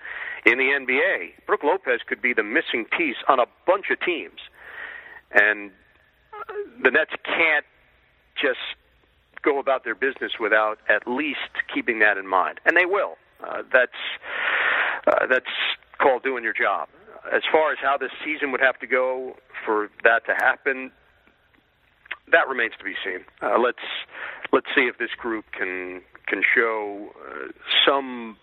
in 0.47 0.59
the 0.59 0.65
NBA. 0.65 1.47
Brook 1.47 1.63
Lopez 1.63 2.01
could 2.07 2.23
be 2.23 2.33
the 2.33 2.43
missing 2.43 2.87
piece 2.97 3.17
on 3.29 3.39
a 3.39 3.47
bunch 3.67 3.87
of 3.91 4.01
teams, 4.01 4.41
and 5.33 5.71
the 6.83 6.91
Nets 6.91 7.13
can't 7.25 7.67
just 8.41 8.59
go 9.43 9.59
about 9.59 9.85
their 9.85 9.95
business 9.95 10.33
without 10.41 10.79
at 10.89 11.07
least 11.07 11.53
keeping 11.73 11.99
that 12.01 12.17
in 12.17 12.27
mind, 12.27 12.61
and 12.65 12.77
they 12.77 12.87
will. 12.87 13.17
Uh, 13.43 13.63
that's 13.73 13.93
uh, 15.07 15.27
that's 15.27 15.47
called 15.99 16.23
doing 16.23 16.45
your 16.45 16.53
job. 16.53 16.89
As 17.33 17.43
far 17.51 17.73
as 17.73 17.79
how 17.81 17.97
this 17.97 18.11
season 18.25 18.51
would 18.53 18.61
have 18.61 18.79
to 18.81 18.87
go 18.87 19.37
for 19.65 19.91
that 20.05 20.25
to 20.27 20.35
happen, 20.35 20.91
that 22.33 22.49
remains 22.49 22.73
to 22.79 22.85
be 22.85 22.95
seen. 23.05 23.25
Uh, 23.43 23.59
let's 23.59 23.79
let's 24.53 24.67
see 24.75 24.83
if 24.83 24.99
this 24.99 25.11
group 25.19 25.45
can 25.53 26.03
can 26.27 26.43
show 26.55 27.11
uh, 27.21 27.49
some 27.87 28.37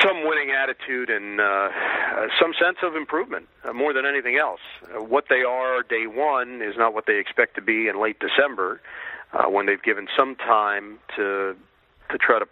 some 0.00 0.26
winning 0.26 0.50
attitude 0.50 1.10
and 1.10 1.40
uh, 1.40 1.44
uh, 1.44 2.26
some 2.40 2.52
sense 2.60 2.78
of 2.82 2.96
improvement 2.96 3.46
uh, 3.64 3.72
more 3.72 3.92
than 3.92 4.06
anything 4.06 4.36
else. 4.36 4.60
Uh, 4.84 5.02
what 5.02 5.24
they 5.28 5.42
are 5.42 5.82
day 5.82 6.06
one 6.06 6.62
is 6.62 6.76
not 6.76 6.94
what 6.94 7.06
they 7.06 7.18
expect 7.18 7.54
to 7.56 7.62
be 7.62 7.88
in 7.88 8.00
late 8.00 8.18
December, 8.18 8.80
uh, 9.32 9.44
when 9.44 9.66
they've 9.66 9.82
given 9.82 10.08
some 10.16 10.34
time 10.36 10.98
to 11.16 11.56
to 12.10 12.18
try 12.18 12.38
to 12.38 12.46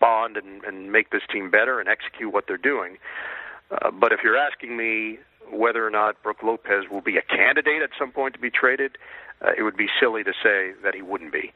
bond 0.00 0.36
and, 0.36 0.64
and 0.64 0.92
make 0.92 1.10
this 1.10 1.22
team 1.32 1.50
better 1.50 1.80
and 1.80 1.88
execute 1.88 2.32
what 2.32 2.46
they're 2.46 2.56
doing. 2.56 2.98
Uh, 3.82 3.90
but 3.90 4.12
if 4.12 4.20
you're 4.22 4.36
asking 4.36 4.76
me 4.76 5.18
whether 5.50 5.86
or 5.86 5.90
not 5.90 6.22
Brook 6.22 6.42
Lopez 6.42 6.84
will 6.90 7.00
be 7.00 7.16
a 7.16 7.22
candidate 7.22 7.82
at 7.82 7.90
some 7.98 8.10
point 8.10 8.34
to 8.34 8.40
be 8.40 8.50
traded, 8.50 8.96
uh, 9.44 9.50
it 9.56 9.62
would 9.62 9.76
be 9.76 9.86
silly 10.00 10.24
to 10.24 10.32
say 10.42 10.72
that 10.82 10.94
he 10.94 11.02
wouldn't 11.02 11.32
be. 11.32 11.52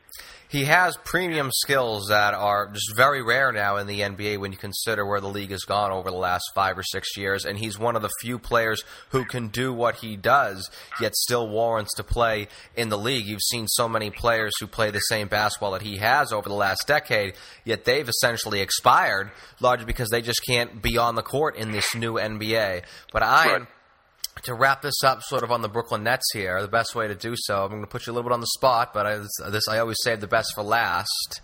He 0.49 0.65
has 0.65 0.97
premium 1.05 1.51
skills 1.53 2.09
that 2.09 2.33
are 2.33 2.69
just 2.69 2.97
very 2.97 3.23
rare 3.23 3.53
now 3.53 3.77
in 3.77 3.87
the 3.87 4.01
NBA 4.01 4.39
when 4.39 4.51
you 4.51 4.57
consider 4.57 5.05
where 5.05 5.21
the 5.21 5.29
league 5.29 5.51
has 5.51 5.65
gone 5.65 5.93
over 5.93 6.11
the 6.11 6.17
last 6.17 6.45
five 6.55 6.79
or 6.79 6.83
six 6.83 7.19
years. 7.19 7.45
And 7.45 7.59
he's 7.59 7.79
one 7.79 7.97
of 7.97 8.03
the 8.03 8.11
few 8.23 8.39
players 8.39 8.83
who 9.11 9.27
can 9.27 9.49
do 9.49 9.75
what 9.75 9.97
he 9.97 10.17
does, 10.17 10.71
yet 11.01 11.15
still 11.15 11.49
warrants 11.49 11.95
to 11.97 12.05
play 12.05 12.49
in 12.77 12.89
the 12.89 12.97
league. 12.97 13.27
You've 13.27 13.43
seen 13.43 13.69
so 13.69 13.89
many 13.89 14.11
players 14.11 14.53
who 14.59 14.67
play 14.67 14.91
the 14.91 15.01
same 15.01 15.29
basketball 15.29 15.73
that 15.73 15.83
he 15.83 15.99
has 15.99 16.33
over 16.33 16.49
the 16.49 16.55
last 16.55 16.87
decade, 16.87 17.35
yet 17.65 17.85
they've 17.85 18.09
essentially 18.09 18.61
expired, 18.61 19.31
largely 19.61 19.85
because 19.85 20.09
they 20.09 20.23
just 20.23 20.41
can't 20.49 20.81
be 20.81 20.97
on 20.97 21.15
the 21.15 21.23
court 21.23 21.57
in 21.57 21.73
this 21.73 21.95
new 21.95 22.15
NBA. 22.15 22.85
But 23.13 23.23
I. 23.23 23.53
Right 23.53 23.69
to 24.43 24.55
wrap 24.55 24.83
this 24.83 25.03
up 25.05 25.23
sort 25.23 25.43
of 25.43 25.51
on 25.51 25.63
the 25.63 25.69
Brooklyn 25.69 26.03
Nets 26.03 26.27
here, 26.33 26.61
the 26.61 26.69
best 26.69 26.95
way 26.95 27.09
to 27.09 27.15
do 27.15 27.35
so, 27.37 27.65
I'm 27.65 27.71
going 27.71 27.83
to 27.83 27.87
put 27.87 28.07
you 28.07 28.13
a 28.13 28.15
little 28.15 28.29
bit 28.29 28.35
on 28.35 28.41
the 28.41 28.47
spot, 28.47 28.93
but 28.93 29.07
I, 29.07 29.19
this 29.51 29.69
I 29.69 29.79
always 29.79 29.99
save 30.03 30.21
the 30.21 30.27
best 30.27 30.53
for 30.55 30.63
last. 30.63 31.41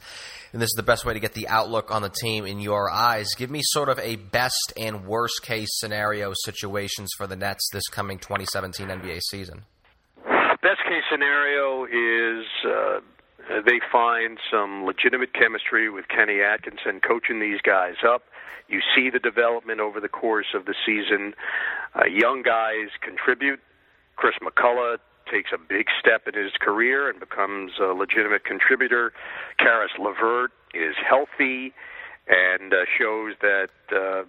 And 0.52 0.62
this 0.62 0.68
is 0.68 0.74
the 0.76 0.84
best 0.84 1.04
way 1.04 1.14
to 1.14 1.20
get 1.20 1.34
the 1.34 1.48
outlook 1.48 1.90
on 1.90 2.02
the 2.02 2.08
team 2.08 2.46
in 2.46 2.60
your 2.60 2.88
eyes. 2.88 3.26
Give 3.36 3.50
me 3.50 3.60
sort 3.62 3.88
of 3.88 3.98
a 3.98 4.14
best 4.16 4.72
and 4.76 5.04
worst 5.04 5.42
case 5.42 5.68
scenario 5.72 6.32
situations 6.44 7.10
for 7.16 7.26
the 7.26 7.34
Nets 7.34 7.68
this 7.72 7.88
coming 7.88 8.18
2017 8.18 8.86
NBA 8.86 9.20
season. 9.30 9.64
Best 10.62 10.80
case 10.88 11.02
scenario 11.10 11.84
is 11.86 12.46
uh, 12.64 13.00
they 13.66 13.80
find 13.90 14.38
some 14.50 14.84
legitimate 14.84 15.34
chemistry 15.34 15.90
with 15.90 16.06
Kenny 16.08 16.40
Atkinson 16.40 17.00
coaching 17.00 17.40
these 17.40 17.60
guys 17.60 17.96
up. 18.06 18.22
You 18.68 18.80
see 18.94 19.10
the 19.10 19.18
development 19.18 19.80
over 19.80 20.00
the 20.00 20.08
course 20.08 20.54
of 20.54 20.64
the 20.64 20.74
season. 20.86 21.34
Uh, 21.94 22.06
young 22.06 22.42
guys 22.42 22.88
contribute. 23.00 23.60
Chris 24.16 24.34
McCullough 24.42 24.98
takes 25.30 25.50
a 25.52 25.58
big 25.58 25.86
step 25.98 26.28
in 26.28 26.34
his 26.34 26.52
career 26.60 27.08
and 27.08 27.18
becomes 27.18 27.72
a 27.80 27.92
legitimate 27.92 28.44
contributor. 28.44 29.12
Caris 29.58 29.92
LeVert 29.98 30.52
is 30.74 30.94
healthy 31.06 31.72
and 32.26 32.72
uh, 32.72 32.84
shows 32.98 33.34
that 33.40 33.68
uh, 33.94 34.24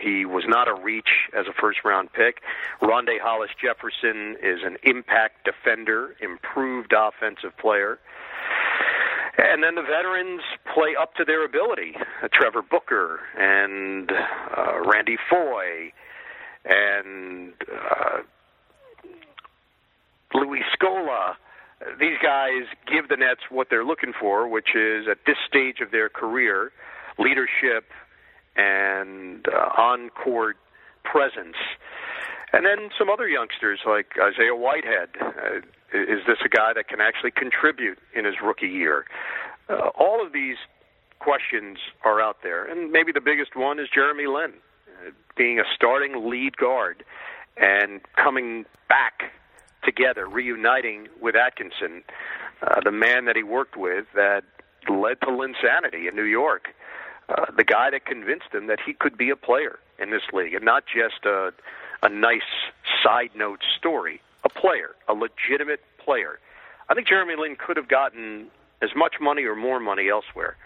he 0.00 0.24
was 0.24 0.44
not 0.46 0.68
a 0.68 0.74
reach 0.74 1.28
as 1.36 1.46
a 1.46 1.52
first 1.52 1.84
round 1.84 2.12
pick. 2.12 2.40
Rondae 2.82 3.20
Hollis 3.22 3.50
Jefferson 3.60 4.36
is 4.42 4.60
an 4.64 4.76
impact 4.82 5.44
defender, 5.44 6.16
improved 6.20 6.94
offensive 6.96 7.56
player. 7.58 7.98
And 9.36 9.62
then 9.62 9.74
the 9.74 9.82
veterans 9.82 10.42
play 10.72 10.94
up 11.00 11.14
to 11.16 11.24
their 11.24 11.44
ability. 11.44 11.96
Trevor 12.32 12.62
Booker 12.62 13.20
and 13.36 14.10
uh, 14.12 14.80
Randy 14.88 15.16
Foye 15.28 15.92
and 16.64 17.52
uh, 17.72 18.18
Luis 20.34 20.62
Scola. 20.80 21.34
These 21.98 22.16
guys 22.22 22.62
give 22.90 23.08
the 23.08 23.16
Nets 23.16 23.40
what 23.50 23.68
they're 23.70 23.84
looking 23.84 24.12
for, 24.18 24.48
which 24.48 24.74
is 24.74 25.06
at 25.10 25.18
this 25.26 25.36
stage 25.46 25.80
of 25.80 25.90
their 25.90 26.08
career, 26.08 26.70
leadership 27.18 27.90
and 28.56 29.46
uh, 29.48 29.80
on-court 29.80 30.56
presence. 31.02 31.56
And 32.54 32.64
then 32.64 32.90
some 32.96 33.10
other 33.10 33.26
youngsters 33.26 33.80
like 33.84 34.14
Isaiah 34.16 34.54
Whitehead. 34.54 35.08
Uh, 35.20 35.58
is 35.92 36.20
this 36.26 36.38
a 36.44 36.48
guy 36.48 36.72
that 36.72 36.86
can 36.88 37.00
actually 37.00 37.32
contribute 37.32 37.98
in 38.14 38.24
his 38.24 38.34
rookie 38.42 38.68
year? 38.68 39.06
Uh, 39.68 39.88
all 39.98 40.24
of 40.24 40.32
these 40.32 40.56
questions 41.18 41.78
are 42.04 42.20
out 42.20 42.38
there, 42.42 42.64
and 42.64 42.92
maybe 42.92 43.10
the 43.10 43.20
biggest 43.20 43.56
one 43.56 43.80
is 43.80 43.88
Jeremy 43.92 44.26
Lin 44.26 44.52
uh, 44.54 45.10
being 45.36 45.58
a 45.58 45.64
starting 45.74 46.30
lead 46.30 46.56
guard 46.56 47.04
and 47.56 48.00
coming 48.16 48.66
back 48.88 49.32
together, 49.82 50.28
reuniting 50.28 51.08
with 51.20 51.34
Atkinson. 51.34 52.02
uh, 52.62 52.80
the 52.84 52.92
man 52.92 53.24
that 53.24 53.36
he 53.36 53.42
worked 53.42 53.76
with 53.76 54.06
that 54.14 54.44
led 54.88 55.20
to 55.22 55.26
Linsanity 55.26 56.08
in 56.08 56.14
New 56.14 56.22
York, 56.24 56.68
uh, 57.28 57.46
the 57.56 57.64
guy 57.64 57.90
that 57.90 58.06
convinced 58.06 58.52
him 58.52 58.68
that 58.68 58.78
he 58.84 58.92
could 58.92 59.16
be 59.16 59.30
a 59.30 59.36
player 59.36 59.78
in 59.98 60.10
this 60.10 60.22
league 60.32 60.54
and 60.54 60.64
not 60.64 60.84
just 60.86 61.24
a, 61.24 61.52
a 62.04 62.08
nice 62.08 62.42
side 63.02 63.30
note 63.34 63.60
story, 63.78 64.20
a 64.44 64.48
player, 64.48 64.90
a 65.08 65.14
legitimate 65.14 65.80
player. 66.04 66.38
I 66.88 66.94
think 66.94 67.08
Jeremy 67.08 67.34
Lin 67.38 67.56
could 67.56 67.76
have 67.76 67.88
gotten 67.88 68.48
as 68.82 68.90
much 68.94 69.14
money 69.20 69.44
or 69.44 69.56
more 69.56 69.80
money 69.80 70.08
elsewhere. 70.10 70.56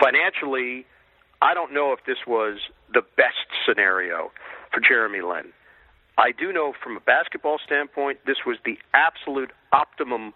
Financially, 0.00 0.86
I 1.42 1.54
don't 1.54 1.72
know 1.72 1.92
if 1.92 2.00
this 2.06 2.26
was 2.26 2.58
the 2.92 3.02
best 3.16 3.46
scenario 3.66 4.32
for 4.72 4.80
Jeremy 4.80 5.20
Lin. 5.20 5.52
I 6.18 6.32
do 6.32 6.50
know 6.52 6.72
from 6.82 6.96
a 6.96 7.00
basketball 7.00 7.58
standpoint, 7.64 8.20
this 8.26 8.38
was 8.46 8.56
the 8.64 8.78
absolute 8.94 9.52
optimum 9.72 10.32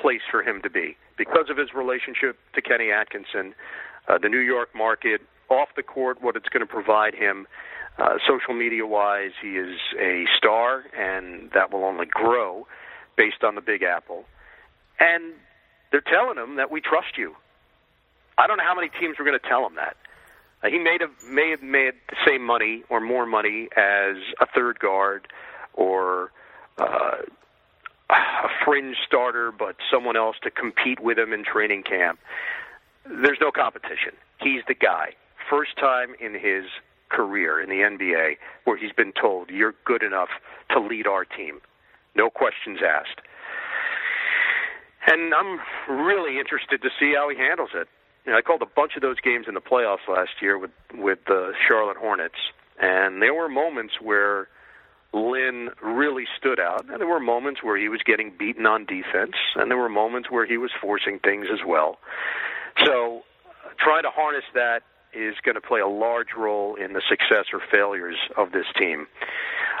place 0.00 0.22
for 0.30 0.42
him 0.42 0.62
to 0.62 0.70
be 0.70 0.96
because 1.18 1.50
of 1.50 1.58
his 1.58 1.74
relationship 1.74 2.38
to 2.54 2.62
Kenny 2.62 2.90
Atkinson, 2.90 3.54
uh, 4.08 4.16
the 4.16 4.28
New 4.28 4.40
York 4.40 4.70
market, 4.74 5.20
off 5.50 5.68
the 5.76 5.82
court, 5.82 6.22
what 6.22 6.36
it's 6.36 6.48
going 6.48 6.66
to 6.66 6.72
provide 6.72 7.14
him. 7.14 7.46
Uh, 7.98 8.16
social 8.28 8.54
media 8.54 8.86
wise, 8.86 9.32
he 9.42 9.56
is 9.56 9.76
a 9.98 10.24
star, 10.36 10.84
and 10.96 11.50
that 11.52 11.72
will 11.72 11.84
only 11.84 12.06
grow 12.06 12.66
based 13.16 13.42
on 13.42 13.56
the 13.56 13.60
Big 13.60 13.82
Apple. 13.82 14.24
And 15.00 15.34
they're 15.90 16.00
telling 16.00 16.38
him 16.38 16.56
that 16.56 16.70
we 16.70 16.80
trust 16.80 17.18
you. 17.18 17.34
I 18.36 18.46
don't 18.46 18.58
know 18.58 18.64
how 18.64 18.76
many 18.76 18.88
teams 19.00 19.18
were 19.18 19.24
going 19.24 19.38
to 19.38 19.48
tell 19.48 19.66
him 19.66 19.74
that. 19.74 19.96
Uh, 20.62 20.68
he 20.68 20.78
may 20.78 20.96
have 21.00 21.10
may 21.28 21.50
have 21.50 21.62
made 21.62 21.94
the 22.08 22.16
same 22.26 22.44
money 22.44 22.82
or 22.88 23.00
more 23.00 23.26
money 23.26 23.68
as 23.76 24.16
a 24.40 24.46
third 24.54 24.78
guard 24.78 25.26
or 25.74 26.30
uh, 26.78 27.16
a 28.10 28.48
fringe 28.64 28.96
starter, 29.06 29.52
but 29.52 29.76
someone 29.90 30.16
else 30.16 30.36
to 30.42 30.50
compete 30.50 31.00
with 31.00 31.18
him 31.18 31.32
in 31.32 31.44
training 31.44 31.82
camp. 31.82 32.18
There's 33.04 33.38
no 33.40 33.50
competition. 33.50 34.12
He's 34.40 34.62
the 34.68 34.74
guy. 34.74 35.14
First 35.50 35.76
time 35.78 36.14
in 36.20 36.34
his 36.34 36.64
career 37.10 37.60
in 37.60 37.68
the 37.68 37.76
NBA 37.76 38.36
where 38.64 38.76
he's 38.76 38.92
been 38.92 39.12
told 39.12 39.50
you're 39.50 39.74
good 39.84 40.02
enough 40.02 40.28
to 40.70 40.80
lead 40.80 41.06
our 41.06 41.24
team. 41.24 41.60
No 42.14 42.30
questions 42.30 42.80
asked. 42.84 43.20
And 45.06 45.32
I'm 45.32 45.60
really 45.88 46.38
interested 46.38 46.82
to 46.82 46.90
see 46.98 47.14
how 47.16 47.30
he 47.30 47.36
handles 47.36 47.70
it. 47.74 47.88
You 48.26 48.32
know, 48.32 48.38
I 48.38 48.42
called 48.42 48.62
a 48.62 48.66
bunch 48.66 48.92
of 48.96 49.02
those 49.02 49.20
games 49.20 49.46
in 49.48 49.54
the 49.54 49.60
playoffs 49.60 50.06
last 50.08 50.42
year 50.42 50.58
with 50.58 50.70
with 50.94 51.20
the 51.26 51.52
Charlotte 51.66 51.96
Hornets, 51.96 52.34
and 52.78 53.22
there 53.22 53.32
were 53.32 53.48
moments 53.48 53.94
where 54.02 54.48
Lin 55.14 55.70
really 55.82 56.26
stood 56.36 56.60
out, 56.60 56.84
and 56.90 57.00
there 57.00 57.06
were 57.06 57.20
moments 57.20 57.62
where 57.62 57.78
he 57.78 57.88
was 57.88 58.00
getting 58.04 58.32
beaten 58.38 58.66
on 58.66 58.84
defense, 58.84 59.34
and 59.56 59.70
there 59.70 59.78
were 59.78 59.88
moments 59.88 60.30
where 60.30 60.44
he 60.44 60.58
was 60.58 60.70
forcing 60.80 61.18
things 61.18 61.46
as 61.50 61.60
well. 61.66 61.98
So, 62.84 63.22
trying 63.78 64.02
to 64.02 64.10
harness 64.10 64.44
that 64.52 64.82
is 65.18 65.34
going 65.42 65.54
to 65.54 65.60
play 65.60 65.80
a 65.80 65.88
large 65.88 66.28
role 66.36 66.74
in 66.76 66.92
the 66.92 67.02
success 67.08 67.46
or 67.52 67.60
failures 67.70 68.16
of 68.36 68.52
this 68.52 68.66
team. 68.78 69.06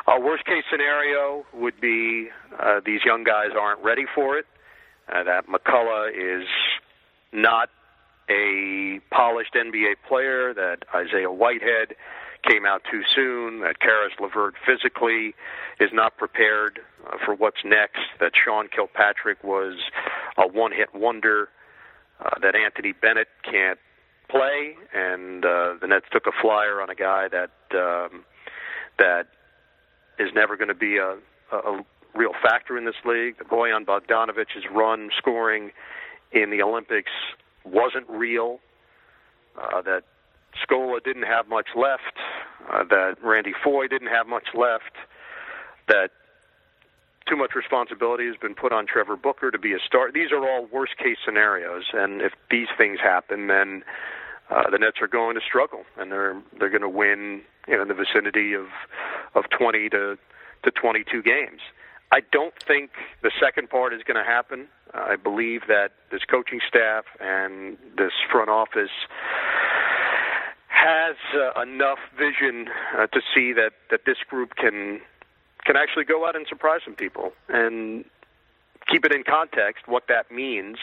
Our 0.06 0.20
worst 0.20 0.44
case 0.44 0.64
scenario 0.70 1.44
would 1.52 1.80
be 1.80 2.28
uh, 2.58 2.80
these 2.84 3.00
young 3.04 3.24
guys 3.24 3.50
aren't 3.58 3.82
ready 3.84 4.06
for 4.14 4.38
it, 4.38 4.46
uh, 5.12 5.22
that 5.24 5.46
McCullough 5.46 6.10
is 6.12 6.46
not 7.32 7.68
a 8.30 9.00
polished 9.10 9.54
NBA 9.54 9.96
player, 10.06 10.52
that 10.54 10.84
Isaiah 10.94 11.30
Whitehead 11.30 11.94
came 12.48 12.64
out 12.64 12.82
too 12.90 13.02
soon, 13.14 13.60
that 13.60 13.80
Caris 13.80 14.12
LeVert 14.20 14.54
physically 14.64 15.34
is 15.80 15.90
not 15.92 16.16
prepared 16.16 16.80
uh, 17.06 17.16
for 17.24 17.34
what's 17.34 17.64
next, 17.64 18.00
that 18.20 18.32
Sean 18.34 18.68
Kilpatrick 18.68 19.42
was 19.42 19.76
a 20.36 20.46
one 20.46 20.72
hit 20.72 20.94
wonder, 20.94 21.48
uh, 22.20 22.38
that 22.40 22.54
Anthony 22.54 22.92
Bennett 22.92 23.28
can't 23.42 23.78
play, 24.28 24.76
and 24.94 25.44
uh, 25.44 25.74
the 25.80 25.86
Nets 25.86 26.06
took 26.12 26.26
a 26.26 26.32
flyer 26.40 26.80
on 26.80 26.90
a 26.90 26.94
guy 26.94 27.28
that 27.28 27.50
um, 27.72 28.24
that 28.98 29.28
is 30.18 30.30
never 30.34 30.56
going 30.56 30.68
to 30.68 30.74
be 30.74 30.98
a, 30.98 31.16
a 31.52 31.84
real 32.14 32.32
factor 32.42 32.76
in 32.76 32.84
this 32.84 32.96
league. 33.04 33.38
The 33.38 33.44
Bojan 33.44 33.84
Bogdanovic's 33.84 34.66
run 34.70 35.10
scoring 35.16 35.70
in 36.32 36.50
the 36.50 36.62
Olympics 36.62 37.12
wasn't 37.64 38.08
real. 38.08 38.60
Uh, 39.56 39.82
that 39.82 40.04
Scola 40.62 41.02
didn't 41.02 41.24
have 41.24 41.48
much 41.48 41.68
left. 41.76 42.02
Uh, 42.70 42.84
that 42.84 43.16
Randy 43.22 43.54
Foye 43.64 43.88
didn't 43.88 44.08
have 44.08 44.26
much 44.26 44.48
left. 44.54 44.94
That 45.88 46.10
too 47.28 47.36
much 47.36 47.54
responsibility 47.54 48.26
has 48.26 48.36
been 48.36 48.54
put 48.54 48.72
on 48.72 48.86
Trevor 48.86 49.16
Booker 49.16 49.50
to 49.50 49.58
be 49.58 49.72
a 49.72 49.78
star. 49.84 50.10
These 50.12 50.32
are 50.32 50.48
all 50.48 50.66
worst 50.72 50.96
case 50.96 51.18
scenarios, 51.24 51.84
and 51.92 52.20
if 52.20 52.32
these 52.50 52.68
things 52.76 52.98
happen, 53.02 53.48
then 53.48 53.84
uh, 54.50 54.70
the 54.70 54.78
Nets 54.78 54.98
are 55.00 55.08
going 55.08 55.34
to 55.34 55.42
struggle, 55.46 55.84
and 55.98 56.10
they're 56.10 56.40
they're 56.58 56.70
going 56.70 56.82
to 56.82 56.88
win 56.88 57.42
you 57.66 57.76
know 57.76 57.82
in 57.82 57.88
the 57.88 57.94
vicinity 57.94 58.54
of 58.54 58.66
of 59.34 59.44
20 59.50 59.88
to 59.90 60.18
to 60.64 60.70
22 60.70 61.22
games. 61.22 61.60
I 62.10 62.20
don't 62.32 62.54
think 62.66 62.90
the 63.22 63.30
second 63.38 63.68
part 63.68 63.92
is 63.92 64.02
going 64.02 64.16
to 64.16 64.24
happen. 64.24 64.68
I 64.94 65.16
believe 65.16 65.62
that 65.68 65.92
this 66.10 66.22
coaching 66.24 66.60
staff 66.66 67.04
and 67.20 67.76
this 67.98 68.12
front 68.32 68.48
office 68.48 68.90
has 70.68 71.16
uh, 71.34 71.60
enough 71.60 71.98
vision 72.16 72.68
uh, 72.96 73.06
to 73.08 73.20
see 73.34 73.52
that 73.52 73.72
that 73.90 74.00
this 74.06 74.18
group 74.28 74.54
can 74.56 75.00
can 75.68 75.76
actually 75.76 76.04
go 76.04 76.26
out 76.26 76.34
and 76.34 76.46
surprise 76.48 76.80
some 76.82 76.94
people 76.94 77.32
and 77.50 78.06
keep 78.90 79.04
it 79.04 79.12
in 79.12 79.22
context 79.22 79.86
what 79.86 80.04
that 80.08 80.30
means. 80.30 80.78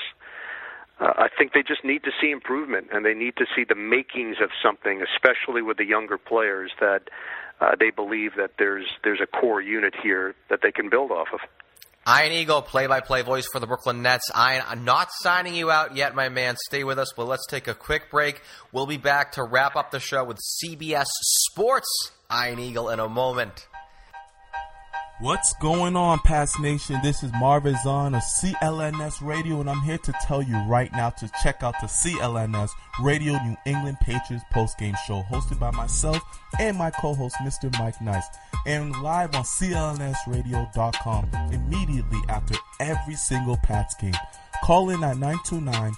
Uh, 0.99 1.11
I 1.17 1.27
think 1.35 1.53
they 1.53 1.63
just 1.63 1.83
need 1.83 2.03
to 2.03 2.11
see 2.21 2.29
improvement 2.29 2.87
and 2.93 3.03
they 3.03 3.15
need 3.15 3.35
to 3.37 3.45
see 3.55 3.63
the 3.67 3.73
makings 3.73 4.37
of 4.41 4.51
something, 4.63 5.01
especially 5.01 5.63
with 5.63 5.77
the 5.77 5.85
younger 5.85 6.19
players 6.19 6.71
that 6.79 7.09
uh, 7.59 7.71
they 7.79 7.89
believe 7.89 8.33
that 8.37 8.51
there's 8.59 8.85
there's 9.03 9.19
a 9.21 9.25
core 9.25 9.59
unit 9.59 9.95
here 10.01 10.35
that 10.51 10.59
they 10.61 10.71
can 10.71 10.89
build 10.89 11.09
off 11.09 11.29
of. 11.33 11.39
Ian 12.07 12.33
Eagle, 12.33 12.61
play-by-play 12.61 13.23
voice 13.23 13.47
for 13.51 13.59
the 13.59 13.65
Brooklyn 13.65 14.03
Nets. 14.03 14.29
Ian, 14.37 14.61
I'm 14.67 14.85
not 14.85 15.07
signing 15.11 15.55
you 15.55 15.71
out 15.71 15.95
yet, 15.95 16.13
my 16.13 16.29
man. 16.29 16.55
Stay 16.67 16.83
with 16.83 16.99
us, 16.99 17.11
but 17.17 17.25
let's 17.25 17.47
take 17.47 17.67
a 17.67 17.73
quick 17.73 18.11
break. 18.11 18.43
We'll 18.71 18.85
be 18.85 18.97
back 18.97 19.31
to 19.33 19.43
wrap 19.43 19.75
up 19.75 19.89
the 19.89 19.99
show 19.99 20.23
with 20.23 20.37
CBS 20.37 21.07
Sports. 21.49 22.11
Ian 22.31 22.59
Eagle 22.59 22.89
in 22.89 22.99
a 22.99 23.09
moment. 23.09 23.65
What's 25.21 25.53
going 25.53 25.95
on, 25.95 26.19
Pats 26.19 26.59
Nation? 26.59 26.99
This 27.01 27.23
is 27.23 27.31
Marvin 27.39 27.77
Zahn 27.81 28.15
of 28.15 28.21
CLNS 28.21 29.25
Radio, 29.25 29.61
and 29.61 29.69
I'm 29.69 29.81
here 29.81 29.97
to 29.99 30.13
tell 30.23 30.41
you 30.41 30.57
right 30.67 30.91
now 30.91 31.09
to 31.11 31.31
check 31.41 31.63
out 31.63 31.73
the 31.79 31.87
CLNS 31.87 32.69
Radio 33.01 33.41
New 33.41 33.55
England 33.65 33.97
Patriots 34.01 34.43
postgame 34.53 34.97
show 35.07 35.23
hosted 35.31 35.57
by 35.57 35.71
myself 35.71 36.21
and 36.59 36.77
my 36.77 36.91
co-host, 36.91 37.37
Mr. 37.37 37.71
Mike 37.79 38.01
Nice, 38.01 38.27
and 38.65 38.91
live 39.01 39.33
on 39.35 39.43
CLNSradio.com 39.43 41.29
immediately 41.53 42.19
after 42.27 42.55
every 42.81 43.15
single 43.15 43.55
Pats 43.63 43.95
game. 43.95 44.11
Call 44.65 44.89
in 44.89 45.01
at 45.01 45.17
929 45.17 45.93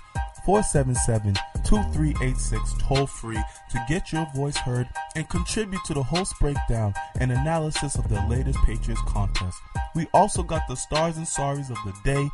477 0.45 1.33
2386 1.67 2.75
toll 2.79 3.05
free 3.05 3.39
to 3.69 3.85
get 3.89 4.13
your 4.13 4.25
voice 4.33 4.55
heard 4.55 4.87
and 5.17 5.27
contribute 5.27 5.83
to 5.83 5.93
the 5.93 6.01
host 6.01 6.33
breakdown 6.39 6.93
and 7.19 7.29
analysis 7.29 7.95
of 7.95 8.07
the 8.07 8.21
latest 8.29 8.57
Patriots 8.59 9.01
contest. 9.05 9.59
We 9.93 10.07
also 10.13 10.43
got 10.43 10.61
the 10.69 10.75
stars 10.75 11.17
and 11.17 11.25
sorries 11.25 11.69
of 11.69 11.77
the 11.83 11.93
day, 12.05 12.29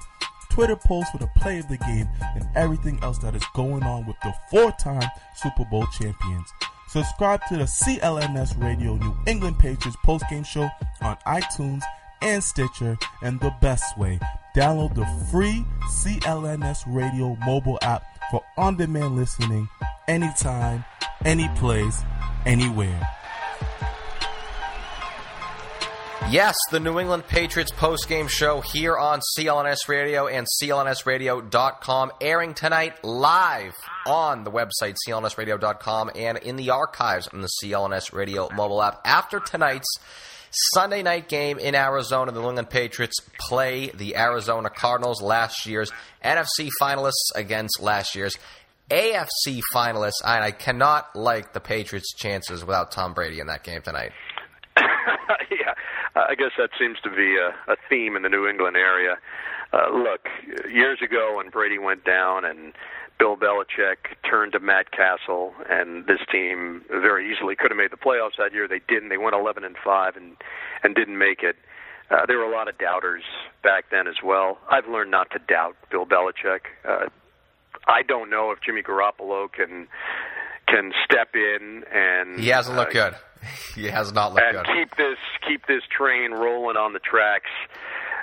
Twitter 0.51 0.75
posts 0.75 1.09
for 1.11 1.17
the 1.17 1.29
play 1.37 1.57
of 1.57 1.67
the 1.67 1.77
game, 1.77 2.07
and 2.35 2.47
everything 2.55 2.99
else 3.01 3.17
that 3.19 3.35
is 3.35 3.43
going 3.55 3.81
on 3.81 4.05
with 4.05 4.17
the 4.21 4.35
four 4.51 4.71
time 4.73 5.09
Super 5.35 5.65
Bowl 5.65 5.87
champions. 5.87 6.53
Subscribe 6.89 7.41
to 7.47 7.57
the 7.57 7.63
CLNS 7.63 8.61
Radio 8.61 8.97
New 8.97 9.17
England 9.25 9.57
Patriots 9.57 9.97
postgame 10.05 10.45
show 10.45 10.69
on 11.01 11.17
iTunes 11.25 11.81
and 12.21 12.43
Stitcher, 12.43 12.99
and 13.23 13.39
the 13.39 13.53
best 13.61 13.97
way 13.97 14.19
Download 14.55 14.93
the 14.93 15.05
free 15.31 15.65
CLNS 15.89 16.83
Radio 16.85 17.35
mobile 17.43 17.79
app 17.81 18.12
for 18.33 18.43
on 18.57 18.75
demand 18.75 19.15
listening 19.15 19.69
anytime, 20.07 20.83
any 21.23 21.47
place, 21.49 22.01
anywhere. 22.47 22.99
Yes, 26.31 26.55
the 26.71 26.79
New 26.79 26.99
England 26.99 27.27
Patriots 27.27 27.69
post-game 27.69 28.27
show 28.27 28.61
here 28.61 28.97
on 28.97 29.21
CLNS 29.37 29.87
Radio 29.87 30.25
and 30.25 30.47
CLNSradio.com, 30.59 32.11
airing 32.21 32.55
tonight 32.55 33.03
live 33.03 33.75
on 34.07 34.43
the 34.43 34.49
website 34.49 34.95
CLNSradio.com 35.07 36.09
and 36.15 36.39
in 36.39 36.55
the 36.55 36.71
archives 36.71 37.27
on 37.27 37.41
the 37.41 37.49
CLNS 37.61 38.13
Radio 38.13 38.49
mobile 38.55 38.81
app. 38.81 38.99
After 39.05 39.39
tonight's 39.39 39.99
Sunday 40.73 41.01
night 41.01 41.27
game 41.27 41.57
in 41.57 41.75
Arizona. 41.75 42.31
The 42.31 42.41
New 42.41 42.49
England 42.49 42.69
Patriots 42.69 43.19
play 43.39 43.89
the 43.89 44.15
Arizona 44.15 44.69
Cardinals, 44.69 45.21
last 45.21 45.65
year's 45.65 45.91
NFC 46.23 46.69
finalists 46.81 47.31
against 47.35 47.81
last 47.81 48.15
year's 48.15 48.37
AFC 48.89 49.61
finalists. 49.73 50.21
And 50.23 50.43
I 50.43 50.51
cannot 50.51 51.15
like 51.15 51.53
the 51.53 51.59
Patriots' 51.59 52.13
chances 52.13 52.63
without 52.63 52.91
Tom 52.91 53.13
Brady 53.13 53.39
in 53.39 53.47
that 53.47 53.63
game 53.63 53.81
tonight. 53.81 54.11
yeah, 54.77 55.73
I 56.15 56.35
guess 56.35 56.51
that 56.57 56.69
seems 56.79 56.97
to 57.03 57.09
be 57.09 57.35
a, 57.37 57.71
a 57.71 57.75
theme 57.89 58.15
in 58.15 58.21
the 58.21 58.29
New 58.29 58.47
England 58.47 58.77
area. 58.77 59.17
Uh, 59.73 59.89
look, 59.91 60.27
years 60.71 60.99
ago 61.03 61.37
when 61.37 61.49
Brady 61.49 61.79
went 61.79 62.05
down 62.05 62.45
and 62.45 62.73
Bill 63.19 63.37
Belichick 63.37 64.17
turned 64.29 64.53
to 64.53 64.59
Matt 64.59 64.91
Cassel, 64.91 65.53
and 65.69 66.05
this 66.07 66.19
team 66.31 66.81
very 66.89 67.31
easily 67.31 67.55
could 67.55 67.71
have 67.71 67.77
made 67.77 67.91
the 67.91 67.97
playoffs 67.97 68.37
that 68.37 68.53
year. 68.53 68.67
They 68.67 68.81
didn't. 68.87 69.09
They 69.09 69.17
went 69.17 69.35
11 69.35 69.63
and 69.63 69.75
five 69.83 70.15
and 70.15 70.35
and 70.83 70.95
didn't 70.95 71.17
make 71.17 71.43
it. 71.43 71.55
Uh, 72.11 72.25
there 72.27 72.37
were 72.37 72.45
a 72.45 72.51
lot 72.51 72.67
of 72.67 72.77
doubters 72.77 73.23
back 73.63 73.85
then 73.89 74.07
as 74.07 74.15
well. 74.23 74.57
I've 74.69 74.87
learned 74.87 75.11
not 75.11 75.31
to 75.31 75.39
doubt 75.39 75.75
Bill 75.89 76.05
Belichick. 76.05 76.61
Uh, 76.87 77.07
I 77.87 78.01
don't 78.03 78.29
know 78.29 78.51
if 78.51 78.59
Jimmy 78.61 78.81
Garoppolo 78.81 79.51
can 79.51 79.87
can 80.67 80.91
step 81.03 81.29
in 81.33 81.83
and 81.93 82.39
he 82.39 82.49
hasn't 82.49 82.77
looked 82.77 82.95
uh, 82.95 83.09
good. 83.09 83.17
he 83.75 83.85
has 83.85 84.13
not 84.13 84.33
looked 84.33 84.45
and 84.45 84.57
good. 84.57 84.65
keep 84.73 84.95
this 84.97 85.17
keep 85.47 85.65
this 85.67 85.83
train 85.95 86.31
rolling 86.31 86.77
on 86.77 86.93
the 86.93 86.99
tracks. 86.99 87.51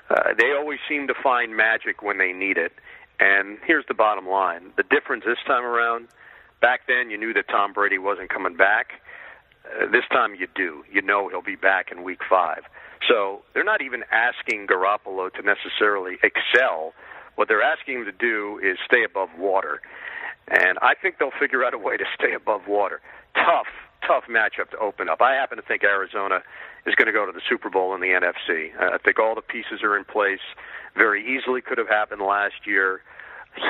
Uh, 0.09 0.35
they 0.37 0.53
always 0.53 0.79
seem 0.89 1.07
to 1.07 1.15
find 1.23 1.57
magic 1.57 2.03
when 2.03 2.19
they 2.19 2.33
need 2.33 2.59
it. 2.59 2.73
And 3.21 3.59
here's 3.67 3.85
the 3.87 3.95
bottom 3.95 4.27
line: 4.27 4.73
the 4.77 4.83
difference 4.83 5.25
this 5.27 5.39
time 5.47 5.65
around. 5.65 6.09
Back 6.61 6.81
then, 6.87 7.11
you 7.11 7.17
knew 7.17 7.33
that 7.35 7.49
Tom 7.49 7.73
Brady 7.73 7.99
wasn't 7.99 8.29
coming 8.29 8.57
back. 8.57 9.01
Uh, 9.65 9.91
this 9.91 10.05
time, 10.11 10.35
you 10.35 10.47
do. 10.55 10.85
You 10.91 11.03
know 11.03 11.29
he'll 11.29 11.43
be 11.43 11.57
back 11.57 11.93
in 11.93 12.03
Week 12.03 12.21
Five. 12.29 12.65
So 13.09 13.43
they're 13.55 13.65
not 13.65 13.81
even 13.81 14.05
asking 14.11 14.67
Garoppolo 14.67 15.33
to 15.33 15.43
necessarily 15.43 16.19
excel. 16.23 16.93
What 17.37 17.49
they're 17.49 17.63
asking 17.63 18.01
him 18.01 18.05
to 18.05 18.13
do 18.13 18.61
is 18.63 18.77
stay 18.85 19.05
above 19.05 19.31
water. 19.39 19.81
And 20.49 20.79
I 20.83 20.95
think 21.01 21.17
they'll 21.19 21.39
figure 21.39 21.65
out 21.65 21.75
a 21.75 21.79
way 21.79 21.97
to 21.97 22.05
stay 22.15 22.35
above 22.35 22.63
water. 22.67 23.01
Tough, 23.35 23.69
tough 24.07 24.25
matchup 24.29 24.71
to 24.71 24.79
open 24.79 25.09
up. 25.09 25.21
I 25.21 25.35
happen 25.35 25.57
to 25.57 25.63
think 25.63 25.85
Arizona 25.85 26.43
is 26.87 26.95
going 26.95 27.07
to 27.07 27.13
go 27.13 27.27
to 27.27 27.33
the 27.33 27.41
Super 27.49 27.71
Bowl 27.71 27.95
in 27.95 28.01
the 28.01 28.09
NFC. 28.09 28.71
I 28.79 28.99
think 28.99 29.19
all 29.19 29.35
the 29.35 29.43
pieces 29.43 29.83
are 29.83 29.97
in 29.97 30.05
place. 30.05 30.41
Very 30.97 31.25
easily 31.37 31.61
could 31.61 31.79
have 31.79 31.89
happened 31.89 32.23
last 32.23 32.67
year. 32.67 33.03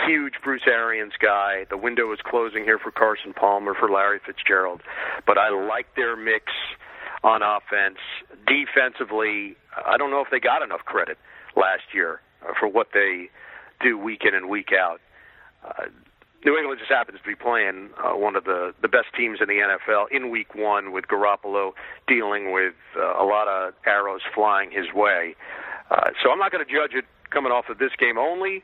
Huge 0.07 0.35
Bruce 0.45 0.67
Arians 0.67 1.15
guy. 1.21 1.67
The 1.71 1.77
window 1.77 2.13
is 2.13 2.19
closing 2.25 2.65
here 2.65 2.79
for 2.79 2.91
Carson 2.91 3.33
Palmer, 3.33 3.75
for 3.75 3.91
Larry 3.91 4.21
Fitzgerald. 4.25 4.83
But 5.27 5.39
I 5.39 5.49
like 5.51 5.95
their 5.97 6.17
mix 6.17 6.53
on 7.25 7.43
offense. 7.43 7.99
Defensively, 8.47 9.57
I 9.87 9.97
don't 9.97 10.11
know 10.11 10.21
if 10.21 10.29
they 10.31 10.41
got 10.41 10.63
enough 10.63 10.85
credit 10.85 11.19
last 11.57 11.95
year 11.95 12.21
for 12.59 12.69
what 12.69 12.89
they 12.93 13.31
do 13.81 13.99
week 13.99 14.23
in 14.25 14.35
and 14.35 14.49
week 14.49 14.71
out. 14.73 15.01
Uh, 15.65 15.87
New 16.45 16.57
England 16.57 16.81
just 16.81 16.91
happens 16.91 17.19
to 17.21 17.29
be 17.29 17.35
playing 17.35 17.91
uh, 18.03 18.17
one 18.17 18.35
of 18.35 18.45
the 18.45 18.73
the 18.81 18.89
best 18.89 19.09
teams 19.17 19.39
in 19.41 19.49
the 19.49 19.61
NFL 19.61 20.07
in 20.11 20.31
Week 20.31 20.55
One, 20.55 20.93
with 20.93 21.07
Garoppolo 21.07 21.73
dealing 22.09 22.53
with 22.53 22.75
uh, 22.97 23.23
a 23.23 23.25
lot 23.25 23.47
of 23.47 23.75
arrows 23.87 24.23
flying 24.35 24.71
his 24.71 24.87
way. 24.95 25.35
Uh, 25.91 26.11
so 26.23 26.31
I'm 26.31 26.39
not 26.39 26.51
going 26.53 26.65
to 26.65 26.73
judge 26.73 26.95
it 26.95 27.05
coming 27.31 27.53
off 27.53 27.69
of 27.69 27.79
this 27.79 27.91
game 27.99 28.17
only. 28.17 28.63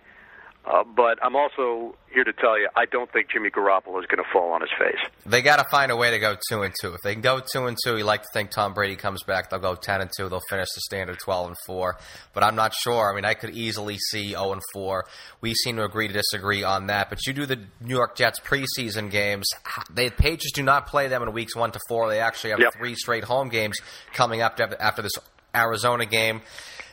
Uh, 0.66 0.82
but 0.82 1.16
I'm 1.22 1.36
also 1.36 1.94
here 2.12 2.24
to 2.24 2.32
tell 2.32 2.58
you, 2.58 2.68
I 2.74 2.86
don't 2.86 3.10
think 3.12 3.30
Jimmy 3.30 3.50
Garoppolo 3.50 4.00
is 4.00 4.06
going 4.06 4.18
to 4.18 4.28
fall 4.32 4.50
on 4.50 4.62
his 4.62 4.70
face. 4.76 4.98
They 5.24 5.40
got 5.40 5.58
to 5.58 5.64
find 5.70 5.92
a 5.92 5.96
way 5.96 6.10
to 6.10 6.18
go 6.18 6.36
two 6.48 6.62
and 6.62 6.74
two. 6.80 6.92
If 6.92 7.02
they 7.02 7.12
can 7.12 7.22
go 7.22 7.40
two 7.40 7.66
and 7.66 7.76
two, 7.84 7.96
you 7.96 8.02
like 8.02 8.22
to 8.22 8.28
think 8.32 8.50
Tom 8.50 8.74
Brady 8.74 8.96
comes 8.96 9.22
back. 9.22 9.48
They'll 9.48 9.60
go 9.60 9.76
ten 9.76 10.00
and 10.00 10.10
two. 10.16 10.28
They'll 10.28 10.42
finish 10.50 10.66
the 10.74 10.80
standard 10.80 11.18
twelve 11.20 11.46
and 11.46 11.56
four. 11.66 11.98
But 12.34 12.42
I'm 12.42 12.56
not 12.56 12.74
sure. 12.74 13.12
I 13.12 13.14
mean, 13.14 13.24
I 13.24 13.34
could 13.34 13.50
easily 13.50 13.96
see 13.98 14.30
zero 14.30 14.52
and 14.52 14.62
four. 14.72 15.06
We 15.40 15.54
seem 15.54 15.76
to 15.76 15.84
agree 15.84 16.08
to 16.08 16.14
disagree 16.14 16.64
on 16.64 16.88
that. 16.88 17.10
But 17.10 17.24
you 17.26 17.32
do 17.32 17.46
the 17.46 17.60
New 17.80 17.94
York 17.94 18.16
Jets 18.16 18.40
preseason 18.40 19.08
games. 19.08 19.48
The 19.88 20.10
Patriots 20.10 20.52
do 20.52 20.64
not 20.64 20.88
play 20.88 21.06
them 21.06 21.22
in 21.22 21.32
weeks 21.32 21.54
one 21.54 21.70
to 21.70 21.80
four. 21.88 22.08
They 22.08 22.18
actually 22.18 22.50
have 22.50 22.60
yep. 22.60 22.74
three 22.74 22.96
straight 22.96 23.24
home 23.24 23.50
games 23.50 23.78
coming 24.14 24.40
up 24.40 24.58
after 24.80 25.02
this 25.02 25.12
Arizona 25.54 26.06
game. 26.06 26.42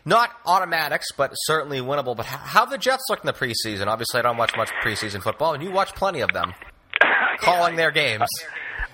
Not 0.06 0.32
automatics, 0.46 1.08
but 1.16 1.32
certainly 1.34 1.80
winnable. 1.80 2.16
But 2.16 2.26
how 2.26 2.62
have 2.62 2.70
the 2.70 2.78
Jets 2.78 3.04
looked 3.10 3.24
in 3.24 3.28
the 3.28 3.34
preseason? 3.34 3.88
Obviously, 3.88 4.20
I 4.20 4.24
don't 4.24 4.38
watch 4.38 4.56
much 4.58 4.70
preseason 4.84 5.22
football, 5.24 5.54
and 5.54 5.64
you 5.64 5.72
watch 5.72 5.96
plenty 5.96 6.20
of 6.20 6.32
them, 6.34 6.54
calling 7.40 7.76
their 7.78 7.92
games. 7.92 8.28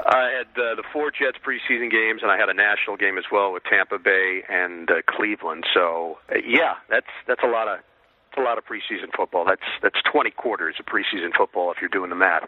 I 0.05 0.29
had 0.37 0.47
uh, 0.61 0.75
the 0.75 0.83
four 0.93 1.11
Jets 1.11 1.37
preseason 1.43 1.91
games, 1.91 2.21
and 2.21 2.31
I 2.31 2.37
had 2.37 2.47
a 2.47 2.53
national 2.53 2.95
game 2.97 3.17
as 3.17 3.25
well 3.31 3.51
with 3.51 3.63
Tampa 3.63 3.97
Bay 3.99 4.43
and 4.47 4.89
uh, 4.89 5.01
Cleveland. 5.09 5.65
So, 5.73 6.19
uh, 6.31 6.35
yeah, 6.45 6.75
that's 6.89 7.09
that's 7.27 7.41
a 7.43 7.47
lot 7.47 7.67
of 7.67 7.79
it's 8.29 8.37
a 8.37 8.41
lot 8.41 8.57
of 8.57 8.63
preseason 8.65 9.09
football. 9.15 9.45
That's 9.45 9.65
that's 9.81 9.99
20 10.11 10.31
quarters 10.31 10.75
of 10.79 10.85
preseason 10.85 11.31
football 11.35 11.71
if 11.71 11.77
you're 11.81 11.89
doing 11.89 12.09
the 12.09 12.15
math. 12.15 12.47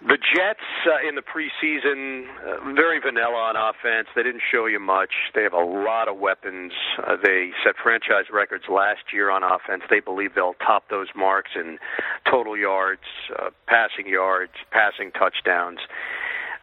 The 0.00 0.16
Jets 0.16 0.62
uh, 0.86 1.08
in 1.08 1.16
the 1.16 1.22
preseason, 1.22 2.26
uh, 2.38 2.72
very 2.72 3.00
vanilla 3.00 3.50
on 3.50 3.56
offense. 3.56 4.06
They 4.14 4.22
didn't 4.22 4.42
show 4.48 4.66
you 4.66 4.78
much. 4.78 5.10
They 5.34 5.42
have 5.42 5.52
a 5.52 5.64
lot 5.64 6.06
of 6.06 6.18
weapons. 6.18 6.72
Uh, 7.02 7.16
they 7.20 7.50
set 7.64 7.74
franchise 7.82 8.30
records 8.32 8.64
last 8.68 9.12
year 9.12 9.28
on 9.28 9.42
offense. 9.42 9.82
They 9.90 9.98
believe 9.98 10.36
they'll 10.36 10.54
top 10.64 10.88
those 10.88 11.08
marks 11.16 11.50
in 11.56 11.78
total 12.30 12.56
yards, 12.56 13.02
uh, 13.36 13.50
passing 13.66 14.06
yards, 14.06 14.52
passing 14.70 15.10
touchdowns. 15.10 15.80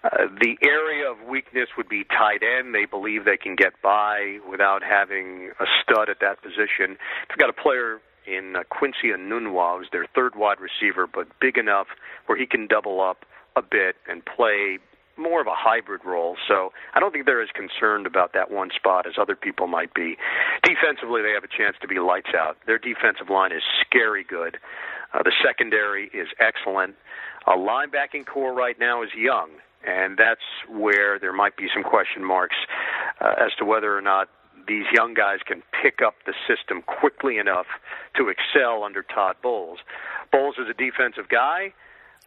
Uh, 0.05 0.27
the 0.39 0.55
area 0.61 1.09
of 1.09 1.17
weakness 1.27 1.69
would 1.77 1.89
be 1.89 2.03
tight 2.03 2.41
end. 2.43 2.75
They 2.75 2.85
believe 2.85 3.25
they 3.25 3.37
can 3.37 3.55
get 3.55 3.73
by 3.81 4.37
without 4.49 4.83
having 4.83 5.51
a 5.59 5.65
stud 5.81 6.09
at 6.09 6.19
that 6.21 6.43
position. 6.43 6.97
They've 7.27 7.37
got 7.39 7.49
a 7.49 7.53
player 7.53 8.01
in 8.27 8.55
uh, 8.55 8.63
Quincy 8.69 9.09
Enunwa, 9.15 9.79
who's 9.79 9.89
their 9.91 10.05
third 10.13 10.35
wide 10.35 10.57
receiver, 10.59 11.07
but 11.07 11.27
big 11.39 11.57
enough 11.57 11.87
where 12.27 12.37
he 12.37 12.45
can 12.45 12.67
double 12.67 13.01
up 13.01 13.25
a 13.55 13.61
bit 13.61 13.95
and 14.07 14.23
play 14.25 14.77
more 15.17 15.41
of 15.41 15.47
a 15.47 15.55
hybrid 15.55 16.03
role. 16.03 16.35
So 16.47 16.71
I 16.93 16.99
don't 16.99 17.11
think 17.11 17.25
they're 17.25 17.41
as 17.41 17.49
concerned 17.53 18.05
about 18.05 18.33
that 18.33 18.51
one 18.51 18.69
spot 18.75 19.07
as 19.07 19.13
other 19.19 19.35
people 19.35 19.67
might 19.67 19.93
be. 19.93 20.17
Defensively, 20.63 21.21
they 21.21 21.31
have 21.31 21.43
a 21.43 21.47
chance 21.47 21.77
to 21.81 21.87
be 21.87 21.99
lights 21.99 22.31
out. 22.37 22.57
Their 22.67 22.77
defensive 22.77 23.29
line 23.29 23.51
is 23.51 23.63
scary 23.81 24.23
good. 24.23 24.57
Uh, 25.13 25.23
the 25.23 25.31
secondary 25.43 26.07
is 26.13 26.27
excellent. 26.39 26.95
A 27.47 27.51
linebacking 27.51 28.25
core 28.25 28.53
right 28.53 28.77
now 28.79 29.03
is 29.03 29.09
young, 29.15 29.51
and 29.85 30.17
that's 30.17 30.41
where 30.69 31.19
there 31.19 31.33
might 31.33 31.57
be 31.57 31.67
some 31.73 31.83
question 31.83 32.23
marks 32.23 32.55
uh, 33.21 33.33
as 33.37 33.51
to 33.59 33.65
whether 33.65 33.95
or 33.97 34.01
not 34.01 34.29
these 34.67 34.85
young 34.93 35.13
guys 35.13 35.39
can 35.45 35.61
pick 35.81 35.99
up 36.05 36.15
the 36.25 36.33
system 36.47 36.81
quickly 36.81 37.37
enough 37.37 37.67
to 38.15 38.29
excel 38.29 38.83
under 38.83 39.03
Todd 39.03 39.35
Bowles. 39.41 39.79
Bowles 40.31 40.55
is 40.57 40.67
a 40.69 40.73
defensive 40.73 41.29
guy. 41.29 41.73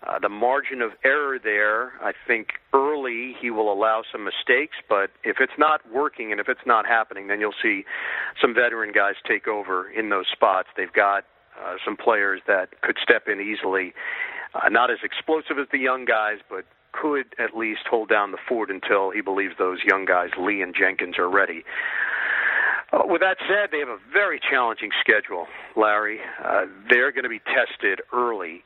Uh, 0.06 0.18
the 0.20 0.28
margin 0.28 0.80
of 0.80 0.92
error 1.04 1.40
there, 1.42 1.92
I 2.00 2.12
think 2.26 2.50
early 2.72 3.34
he 3.40 3.50
will 3.50 3.72
allow 3.72 4.04
some 4.12 4.24
mistakes, 4.24 4.76
but 4.88 5.10
if 5.24 5.38
it's 5.40 5.58
not 5.58 5.80
working 5.92 6.30
and 6.30 6.40
if 6.40 6.48
it's 6.48 6.64
not 6.64 6.86
happening, 6.86 7.26
then 7.26 7.40
you'll 7.40 7.58
see 7.60 7.84
some 8.40 8.54
veteran 8.54 8.92
guys 8.92 9.14
take 9.26 9.48
over 9.48 9.90
in 9.90 10.08
those 10.08 10.26
spots. 10.30 10.68
They've 10.76 10.92
got 10.92 11.24
uh, 11.60 11.74
some 11.84 11.96
players 11.96 12.40
that 12.46 12.80
could 12.80 12.96
step 13.02 13.26
in 13.26 13.40
easily, 13.40 13.92
uh, 14.54 14.68
not 14.68 14.92
as 14.92 14.98
explosive 15.02 15.58
as 15.58 15.66
the 15.72 15.78
young 15.78 16.04
guys, 16.04 16.38
but 16.48 16.64
could 17.00 17.34
at 17.38 17.56
least 17.56 17.82
hold 17.88 18.08
down 18.08 18.32
the 18.32 18.38
fort 18.48 18.70
until 18.70 19.10
he 19.10 19.20
believes 19.20 19.54
those 19.58 19.78
young 19.84 20.04
guys, 20.04 20.30
Lee 20.38 20.62
and 20.62 20.74
Jenkins, 20.74 21.18
are 21.18 21.28
ready. 21.28 21.64
Uh, 22.92 23.02
with 23.04 23.20
that 23.20 23.36
said, 23.40 23.70
they 23.70 23.78
have 23.78 23.88
a 23.88 23.98
very 24.12 24.40
challenging 24.40 24.90
schedule, 25.00 25.46
Larry. 25.76 26.20
Uh, 26.42 26.62
they're 26.88 27.12
going 27.12 27.24
to 27.24 27.28
be 27.28 27.40
tested 27.40 28.00
early. 28.12 28.64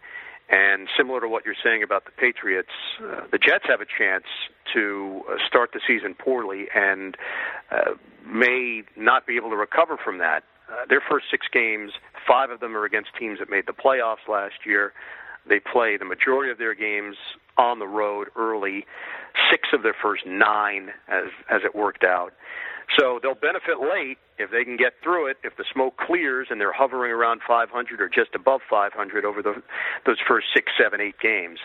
And 0.49 0.89
similar 0.97 1.21
to 1.21 1.29
what 1.29 1.45
you're 1.45 1.57
saying 1.63 1.83
about 1.83 2.05
the 2.05 2.11
Patriots, 2.13 2.69
uh, 3.03 3.23
the 3.31 3.39
Jets 3.39 3.65
have 3.69 3.81
a 3.81 3.87
chance 3.87 4.25
to 4.75 5.23
uh, 5.29 5.37
start 5.47 5.71
the 5.73 5.81
season 5.87 6.15
poorly 6.15 6.67
and 6.75 7.17
uh, 7.71 7.93
may 8.27 8.83
not 8.97 9.27
be 9.27 9.37
able 9.37 9.51
to 9.51 9.57
recover 9.57 9.97
from 9.97 10.19
that. 10.19 10.45
Uh, 10.69 10.85
their 10.89 11.03
first 11.09 11.27
six 11.31 11.47
games, 11.53 11.93
five 12.29 12.51
of 12.51 12.61
them 12.61 12.77
are 12.77 12.85
against 12.85 13.11
teams 13.19 13.39
that 13.39 13.51
made 13.51 13.67
the 13.67 13.73
playoffs 13.73 14.29
last 14.29 14.67
year. 14.67 14.93
They 15.49 15.59
play 15.59 15.97
the 15.97 16.05
majority 16.05 16.53
of 16.53 16.59
their 16.59 16.75
games 16.75 17.17
on 17.59 17.79
the 17.79 17.87
road 17.87 18.29
early, 18.37 18.87
six 19.51 19.69
of 19.73 19.83
their 19.83 19.95
first 20.01 20.27
nine 20.27 20.91
as 21.09 21.31
as 21.51 21.63
it 21.65 21.75
worked 21.75 22.05
out. 22.05 22.33
So 22.99 23.19
they'll 23.23 23.35
benefit 23.35 23.81
late 23.81 24.19
if 24.39 24.51
they 24.51 24.65
can 24.65 24.77
get 24.77 24.95
through 25.03 25.29
it. 25.29 25.39
If 25.45 25.57
the 25.57 25.65
smoke 25.73 25.97
clears 25.97 26.49
and 26.51 26.61
they're 26.61 26.73
hovering 26.73 27.13
around 27.13 27.41
500 27.47 28.01
or 28.01 28.09
just 28.09 28.35
above 28.35 28.61
500 28.69 29.25
over 29.25 29.41
the, 29.43 29.63
those 30.05 30.19
first 30.27 30.49
six, 30.55 30.73
seven, 30.77 31.01
eight 31.01 31.19
games, 31.19 31.59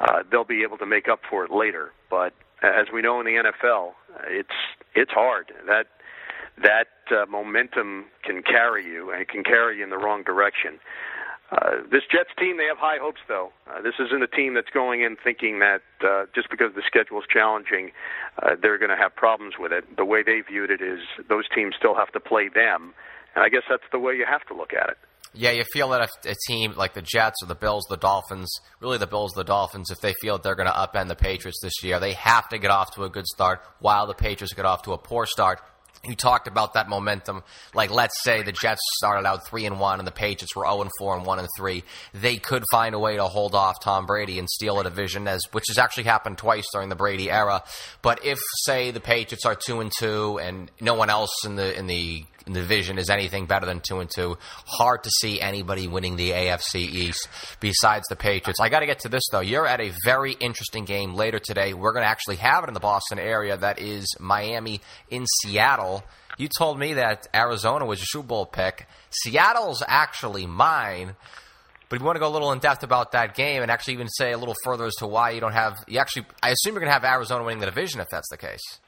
uh, 0.00 0.24
they'll 0.30 0.44
be 0.44 0.62
able 0.62 0.78
to 0.78 0.86
make 0.86 1.06
up 1.08 1.20
for 1.28 1.44
it 1.44 1.52
later. 1.52 1.92
But 2.10 2.32
as 2.62 2.86
we 2.92 3.02
know 3.02 3.20
in 3.20 3.26
the 3.26 3.52
NFL, 3.52 3.92
it's 4.26 4.56
it's 4.94 5.12
hard. 5.12 5.52
That 5.66 5.86
that 6.62 6.88
uh, 7.10 7.26
momentum 7.26 8.06
can 8.22 8.42
carry 8.42 8.84
you, 8.84 9.10
and 9.10 9.20
it 9.20 9.28
can 9.28 9.44
carry 9.44 9.78
you 9.78 9.84
in 9.84 9.90
the 9.90 9.98
wrong 9.98 10.22
direction. 10.22 10.78
Uh, 11.52 11.82
this 11.90 12.02
Jets 12.10 12.30
team, 12.38 12.56
they 12.56 12.64
have 12.64 12.78
high 12.78 12.98
hopes, 13.00 13.20
though. 13.28 13.52
Uh, 13.74 13.82
this 13.82 13.94
isn't 13.98 14.22
a 14.22 14.26
team 14.26 14.54
that's 14.54 14.70
going 14.70 15.02
in 15.02 15.16
thinking 15.22 15.58
that 15.58 15.82
uh, 16.06 16.26
just 16.34 16.48
because 16.50 16.74
the 16.74 16.82
schedule 16.86 17.18
is 17.18 17.24
challenging, 17.32 17.90
uh, 18.42 18.50
they're 18.60 18.78
going 18.78 18.90
to 18.90 18.96
have 18.96 19.14
problems 19.16 19.54
with 19.58 19.72
it. 19.72 19.84
The 19.96 20.04
way 20.04 20.22
they 20.22 20.40
viewed 20.48 20.70
it 20.70 20.80
is 20.80 21.00
those 21.28 21.44
teams 21.54 21.74
still 21.78 21.94
have 21.94 22.12
to 22.12 22.20
play 22.20 22.48
them, 22.48 22.94
and 23.34 23.44
I 23.44 23.48
guess 23.48 23.62
that's 23.68 23.82
the 23.90 23.98
way 23.98 24.14
you 24.14 24.26
have 24.30 24.44
to 24.48 24.54
look 24.54 24.72
at 24.72 24.90
it. 24.90 24.98
Yeah, 25.36 25.50
you 25.50 25.64
feel 25.72 25.88
that 25.88 26.02
if 26.02 26.10
a 26.30 26.36
team 26.46 26.74
like 26.76 26.94
the 26.94 27.02
Jets 27.02 27.42
or 27.42 27.46
the 27.46 27.56
Bills, 27.56 27.84
the 27.90 27.96
Dolphins, 27.96 28.48
really 28.80 28.98
the 28.98 29.08
Bills, 29.08 29.32
the 29.32 29.42
Dolphins, 29.42 29.90
if 29.90 30.00
they 30.00 30.14
feel 30.20 30.34
that 30.34 30.44
they're 30.44 30.54
going 30.54 30.68
to 30.68 30.72
upend 30.72 31.08
the 31.08 31.16
Patriots 31.16 31.58
this 31.60 31.82
year, 31.82 31.98
they 31.98 32.12
have 32.12 32.48
to 32.50 32.58
get 32.58 32.70
off 32.70 32.94
to 32.94 33.02
a 33.02 33.10
good 33.10 33.26
start 33.26 33.60
while 33.80 34.06
the 34.06 34.14
Patriots 34.14 34.54
get 34.54 34.64
off 34.64 34.82
to 34.82 34.92
a 34.92 34.98
poor 34.98 35.26
start 35.26 35.60
you 36.04 36.14
talked 36.14 36.48
about 36.48 36.74
that 36.74 36.88
momentum. 36.88 37.42
Like, 37.74 37.90
let's 37.90 38.14
say 38.22 38.42
the 38.42 38.52
Jets 38.52 38.80
started 38.96 39.26
out 39.26 39.46
three 39.46 39.66
and 39.66 39.80
one, 39.80 39.98
and 40.00 40.06
the 40.06 40.12
Patriots 40.12 40.54
were 40.54 40.64
zero 40.64 40.82
and 40.82 40.90
four 40.98 41.16
and 41.16 41.24
one 41.24 41.38
and 41.38 41.48
three. 41.56 41.84
They 42.12 42.36
could 42.36 42.64
find 42.70 42.94
a 42.94 42.98
way 42.98 43.16
to 43.16 43.24
hold 43.24 43.54
off 43.54 43.76
Tom 43.82 44.06
Brady 44.06 44.38
and 44.38 44.48
steal 44.48 44.80
a 44.80 44.84
division, 44.84 45.26
as 45.28 45.40
which 45.52 45.64
has 45.68 45.78
actually 45.78 46.04
happened 46.04 46.38
twice 46.38 46.66
during 46.72 46.88
the 46.88 46.96
Brady 46.96 47.30
era. 47.30 47.62
But 48.02 48.24
if, 48.24 48.38
say, 48.64 48.90
the 48.90 49.00
Patriots 49.00 49.46
are 49.46 49.54
two 49.54 49.80
and 49.80 49.92
two, 49.98 50.38
and 50.38 50.70
no 50.80 50.94
one 50.94 51.10
else 51.10 51.44
in 51.44 51.56
the 51.56 51.76
in 51.76 51.86
the 51.86 52.24
the 52.46 52.52
division 52.52 52.98
is 52.98 53.08
anything 53.08 53.46
better 53.46 53.66
than 53.66 53.80
two 53.80 54.00
and 54.00 54.10
two. 54.14 54.36
Hard 54.66 55.02
to 55.04 55.10
see 55.20 55.40
anybody 55.40 55.88
winning 55.88 56.16
the 56.16 56.30
AFC 56.30 56.76
East 56.76 57.28
besides 57.60 58.06
the 58.08 58.16
Patriots. 58.16 58.60
I 58.60 58.68
got 58.68 58.80
to 58.80 58.86
get 58.86 59.00
to 59.00 59.08
this 59.08 59.22
though. 59.30 59.40
You're 59.40 59.66
at 59.66 59.80
a 59.80 59.92
very 60.04 60.32
interesting 60.32 60.84
game 60.84 61.14
later 61.14 61.38
today. 61.38 61.74
We're 61.74 61.92
going 61.92 62.04
to 62.04 62.08
actually 62.08 62.36
have 62.36 62.64
it 62.64 62.68
in 62.68 62.74
the 62.74 62.80
Boston 62.80 63.18
area. 63.18 63.56
That 63.56 63.78
is 63.78 64.14
Miami 64.20 64.80
in 65.10 65.24
Seattle. 65.42 66.04
You 66.36 66.48
told 66.48 66.78
me 66.78 66.94
that 66.94 67.26
Arizona 67.34 67.86
was 67.86 68.00
your 68.00 68.06
Super 68.06 68.28
Bowl 68.28 68.46
pick. 68.46 68.86
Seattle's 69.10 69.82
actually 69.86 70.46
mine. 70.46 71.16
But 71.88 72.00
you 72.00 72.06
want 72.06 72.16
to 72.16 72.20
go 72.20 72.28
a 72.28 72.32
little 72.32 72.50
in 72.52 72.58
depth 72.58 72.82
about 72.82 73.12
that 73.12 73.34
game 73.34 73.62
and 73.62 73.70
actually 73.70 73.94
even 73.94 74.08
say 74.08 74.32
a 74.32 74.38
little 74.38 74.56
further 74.64 74.84
as 74.86 74.94
to 74.96 75.06
why 75.06 75.30
you 75.30 75.40
don't 75.40 75.52
have, 75.52 75.76
you 75.86 75.98
actually, 75.98 76.26
I 76.42 76.50
assume 76.50 76.74
you're 76.74 76.80
going 76.80 76.88
to 76.88 76.92
have 76.92 77.04
Arizona 77.04 77.44
winning 77.44 77.60
the 77.60 77.66
division 77.66 78.00
if 78.00 78.08
that's 78.10 78.28
the 78.30 78.36
case. 78.36 78.80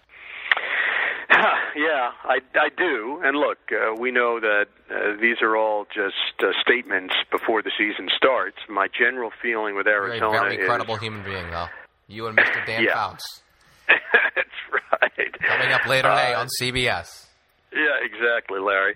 Yeah, 1.77 2.11
I, 2.25 2.39
I 2.55 2.69
do. 2.77 3.21
And 3.23 3.37
look, 3.37 3.59
uh, 3.71 3.95
we 3.99 4.11
know 4.11 4.41
that 4.41 4.67
uh, 4.91 5.21
these 5.21 5.37
are 5.43 5.57
all 5.57 5.85
just 5.95 6.41
uh, 6.41 6.47
statements 6.61 7.15
before 7.31 7.63
the 7.63 7.71
season 7.79 8.09
starts. 8.17 8.57
My 8.69 8.89
general 8.89 9.31
feeling 9.43 9.77
with 9.77 9.87
Arizona 9.87 10.19
You're 10.33 10.37
a 10.37 10.85
very 10.85 10.95
is 10.95 11.01
human 11.01 11.23
being, 11.25 11.51
though. 11.51 11.67
You 12.09 12.27
and 12.29 12.37
Mr. 12.37 12.65
Dan 12.67 12.83
Yeah. 12.85 12.95
Fouts. 12.95 13.43
that's 13.89 14.83
right. 14.93 15.41
Coming 15.43 15.73
up 15.73 15.87
later 15.87 16.09
today 16.09 16.35
Uh, 16.35 16.41
on 16.41 16.49
CBS. 16.61 17.27
Yeah, 17.73 18.01
exactly, 18.03 18.59
Larry. 18.59 18.95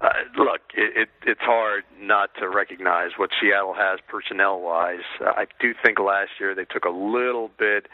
Uh, 0.00 0.08
look, 0.38 0.60
it, 0.74 0.96
it, 1.02 1.08
it's 1.26 1.40
hard 1.42 1.84
not 2.00 2.30
to 2.40 2.48
recognize 2.48 3.10
what 3.18 3.30
Seattle 3.40 3.74
has 3.74 3.98
personnel-wise. 4.08 5.04
Uh, 5.20 5.32
I 5.36 5.46
do 5.60 5.74
think 5.84 5.98
last 5.98 6.30
year 6.40 6.54
they 6.54 6.64
took 6.64 6.84
a 6.86 6.90
little 6.90 7.50
bit 7.58 7.88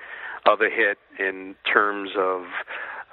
of 0.46 0.60
a 0.60 0.70
hit 0.70 0.98
in 1.18 1.56
terms 1.70 2.10
of 2.16 2.42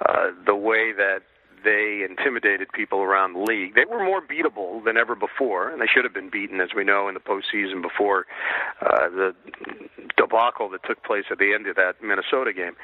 uh, 0.04 0.30
the 0.44 0.54
way 0.54 0.92
that 0.92 1.20
they 1.64 2.06
intimidated 2.08 2.68
people 2.72 3.00
around 3.00 3.32
the 3.32 3.40
league. 3.40 3.74
They 3.74 3.84
were 3.84 4.04
more 4.04 4.20
beatable 4.20 4.84
than 4.84 4.96
ever 4.96 5.14
before, 5.14 5.70
and 5.70 5.80
they 5.80 5.86
should 5.92 6.04
have 6.04 6.14
been 6.14 6.30
beaten, 6.30 6.60
as 6.60 6.70
we 6.76 6.84
know, 6.84 7.08
in 7.08 7.14
the 7.14 7.20
postseason 7.20 7.82
before 7.82 8.26
uh, 8.80 9.08
the 9.08 9.34
debacle 10.16 10.68
that 10.70 10.82
took 10.86 11.02
place 11.02 11.24
at 11.30 11.38
the 11.38 11.52
end 11.54 11.66
of 11.66 11.76
that 11.76 11.94
Minnesota 12.02 12.52
game. 12.52 12.76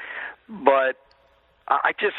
But 0.49 0.97
I 1.67 1.79
I 1.83 1.91
just 1.99 2.15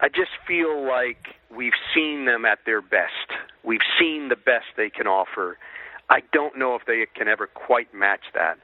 I 0.00 0.08
just 0.08 0.30
feel 0.46 0.86
like 0.86 1.36
we've 1.54 1.76
seen 1.94 2.24
them 2.24 2.44
at 2.46 2.60
their 2.64 2.80
best. 2.80 3.28
We've 3.62 3.84
seen 3.98 4.28
the 4.30 4.36
best 4.36 4.66
they 4.76 4.88
can 4.88 5.06
offer. 5.06 5.58
I 6.08 6.20
don't 6.32 6.58
know 6.58 6.74
if 6.74 6.82
they 6.86 7.06
can 7.14 7.28
ever 7.28 7.46
quite 7.46 7.92
match 7.92 8.24
that. 8.34 8.58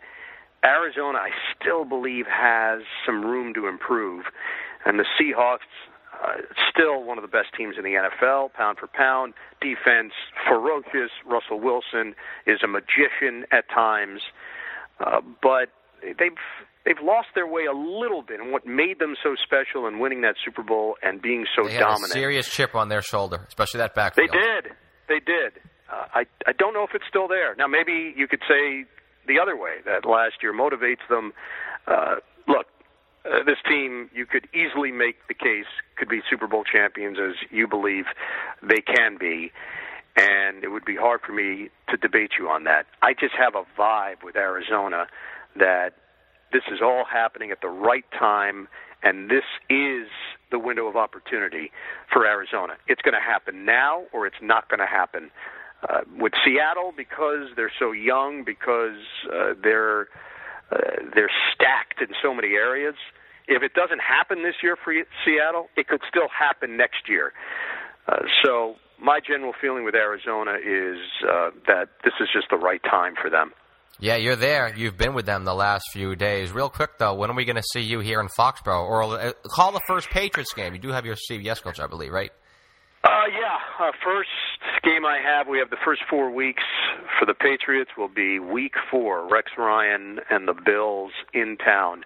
Arizona, 0.64 1.18
I 1.18 1.30
still 1.54 1.84
believe, 1.84 2.26
has 2.26 2.80
some 3.04 3.24
room 3.24 3.52
to 3.54 3.68
improve. 3.68 4.24
And 4.86 4.98
the 4.98 5.04
Seahawks, 5.20 5.66
uh, 6.22 6.40
still 6.70 7.02
one 7.04 7.18
of 7.18 7.22
the 7.22 7.28
best 7.28 7.48
teams 7.58 7.74
in 7.76 7.84
the 7.84 7.90
NFL, 7.98 8.52
pound 8.54 8.78
for 8.78 8.86
pound. 8.86 9.34
Defense, 9.60 10.12
ferocious. 10.48 11.10
Russell 11.26 11.60
Wilson 11.60 12.14
is 12.46 12.60
a 12.64 12.68
magician 12.68 13.44
at 13.52 13.68
times. 13.68 14.22
Uh, 15.00 15.20
but 15.42 15.68
they've 16.02 16.38
they've 16.86 17.02
lost 17.02 17.28
their 17.34 17.46
way 17.46 17.64
a 17.66 17.76
little 17.76 18.22
bit, 18.22 18.40
and 18.40 18.50
what 18.52 18.64
made 18.66 18.98
them 18.98 19.14
so 19.22 19.34
special 19.44 19.86
in 19.86 19.98
winning 19.98 20.22
that 20.22 20.36
Super 20.42 20.62
Bowl 20.62 20.94
and 21.02 21.20
being 21.20 21.44
so 21.54 21.66
They 21.66 21.74
had 21.74 21.80
dominant. 21.80 22.04
a 22.04 22.12
serious 22.14 22.48
chip 22.48 22.74
on 22.74 22.88
their 22.88 23.02
shoulder, 23.02 23.44
especially 23.48 23.78
that 23.78 23.94
backfield. 23.94 24.30
They 24.30 24.38
did. 24.38 24.72
They 25.08 25.20
did. 25.20 25.52
Uh, 25.92 26.06
I 26.14 26.24
I 26.46 26.52
don't 26.52 26.72
know 26.72 26.84
if 26.84 26.90
it's 26.94 27.04
still 27.08 27.28
there. 27.28 27.54
Now 27.56 27.66
maybe 27.66 28.14
you 28.16 28.26
could 28.28 28.40
say 28.48 28.84
the 29.26 29.38
other 29.40 29.56
way 29.56 29.82
that 29.84 30.06
last 30.08 30.36
year 30.42 30.54
motivates 30.54 31.06
them. 31.10 31.32
Uh, 31.86 32.16
look, 32.48 32.66
uh, 33.26 33.44
this 33.44 33.58
team 33.68 34.08
you 34.14 34.26
could 34.26 34.48
easily 34.54 34.92
make 34.92 35.16
the 35.28 35.34
case 35.34 35.66
could 35.96 36.08
be 36.08 36.20
Super 36.28 36.46
Bowl 36.46 36.64
champions 36.64 37.18
as 37.18 37.34
you 37.50 37.66
believe 37.66 38.04
they 38.62 38.80
can 38.80 39.18
be. 39.18 39.52
And 40.16 40.64
it 40.64 40.68
would 40.68 40.84
be 40.84 40.96
hard 40.96 41.20
for 41.26 41.32
me 41.32 41.68
to 41.90 41.96
debate 41.96 42.32
you 42.38 42.48
on 42.48 42.64
that. 42.64 42.86
I 43.02 43.12
just 43.12 43.34
have 43.38 43.54
a 43.54 43.64
vibe 43.78 44.24
with 44.24 44.34
Arizona 44.36 45.06
that 45.56 45.90
this 46.52 46.62
is 46.72 46.80
all 46.82 47.04
happening 47.04 47.50
at 47.50 47.60
the 47.60 47.68
right 47.68 48.04
time, 48.18 48.68
and 49.02 49.28
this 49.28 49.44
is 49.68 50.08
the 50.50 50.58
window 50.58 50.86
of 50.86 50.96
opportunity 50.96 51.70
for 52.10 52.26
Arizona. 52.26 52.74
It's 52.88 53.02
going 53.02 53.14
to 53.14 53.20
happen 53.20 53.66
now, 53.66 54.04
or 54.12 54.26
it's 54.26 54.40
not 54.40 54.70
going 54.70 54.80
to 54.80 54.86
happen. 54.86 55.30
Uh, 55.86 56.00
with 56.18 56.32
Seattle, 56.44 56.94
because 56.96 57.48
they're 57.54 57.72
so 57.78 57.92
young, 57.92 58.42
because 58.44 58.96
uh, 59.30 59.52
they're 59.62 60.08
uh, 60.72 60.78
they're 61.14 61.30
stacked 61.52 62.00
in 62.00 62.08
so 62.22 62.34
many 62.34 62.54
areas. 62.54 62.94
If 63.48 63.62
it 63.62 63.74
doesn't 63.74 64.00
happen 64.00 64.42
this 64.42 64.56
year 64.62 64.76
for 64.82 64.92
Seattle, 65.24 65.68
it 65.76 65.88
could 65.88 66.00
still 66.08 66.28
happen 66.28 66.76
next 66.76 67.08
year. 67.08 67.32
Uh, 68.08 68.22
so 68.44 68.76
my 69.00 69.20
general 69.26 69.52
feeling 69.60 69.84
with 69.84 69.94
Arizona 69.94 70.54
is 70.54 70.98
uh, 71.22 71.50
that 71.66 71.88
this 72.04 72.14
is 72.20 72.28
just 72.32 72.48
the 72.50 72.56
right 72.56 72.82
time 72.82 73.14
for 73.20 73.30
them. 73.30 73.52
Yeah, 73.98 74.16
you're 74.16 74.36
there. 74.36 74.74
You've 74.76 74.98
been 74.98 75.14
with 75.14 75.24
them 75.24 75.44
the 75.44 75.54
last 75.54 75.84
few 75.92 76.16
days. 76.16 76.52
Real 76.52 76.68
quick 76.68 76.98
though, 76.98 77.14
when 77.14 77.30
are 77.30 77.36
we 77.36 77.44
going 77.44 77.56
to 77.56 77.64
see 77.72 77.80
you 77.80 78.00
here 78.00 78.20
in 78.20 78.28
Foxborough? 78.28 78.86
Or 78.86 79.18
uh, 79.18 79.32
call 79.46 79.72
the 79.72 79.80
first 79.86 80.10
Patriots 80.10 80.52
game. 80.52 80.74
You 80.74 80.80
do 80.80 80.90
have 80.90 81.06
your 81.06 81.16
CBS 81.30 81.62
coach, 81.62 81.80
I 81.80 81.86
believe, 81.86 82.12
right? 82.12 82.30
Uh, 83.04 83.08
yeah, 83.30 83.86
uh, 83.86 83.92
first 84.04 84.28
game 84.82 85.04
I 85.04 85.18
have, 85.22 85.48
we 85.48 85.58
have 85.58 85.70
the 85.70 85.76
first 85.84 86.02
four 86.08 86.30
weeks 86.30 86.62
for 87.18 87.26
the 87.26 87.34
Patriots 87.34 87.90
will 87.96 88.08
be 88.08 88.38
week 88.38 88.74
four. 88.90 89.28
Rex 89.30 89.50
Ryan 89.58 90.20
and 90.30 90.48
the 90.48 90.54
Bills 90.54 91.12
in 91.34 91.56
town 91.56 92.04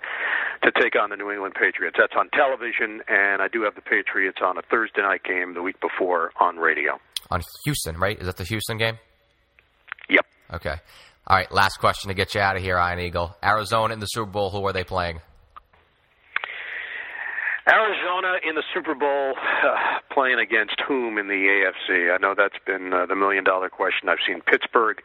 to 0.63 0.71
take 0.81 0.95
on 1.01 1.11
the 1.11 1.17
New 1.17 1.31
England 1.31 1.55
Patriots. 1.55 1.97
That's 1.99 2.13
on 2.19 2.29
television, 2.31 3.03
and 3.09 3.43
I 3.43 3.49
do 3.49 3.63
have 3.63 3.75
the 3.75 3.83
Patriots 3.83 4.39
on 4.45 4.59
a 4.59 4.63
Thursday 4.63 5.03
night 5.03 5.23
game 5.25 5.55
the 5.55 5.63
week 5.63 5.81
before 5.81 6.33
on 6.41 6.57
radio. 6.57 6.99
On 7.31 7.43
Houston, 7.65 7.97
right? 7.97 8.19
Is 8.19 8.27
that 8.27 8.37
the 8.37 8.45
Houston 8.45 8.79
game? 8.79 8.99
Yep. 10.09 10.27
Okay. 10.55 10.75
All 11.27 11.37
right. 11.37 11.51
Last 11.53 11.79
question 11.79 12.09
to 12.09 12.15
get 12.15 12.35
you 12.35 12.41
out 12.41 12.57
of 12.57 12.63
here, 12.63 12.77
Ian 12.77 12.99
Eagle. 12.99 13.37
Arizona 13.43 13.95
in 13.95 14.01
the 14.01 14.07
Super 14.07 14.31
Bowl. 14.31 14.51
Who 14.51 14.67
are 14.67 14.73
they 14.73 14.85
playing? 14.85 15.21
Arizona 17.69 18.39
in 18.47 18.55
the 18.55 18.63
Super 18.75 18.95
Bowl, 18.95 19.35
uh, 19.37 19.99
playing 20.13 20.39
against 20.39 20.77
whom 20.87 21.19
in 21.19 21.29
the 21.29 21.35
AFC? 21.35 22.15
I 22.15 22.19
know 22.19 22.35
that's 22.37 22.59
been 22.67 22.93
uh, 22.93 23.07
the 23.07 23.17
million 23.17 23.45
dollar 23.45 23.69
question. 23.69 24.09
I've 24.09 24.23
seen 24.27 24.41
Pittsburgh 24.41 25.03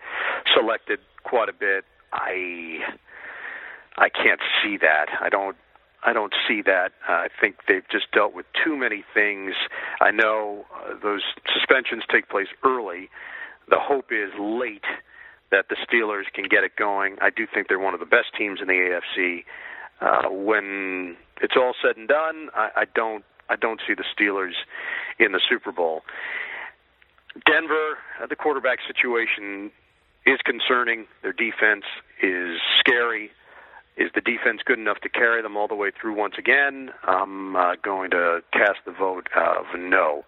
selected 0.56 0.99
quite 1.24 1.49
a 1.49 1.53
bit. 1.53 1.86
I 2.14 2.80
I 3.97 4.10
can't 4.10 4.41
see 4.64 4.78
that. 4.78 5.08
I 5.22 5.30
don't 5.30 5.58
I 6.03 6.14
don't 6.14 6.34
see 6.47 6.62
that. 6.62 6.91
Uh, 7.10 7.14
I 7.14 7.28
think 7.41 7.58
they've 7.68 7.88
just 7.91 8.12
dealt 8.12 8.34
with 8.34 8.45
too 8.64 8.76
many 8.78 9.03
things. 9.14 9.56
I 9.99 10.12
know 10.12 10.66
uh, 10.74 10.93
those 11.01 11.24
suspensions 11.51 12.03
take 12.12 12.30
place 12.30 12.47
early. 12.64 13.10
The 13.70 13.80
hope 13.80 14.12
is 14.12 14.30
late 14.39 14.86
that 15.51 15.66
the 15.70 15.76
Steelers 15.88 16.26
can 16.34 16.45
get 16.45 16.64
it 16.64 16.76
going. 16.76 17.18
I 17.22 17.30
do 17.32 17.47
think 17.51 17.68
they're 17.68 17.80
one 17.80 17.93
of 17.95 17.99
the 17.99 18.06
best 18.06 18.28
teams 18.38 18.60
in 18.62 18.68
the 18.68 18.74
AFC. 18.74 19.45
Uh, 20.02 20.30
when 20.30 21.16
it's 21.41 21.56
all 21.56 21.74
said 21.82 21.98
and 21.98 22.08
done, 22.08 22.50
I, 22.54 22.70
I 22.76 22.84
don't 22.93 23.24
I 23.50 23.56
don't 23.56 23.80
see 23.88 23.93
the 23.93 24.04
Steelers 24.04 24.54
in 25.20 25.32
the 25.32 25.41
Super 25.48 25.72
Bowl. 25.72 26.02
Denver, 27.46 27.98
uh, 28.22 28.28
the 28.28 28.36
quarterback 28.36 28.80
situation 28.88 29.72
is 30.26 30.39
concerning. 30.43 31.06
Their 31.22 31.34
defense 31.34 31.84
is 32.22 32.60
scary. 32.80 33.32
Is 33.98 34.12
the 34.14 34.22
defense 34.22 34.62
good 34.66 34.80
enough 34.80 35.00
to 35.02 35.10
carry 35.10 35.41
them 35.41 35.56
all 35.56 35.68
the 35.68 35.76
way 35.76 35.91
through 35.91 36.16
once 36.16 36.36
again? 36.38 36.91
I'm 37.04 37.56
uh, 37.56 37.76
going 37.82 38.12
to 38.12 38.41
cast 38.52 38.80
the 38.86 38.91
vote 38.91 39.30
of 39.36 39.66
no. 39.78 40.26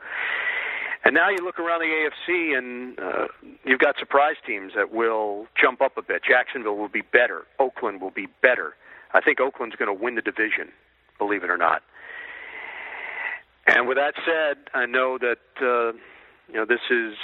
And 1.03 1.13
now 1.13 1.29
you 1.29 1.37
look 1.43 1.59
around 1.59 1.79
the 1.79 1.85
AFC, 1.85 2.57
and 2.57 2.99
uh, 2.99 3.27
you've 3.65 3.79
got 3.79 3.97
surprise 3.97 4.35
teams 4.45 4.73
that 4.75 4.91
will 4.91 5.47
jump 5.59 5.81
up 5.81 5.97
a 5.97 6.01
bit. 6.01 6.21
Jacksonville 6.27 6.77
will 6.77 6.89
be 6.89 7.01
better. 7.01 7.43
Oakland 7.59 8.01
will 8.01 8.11
be 8.11 8.27
better. 8.41 8.73
I 9.13 9.21
think 9.21 9.39
Oakland's 9.39 9.75
going 9.75 9.95
to 9.95 10.03
win 10.03 10.15
the 10.15 10.21
division, 10.21 10.71
believe 11.17 11.43
it 11.43 11.49
or 11.49 11.57
not. 11.57 11.81
And 13.67 13.87
with 13.87 13.97
that 13.97 14.13
said, 14.25 14.57
I 14.73 14.85
know 14.85 15.17
that 15.19 15.43
uh, 15.61 15.91
you 16.47 16.55
know 16.55 16.65
this 16.65 16.79
is 16.89 17.15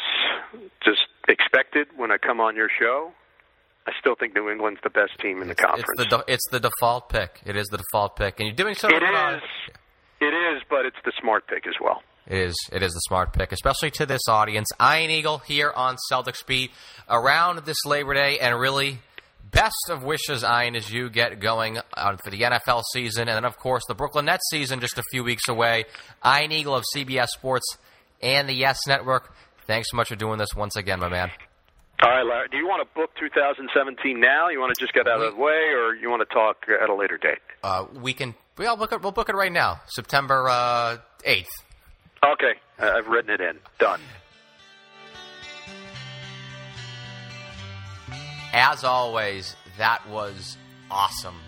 just 0.84 1.07
expected 1.27 1.88
when 1.95 2.11
I 2.11 2.17
come 2.17 2.39
on 2.39 2.55
your 2.55 2.69
show. 2.79 3.11
I 3.88 3.91
still 3.99 4.15
think 4.17 4.36
New 4.36 4.49
England's 4.49 4.79
the 4.84 4.89
best 4.89 5.19
team 5.21 5.41
in 5.41 5.47
the 5.47 5.55
conference. 5.55 5.88
It's 5.97 6.09
the 6.09 6.23
it's 6.27 6.49
the 6.51 6.59
default 6.59 7.09
pick. 7.09 7.41
It 7.45 7.55
is 7.55 7.67
the 7.67 7.77
default 7.77 8.15
pick, 8.17 8.39
and 8.39 8.47
you're 8.47 8.55
doing 8.55 8.75
so. 8.75 8.88
It 8.89 9.03
uh, 9.03 9.38
is. 9.38 9.41
It 10.21 10.34
is, 10.34 10.63
but 10.69 10.86
it's 10.86 10.97
the 11.03 11.11
smart 11.19 11.47
pick 11.47 11.67
as 11.67 11.73
well. 11.81 12.01
It 12.27 12.38
is. 12.38 12.55
It 12.71 12.81
is 12.81 12.93
the 12.93 13.01
smart 13.01 13.34
pick, 13.34 13.51
especially 13.51 13.91
to 13.91 14.05
this 14.05 14.21
audience. 14.29 14.69
Ian 14.81 15.11
Eagle 15.11 15.39
here 15.39 15.71
on 15.75 15.97
Celtics 16.11 16.45
Beat 16.45 16.71
around 17.09 17.65
this 17.65 17.77
Labor 17.86 18.13
Day, 18.13 18.39
and 18.39 18.57
really 18.57 18.99
best 19.54 19.89
of 19.89 20.04
wishes, 20.04 20.43
Ian, 20.43 20.76
as 20.76 20.91
you 20.91 21.10
get 21.10 21.39
going 21.39 21.80
on 21.95 22.18
for 22.18 22.30
the 22.32 22.41
NFL 22.41 22.84
season, 22.91 23.28
and 23.30 23.36
then 23.38 23.45
of 23.45 23.58
course 23.58 23.84
the 23.88 23.95
Brooklyn 23.95 24.26
Nets 24.26 24.43
season 24.49 24.80
just 24.80 24.97
a 24.97 25.04
few 25.12 25.24
weeks 25.24 25.47
away. 25.47 25.86
Ian 26.26 26.51
Eagle 26.51 26.76
of 26.76 26.84
CBS 26.95 27.28
Sports 27.28 27.78
and 28.22 28.49
the 28.49 28.54
Yes 28.54 28.80
Network. 28.88 29.34
Thanks 29.68 29.89
so 29.91 29.97
much 29.97 30.10
for 30.10 30.16
doing 30.16 30.38
this 30.39 30.49
once 30.56 30.76
again, 30.76 30.99
my 30.99 31.08
man. 31.10 31.32
All 32.01 32.10
right, 32.10 32.24
Larry. 32.26 32.47
Do 32.51 32.58
you 32.58 32.68
want 32.68 32.86
to 32.86 32.93
book 32.95 33.12
2017 33.18 34.20
now? 34.20 34.49
You 34.49 34.60
want 34.60 34.76
to 34.76 34.80
just 34.80 34.93
get 34.93 35.08
out 35.08 35.22
of 35.22 35.36
the 35.36 35.41
way, 35.41 35.72
or 35.74 35.95
you 35.95 36.10
want 36.10 36.28
to 36.28 36.34
talk 36.34 36.66
at 36.82 36.89
a 36.89 36.93
later 36.95 37.18
date? 37.18 37.38
Uh, 37.64 37.86
we 37.93 38.14
can. 38.14 38.36
We'll 38.58 38.76
book 38.76 38.91
it. 38.91 39.01
We'll 39.01 39.14
book 39.14 39.30
it 39.30 39.36
right 39.36 39.51
now, 39.51 39.80
September 39.88 40.49
uh, 40.49 40.97
eighth. 41.24 41.49
okay, 42.24 42.54
uh, 42.80 42.91
I've 42.97 43.08
written 43.08 43.32
it 43.32 43.39
in. 43.39 43.58
Done. 43.80 44.01
As 48.56 48.84
always, 48.84 49.56
that 49.80 50.08
was 50.08 50.58
awesome 50.91 51.39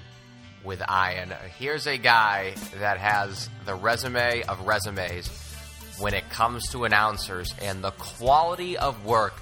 with 0.64 0.82
Ian. 0.82 1.32
Here's 1.60 1.86
a 1.86 1.99
guy 1.99 2.56
that 2.80 2.97
has 2.97 3.47
the 3.68 3.76
resume 3.76 4.41
of 4.41 4.66
resumes 4.66 5.30
when 5.99 6.16
it 6.16 6.28
comes 6.32 6.68
to 6.70 6.84
announcers 6.84 7.53
and 7.62 7.84
the 7.84 7.91
quality 7.91 8.76
of 8.76 9.06
work 9.06 9.39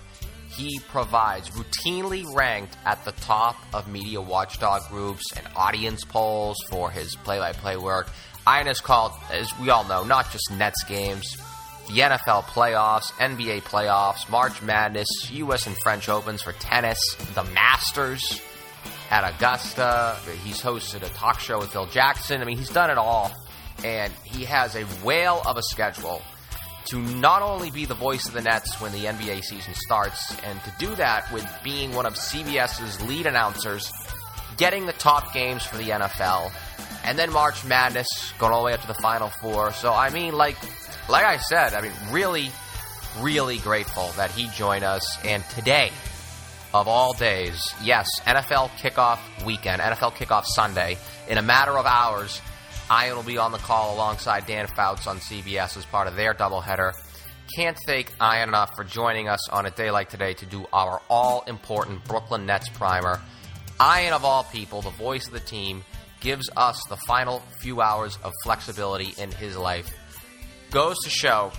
he 0.49 0.82
provides, 0.89 1.51
routinely 1.51 2.26
ranked 2.36 2.76
at 2.86 3.03
the 3.05 3.14
top 3.14 3.55
of 3.74 3.88
media 3.88 4.20
watchdog 4.20 4.82
groups 4.89 5.24
and 5.38 5.47
audience 5.55 6.03
polls 6.03 6.57
for 6.70 6.91
his 6.91 7.16
play 7.16 7.39
by 7.39 7.53
play 7.53 7.78
work. 7.78 8.09
Ian 8.45 8.68
is 8.68 8.82
called, 8.82 9.14
as 9.32 9.49
we 9.61 9.70
all 9.70 9.86
know, 9.86 10.03
not 10.03 10.30
just 10.32 10.51
Nets 10.51 10.84
games, 10.84 11.38
the 11.88 11.99
NFL 11.99 12.43
playoffs, 12.43 13.11
NBA 13.13 13.63
playoffs, 13.63 14.29
March 14.29 14.61
Madness, 14.61 15.07
U.S. 15.31 15.67
and 15.67 15.75
French 15.77 16.09
Opens 16.09 16.41
for 16.41 16.53
tennis, 16.53 16.99
the 17.34 17.43
Masters 17.43 18.41
at 19.09 19.36
Augusta. 19.36 20.17
He's 20.43 20.61
hosted 20.61 21.03
a 21.03 21.09
talk 21.09 21.39
show 21.39 21.59
with 21.59 21.71
Phil 21.71 21.86
Jackson. 21.88 22.41
I 22.41 22.45
mean, 22.45 22.57
he's 22.57 22.69
done 22.69 22.89
it 22.89 22.97
all. 22.97 23.31
And 23.84 24.13
he 24.23 24.45
has 24.45 24.75
a 24.75 24.84
whale 25.03 25.41
of 25.45 25.57
a 25.57 25.63
schedule 25.63 26.21
to 26.86 27.01
not 27.01 27.41
only 27.41 27.71
be 27.71 27.86
the 27.86 27.95
voice 27.95 28.27
of 28.27 28.34
the 28.34 28.41
Nets 28.41 28.79
when 28.79 28.91
the 28.91 29.05
NBA 29.05 29.43
season 29.43 29.73
starts, 29.73 30.36
and 30.43 30.61
to 30.63 30.73
do 30.79 30.95
that 30.95 31.31
with 31.31 31.47
being 31.63 31.93
one 31.93 32.05
of 32.05 32.13
CBS's 32.13 33.01
lead 33.05 33.25
announcers, 33.25 33.91
getting 34.57 34.86
the 34.86 34.93
top 34.93 35.34
games 35.34 35.63
for 35.65 35.77
the 35.77 35.89
NFL, 35.89 36.51
and 37.05 37.17
then 37.17 37.31
March 37.31 37.65
Madness, 37.65 38.07
going 38.38 38.51
all 38.51 38.61
the 38.61 38.65
way 38.67 38.73
up 38.73 38.81
to 38.81 38.88
the 38.88 38.93
Final 38.95 39.29
Four. 39.41 39.73
So, 39.73 39.93
I 39.93 40.09
mean, 40.09 40.34
like, 40.34 40.57
like 41.10 41.26
I 41.26 41.38
said, 41.38 41.74
I 41.74 41.82
mean, 41.82 41.91
really, 42.12 42.51
really 43.20 43.58
grateful 43.58 44.10
that 44.16 44.32
he 44.32 44.47
joined 44.49 44.84
us. 44.84 45.06
And 45.26 45.43
today, 45.49 45.91
of 46.74 46.88
all 46.88 47.14
days, 47.14 47.74
yes, 47.82 48.08
NFL 48.26 48.70
kickoff 48.78 49.20
weekend, 49.45 49.82
NFL 49.82 50.14
kickoff 50.14 50.45
Sunday, 50.45 50.97
in 51.28 51.38
a 51.38 51.41
matter 51.41 51.78
of 51.78 51.86
hours, 51.86 52.41
Ian 52.91 53.16
will 53.16 53.24
be 53.24 53.38
on 53.38 53.51
the 53.51 53.58
call 53.60 53.95
alongside 53.95 54.45
Dan 54.45 54.68
Fouts 54.68 55.08
on 55.08 55.20
CBS 55.20 55.78
as 55.78 55.86
part 55.86 56.08
of 56.08 56.16
their 56.16 56.34
doubleheader. 56.34 56.93
Can't 57.56 57.78
thank 57.86 58.12
Ian 58.22 58.49
enough 58.49 58.72
for 58.76 58.84
joining 58.84 59.28
us 59.28 59.49
on 59.49 59.66
a 59.66 59.72
day 59.72 59.91
like 59.91 60.10
today 60.10 60.34
to 60.36 60.45
do 60.45 60.66
our 60.74 61.01
all 61.10 61.43
important 61.47 62.04
Brooklyn 62.06 62.45
Nets 62.45 62.70
primer. 62.70 63.22
Ian, 63.82 64.14
of 64.14 64.26
all 64.26 64.43
people, 64.45 64.82
the 64.82 64.89
voice 64.91 65.28
of 65.28 65.34
the 65.34 65.39
team, 65.39 65.84
gives 66.20 66.49
us 66.56 66.82
the 66.89 66.97
final 66.97 67.41
few 67.60 67.82
hours 67.82 68.18
of 68.24 68.32
flexibility 68.43 69.14
in 69.22 69.32
his 69.32 69.58
life. 69.58 69.89
Goes 70.74 70.97
to 71.03 71.09
show 71.11 71.51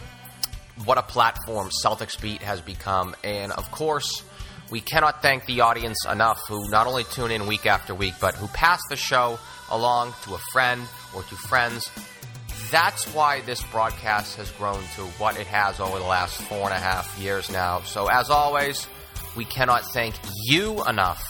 what 0.84 0.98
a 0.98 1.02
platform 1.02 1.70
Celtics 1.84 2.20
Beat 2.20 2.42
has 2.42 2.60
become. 2.60 3.14
And 3.22 3.52
of 3.52 3.70
course, 3.70 4.24
we 4.70 4.80
cannot 4.80 5.22
thank 5.22 5.46
the 5.46 5.60
audience 5.60 6.04
enough 6.10 6.40
who 6.48 6.68
not 6.68 6.88
only 6.88 7.04
tune 7.04 7.30
in 7.30 7.46
week 7.46 7.64
after 7.64 7.94
week, 7.94 8.14
but 8.20 8.34
who 8.34 8.48
pass 8.48 8.80
the 8.90 8.96
show 8.96 9.38
along 9.70 10.14
to 10.24 10.34
a 10.34 10.38
friend 10.52 10.82
or 11.14 11.22
to 11.22 11.36
friends. 11.36 11.88
That's 12.72 13.06
why 13.14 13.40
this 13.42 13.62
broadcast 13.62 14.36
has 14.36 14.50
grown 14.50 14.82
to 14.96 15.02
what 15.18 15.38
it 15.38 15.46
has 15.46 15.78
over 15.78 15.96
the 16.00 16.06
last 16.06 16.42
four 16.42 16.64
and 16.64 16.72
a 16.72 16.80
half 16.80 17.16
years 17.16 17.48
now. 17.52 17.82
So, 17.82 18.08
as 18.08 18.30
always, 18.30 18.84
we 19.36 19.44
cannot 19.44 19.84
thank 19.92 20.16
you 20.46 20.84
enough 20.88 21.22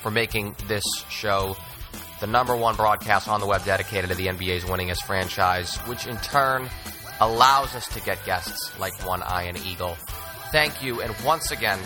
for 0.00 0.10
making 0.10 0.56
this 0.68 0.84
show 1.10 1.54
the 2.20 2.26
number 2.26 2.56
one 2.56 2.76
broadcast 2.76 3.28
on 3.28 3.40
the 3.40 3.46
web 3.46 3.62
dedicated 3.66 4.08
to 4.08 4.16
the 4.16 4.28
NBA's 4.28 4.64
winningest 4.64 5.04
franchise, 5.04 5.76
which 5.86 6.06
in 6.06 6.16
turn 6.18 6.70
allows 7.20 7.74
us 7.74 7.86
to 7.88 8.00
get 8.00 8.24
guests 8.24 8.78
like 8.78 8.92
One 9.06 9.22
Ian 9.22 9.56
Eagle. 9.58 9.96
Thank 10.52 10.82
you, 10.82 11.00
and 11.00 11.14
once 11.24 11.50
again, 11.50 11.78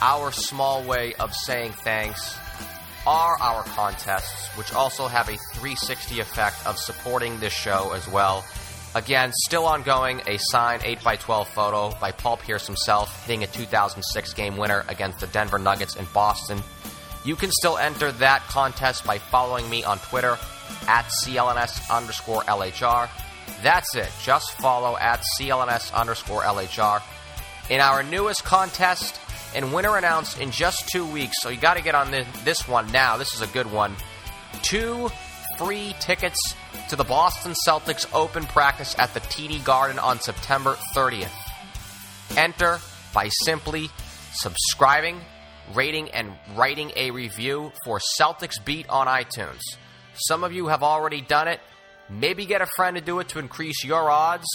our 0.00 0.32
small 0.32 0.82
way 0.84 1.14
of 1.14 1.34
saying 1.34 1.72
thanks 1.72 2.36
are 3.06 3.36
our 3.40 3.62
contests, 3.64 4.48
which 4.56 4.72
also 4.74 5.06
have 5.08 5.28
a 5.28 5.36
360 5.54 6.20
effect 6.20 6.66
of 6.66 6.78
supporting 6.78 7.38
this 7.40 7.52
show 7.52 7.92
as 7.92 8.06
well. 8.08 8.44
Again, 8.94 9.32
still 9.32 9.64
ongoing, 9.64 10.20
a 10.26 10.36
signed 10.38 10.82
8x12 10.82 11.46
photo 11.46 11.96
by 11.98 12.12
Paul 12.12 12.36
Pierce 12.36 12.66
himself 12.66 13.24
hitting 13.24 13.42
a 13.42 13.46
2006 13.46 14.34
game 14.34 14.56
winner 14.58 14.84
against 14.88 15.20
the 15.20 15.26
Denver 15.28 15.58
Nuggets 15.58 15.96
in 15.96 16.06
Boston. 16.12 16.62
You 17.24 17.36
can 17.36 17.50
still 17.50 17.78
enter 17.78 18.12
that 18.12 18.42
contest 18.48 19.06
by 19.06 19.18
following 19.18 19.68
me 19.70 19.82
on 19.82 19.98
Twitter 19.98 20.36
at 20.86 21.06
CLNS 21.24 21.90
underscore 21.90 22.42
LHR. 22.42 23.08
That's 23.62 23.94
it. 23.94 24.10
Just 24.22 24.52
follow 24.52 24.96
at 24.96 25.22
CLNS 25.38 25.92
underscore 25.94 26.42
LHR. 26.42 27.02
In 27.70 27.80
our 27.80 28.02
newest 28.02 28.44
contest, 28.44 29.20
and 29.54 29.72
winner 29.72 29.96
announced 29.96 30.40
in 30.40 30.50
just 30.50 30.88
two 30.88 31.06
weeks. 31.06 31.40
So 31.40 31.48
you 31.48 31.58
got 31.58 31.76
to 31.76 31.82
get 31.82 31.94
on 31.94 32.10
this 32.44 32.66
one 32.66 32.90
now. 32.90 33.16
This 33.16 33.34
is 33.34 33.40
a 33.40 33.46
good 33.48 33.70
one. 33.70 33.94
Two 34.62 35.10
free 35.58 35.94
tickets 36.00 36.38
to 36.88 36.96
the 36.96 37.04
Boston 37.04 37.54
Celtics 37.66 38.06
Open 38.14 38.44
practice 38.44 38.98
at 38.98 39.12
the 39.14 39.20
TD 39.20 39.64
Garden 39.64 39.98
on 39.98 40.20
September 40.20 40.76
30th. 40.94 41.30
Enter 42.36 42.78
by 43.12 43.28
simply 43.44 43.88
subscribing, 44.32 45.20
rating, 45.74 46.10
and 46.10 46.32
writing 46.56 46.90
a 46.96 47.10
review 47.10 47.72
for 47.84 48.00
Celtics 48.18 48.62
Beat 48.64 48.88
on 48.88 49.06
iTunes. 49.06 49.60
Some 50.14 50.44
of 50.44 50.52
you 50.52 50.68
have 50.68 50.82
already 50.82 51.20
done 51.20 51.48
it. 51.48 51.60
Maybe 52.20 52.46
get 52.46 52.62
a 52.62 52.68
friend 52.76 52.96
to 52.96 53.02
do 53.02 53.18
it 53.20 53.28
to 53.30 53.38
increase 53.38 53.84
your 53.84 54.10
odds 54.10 54.46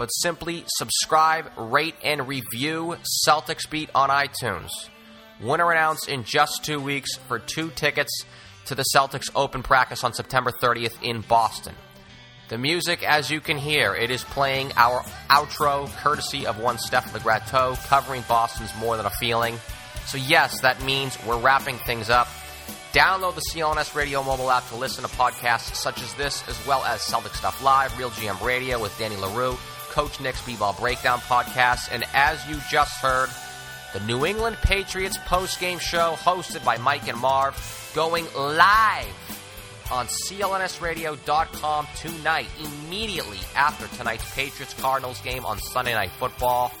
but 0.00 0.06
simply 0.06 0.64
subscribe, 0.78 1.50
rate, 1.58 1.94
and 2.02 2.26
review 2.26 2.96
Celtics 3.28 3.68
Beat 3.68 3.90
on 3.94 4.08
iTunes. 4.08 4.70
Winner 5.42 5.70
announced 5.70 6.08
in 6.08 6.24
just 6.24 6.64
two 6.64 6.80
weeks 6.80 7.16
for 7.28 7.38
two 7.38 7.68
tickets 7.76 8.24
to 8.64 8.74
the 8.74 8.84
Celtics 8.96 9.30
Open 9.34 9.62
practice 9.62 10.02
on 10.02 10.14
September 10.14 10.52
30th 10.62 11.02
in 11.02 11.20
Boston. 11.20 11.74
The 12.48 12.56
music, 12.56 13.02
as 13.02 13.30
you 13.30 13.42
can 13.42 13.58
hear, 13.58 13.94
it 13.94 14.10
is 14.10 14.24
playing 14.24 14.72
our 14.74 15.02
outro 15.28 15.94
courtesy 15.98 16.46
of 16.46 16.58
one 16.58 16.78
Steph 16.78 17.12
Legrateau, 17.12 17.76
covering 17.86 18.24
Boston's 18.26 18.74
More 18.80 18.96
Than 18.96 19.04
a 19.04 19.10
Feeling. 19.10 19.58
So, 20.06 20.16
yes, 20.16 20.62
that 20.62 20.82
means 20.82 21.18
we're 21.26 21.38
wrapping 21.38 21.76
things 21.76 22.08
up. 22.08 22.28
Download 22.92 23.36
the 23.36 23.42
CLNS 23.52 23.94
Radio 23.94 24.20
mobile 24.20 24.50
app 24.50 24.68
to 24.70 24.74
listen 24.74 25.04
to 25.04 25.10
podcasts 25.10 25.76
such 25.76 26.02
as 26.02 26.12
this, 26.14 26.46
as 26.48 26.66
well 26.66 26.84
as 26.84 27.00
Celtic 27.02 27.34
Stuff 27.34 27.62
Live, 27.62 27.96
Real 27.96 28.10
GM 28.10 28.44
Radio 28.44 28.82
with 28.82 28.96
Danny 28.98 29.14
Leroux, 29.14 29.56
Coach 29.90 30.20
Nick's 30.20 30.44
B-Ball 30.44 30.72
Breakdown 30.72 31.20
podcast, 31.20 31.88
and 31.92 32.04
as 32.14 32.44
you 32.48 32.56
just 32.68 33.00
heard, 33.00 33.28
the 33.92 34.00
New 34.00 34.26
England 34.26 34.56
Patriots 34.62 35.18
post-game 35.26 35.78
show 35.78 36.16
hosted 36.18 36.64
by 36.64 36.78
Mike 36.78 37.06
and 37.06 37.18
Marv 37.18 37.92
going 37.94 38.26
live 38.36 39.06
on 39.92 40.06
clnsradio.com 40.06 41.86
tonight, 41.96 42.48
immediately 42.58 43.38
after 43.54 43.86
tonight's 43.96 44.34
Patriots 44.34 44.74
Cardinals 44.74 45.20
game 45.20 45.44
on 45.44 45.60
Sunday 45.60 45.94
Night 45.94 46.10
Football. 46.18 46.72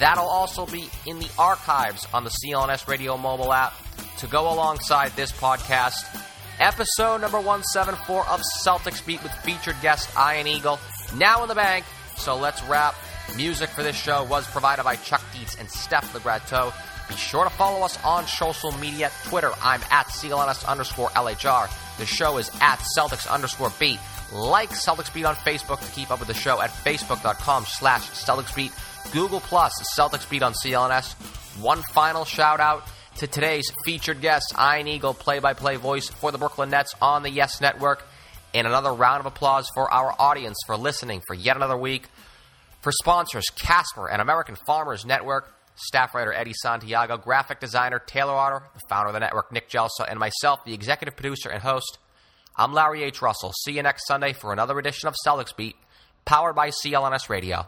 That'll 0.00 0.28
also 0.28 0.66
be 0.66 0.88
in 1.06 1.20
the 1.20 1.28
archives 1.38 2.08
on 2.12 2.24
the 2.24 2.30
CLNS 2.30 2.88
Radio 2.88 3.16
mobile 3.16 3.52
app 3.52 3.72
to 4.18 4.26
go 4.26 4.52
alongside 4.52 5.12
this 5.12 5.32
podcast. 5.32 5.94
Episode 6.60 7.20
number 7.20 7.38
174 7.38 8.28
of 8.28 8.40
Celtics 8.64 9.04
Beat 9.04 9.22
with 9.22 9.32
featured 9.42 9.76
guest 9.82 10.08
Ian 10.16 10.46
Eagle. 10.46 10.78
Now 11.16 11.42
in 11.42 11.48
the 11.48 11.54
bank, 11.54 11.84
so 12.16 12.36
let's 12.36 12.62
wrap. 12.64 12.94
Music 13.36 13.68
for 13.70 13.82
this 13.82 13.96
show 13.96 14.24
was 14.24 14.46
provided 14.46 14.84
by 14.84 14.96
Chuck 14.96 15.22
Dietz 15.32 15.56
and 15.58 15.68
Steph 15.68 16.12
Legrateau. 16.12 16.72
Be 17.08 17.16
sure 17.16 17.44
to 17.44 17.50
follow 17.50 17.84
us 17.84 18.02
on 18.04 18.26
social 18.26 18.72
media. 18.72 19.10
Twitter, 19.24 19.50
I'm 19.62 19.80
at 19.90 20.06
CLNS 20.06 20.66
underscore 20.66 21.08
LHR. 21.10 21.68
The 21.98 22.06
show 22.06 22.38
is 22.38 22.50
at 22.60 22.78
Celtics 22.96 23.30
underscore 23.30 23.72
beat. 23.78 23.98
Like 24.32 24.70
Celtics 24.70 25.12
Beat 25.12 25.24
on 25.26 25.34
Facebook 25.36 25.84
to 25.84 25.92
keep 25.92 26.10
up 26.10 26.18
with 26.18 26.28
the 26.28 26.34
show 26.34 26.60
at 26.60 26.70
facebook.com 26.70 27.64
slash 27.66 28.02
Celtics 28.10 28.54
Beat. 28.54 28.72
Google 29.12 29.40
Plus, 29.40 29.72
Celtics 29.96 30.28
Beat 30.28 30.42
on 30.42 30.54
CLNS. 30.54 31.12
One 31.62 31.82
final 31.92 32.24
shout 32.24 32.58
out 32.58 32.88
to 33.16 33.26
today's 33.26 33.70
featured 33.84 34.20
guest, 34.20 34.54
Ian 34.58 34.88
Eagle, 34.88 35.14
play 35.14 35.38
by 35.38 35.54
play 35.54 35.76
voice 35.76 36.08
for 36.08 36.32
the 36.32 36.38
Brooklyn 36.38 36.70
Nets 36.70 36.94
on 37.00 37.22
the 37.22 37.30
Yes 37.30 37.60
Network. 37.60 38.04
And 38.52 38.66
another 38.66 38.92
round 38.92 39.20
of 39.20 39.26
applause 39.26 39.68
for 39.74 39.90
our 39.92 40.14
audience 40.18 40.56
for 40.66 40.76
listening 40.76 41.22
for 41.26 41.34
yet 41.34 41.56
another 41.56 41.76
week. 41.76 42.08
For 42.80 42.92
sponsors, 42.92 43.46
Casper 43.56 44.08
and 44.08 44.20
American 44.20 44.56
Farmers 44.66 45.04
Network, 45.04 45.52
staff 45.74 46.14
writer 46.14 46.32
Eddie 46.32 46.54
Santiago, 46.54 47.16
graphic 47.16 47.60
designer 47.60 47.98
Taylor 47.98 48.34
Otter, 48.34 48.62
the 48.74 48.80
founder 48.88 49.08
of 49.08 49.14
the 49.14 49.20
network 49.20 49.50
Nick 49.52 49.70
Gelso, 49.70 50.06
and 50.08 50.18
myself, 50.18 50.64
the 50.64 50.74
executive 50.74 51.16
producer 51.16 51.48
and 51.48 51.62
host. 51.62 51.98
I'm 52.56 52.72
Larry 52.72 53.02
H. 53.02 53.22
Russell. 53.22 53.52
See 53.64 53.72
you 53.72 53.82
next 53.82 54.06
Sunday 54.06 54.32
for 54.32 54.52
another 54.52 54.78
edition 54.78 55.08
of 55.08 55.14
Celtics 55.26 55.56
Beat, 55.56 55.76
powered 56.24 56.54
by 56.54 56.70
CLNS 56.70 57.28
Radio. 57.28 57.66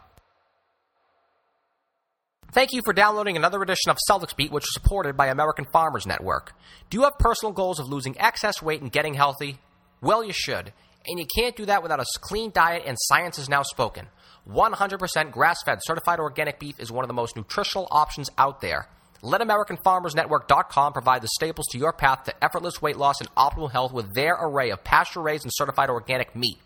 Thank 2.53 2.71
you 2.71 2.81
for 2.83 2.93
downloading 2.93 3.35
another 3.35 3.61
edition 3.61 3.91
of 3.91 3.97
Celtics 4.09 4.35
Beat, 4.35 4.51
which 4.51 4.63
is 4.63 4.73
supported 4.73 5.17
by 5.17 5.27
American 5.27 5.65
Farmers 5.73 6.07
Network. 6.07 6.53
Do 6.89 6.97
you 6.97 7.03
have 7.03 7.19
personal 7.19 7.51
goals 7.51 7.77
of 7.77 7.89
losing 7.89 8.19
excess 8.19 8.61
weight 8.61 8.81
and 8.81 8.91
getting 8.91 9.15
healthy? 9.15 9.59
Well, 10.01 10.23
you 10.23 10.31
should. 10.33 10.71
And 11.05 11.19
you 11.19 11.25
can't 11.37 11.57
do 11.57 11.65
that 11.65 11.83
without 11.83 11.99
a 11.99 12.05
clean 12.21 12.51
diet, 12.51 12.83
and 12.85 12.97
science 12.99 13.37
is 13.37 13.49
now 13.49 13.63
spoken. 13.63 14.07
100% 14.49 15.31
grass 15.31 15.57
fed 15.65 15.79
certified 15.81 16.19
organic 16.19 16.57
beef 16.57 16.79
is 16.79 16.89
one 16.91 17.03
of 17.03 17.09
the 17.09 17.13
most 17.13 17.35
nutritional 17.35 17.87
options 17.91 18.29
out 18.37 18.61
there. 18.61 18.87
Let 19.21 19.41
AmericanFarmersNetwork.com 19.41 20.93
provide 20.93 21.21
the 21.21 21.29
staples 21.35 21.67
to 21.71 21.77
your 21.77 21.91
path 21.91 22.23
to 22.25 22.43
effortless 22.43 22.81
weight 22.81 22.97
loss 22.97 23.19
and 23.19 23.33
optimal 23.35 23.71
health 23.71 23.91
with 23.91 24.13
their 24.15 24.35
array 24.39 24.69
of 24.69 24.85
pasture 24.85 25.21
raised 25.21 25.43
and 25.43 25.51
certified 25.53 25.89
organic 25.89 26.33
meat. 26.35 26.57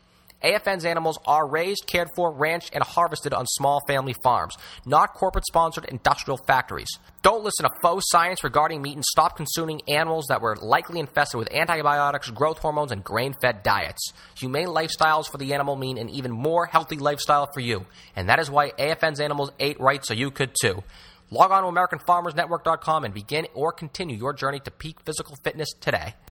AFN's 0.44 0.86
animals 0.86 1.20
are 1.26 1.48
raised, 1.48 1.86
cared 1.88 2.10
for, 2.16 2.32
ranched, 2.32 2.72
and 2.74 2.84
harvested 2.84 3.34
on 3.34 3.46
small 3.46 3.82
family 3.88 4.16
farms, 4.24 4.56
not 4.86 5.14
corporate 5.14 5.46
sponsored 5.46 5.86
industrial 5.86 6.38
factories. 6.38 6.90
Don't 7.22 7.44
listen 7.44 7.66
to 7.66 7.72
faux 7.82 8.04
science 8.10 8.44
regarding 8.44 8.82
meat 8.82 8.96
and 8.96 9.06
stop 9.06 9.38
consuming 9.38 9.82
animals 9.88 10.26
that 10.30 10.42
were 10.42 10.56
likely 10.56 11.00
infested 11.00 11.38
with 11.38 11.54
antibiotics, 11.54 12.32
growth 12.32 12.58
hormones, 12.58 12.92
and 12.92 13.04
grain 13.04 13.36
fed 13.42 13.62
diets. 13.64 14.14
Humane 14.38 14.68
lifestyles 14.68 15.30
for 15.30 15.38
the 15.38 15.54
animal 15.54 15.76
mean 15.76 15.98
an 15.98 16.10
even 16.10 16.32
more 16.32 16.66
healthy 16.66 16.98
lifestyle 16.98 17.48
for 17.54 17.60
you, 17.60 17.86
and 18.16 18.30
that 18.30 18.40
is 18.40 18.50
why 18.50 18.72
AFN's 18.72 19.20
animals 19.20 19.52
ate 19.60 19.80
right 19.80 20.04
so 20.04 20.14
you 20.14 20.32
could 20.32 20.56
too. 20.60 20.84
Log 21.30 21.52
on 21.52 21.64
to 21.64 21.80
AmericanFarmersNetwork.com 21.80 23.06
and 23.06 23.14
begin 23.14 23.48
or 23.54 23.72
continue 23.72 24.18
your 24.18 24.34
journey 24.34 24.60
to 24.60 24.72
peak 24.72 25.00
physical 25.06 25.38
fitness 25.44 25.70
today. 25.80 26.16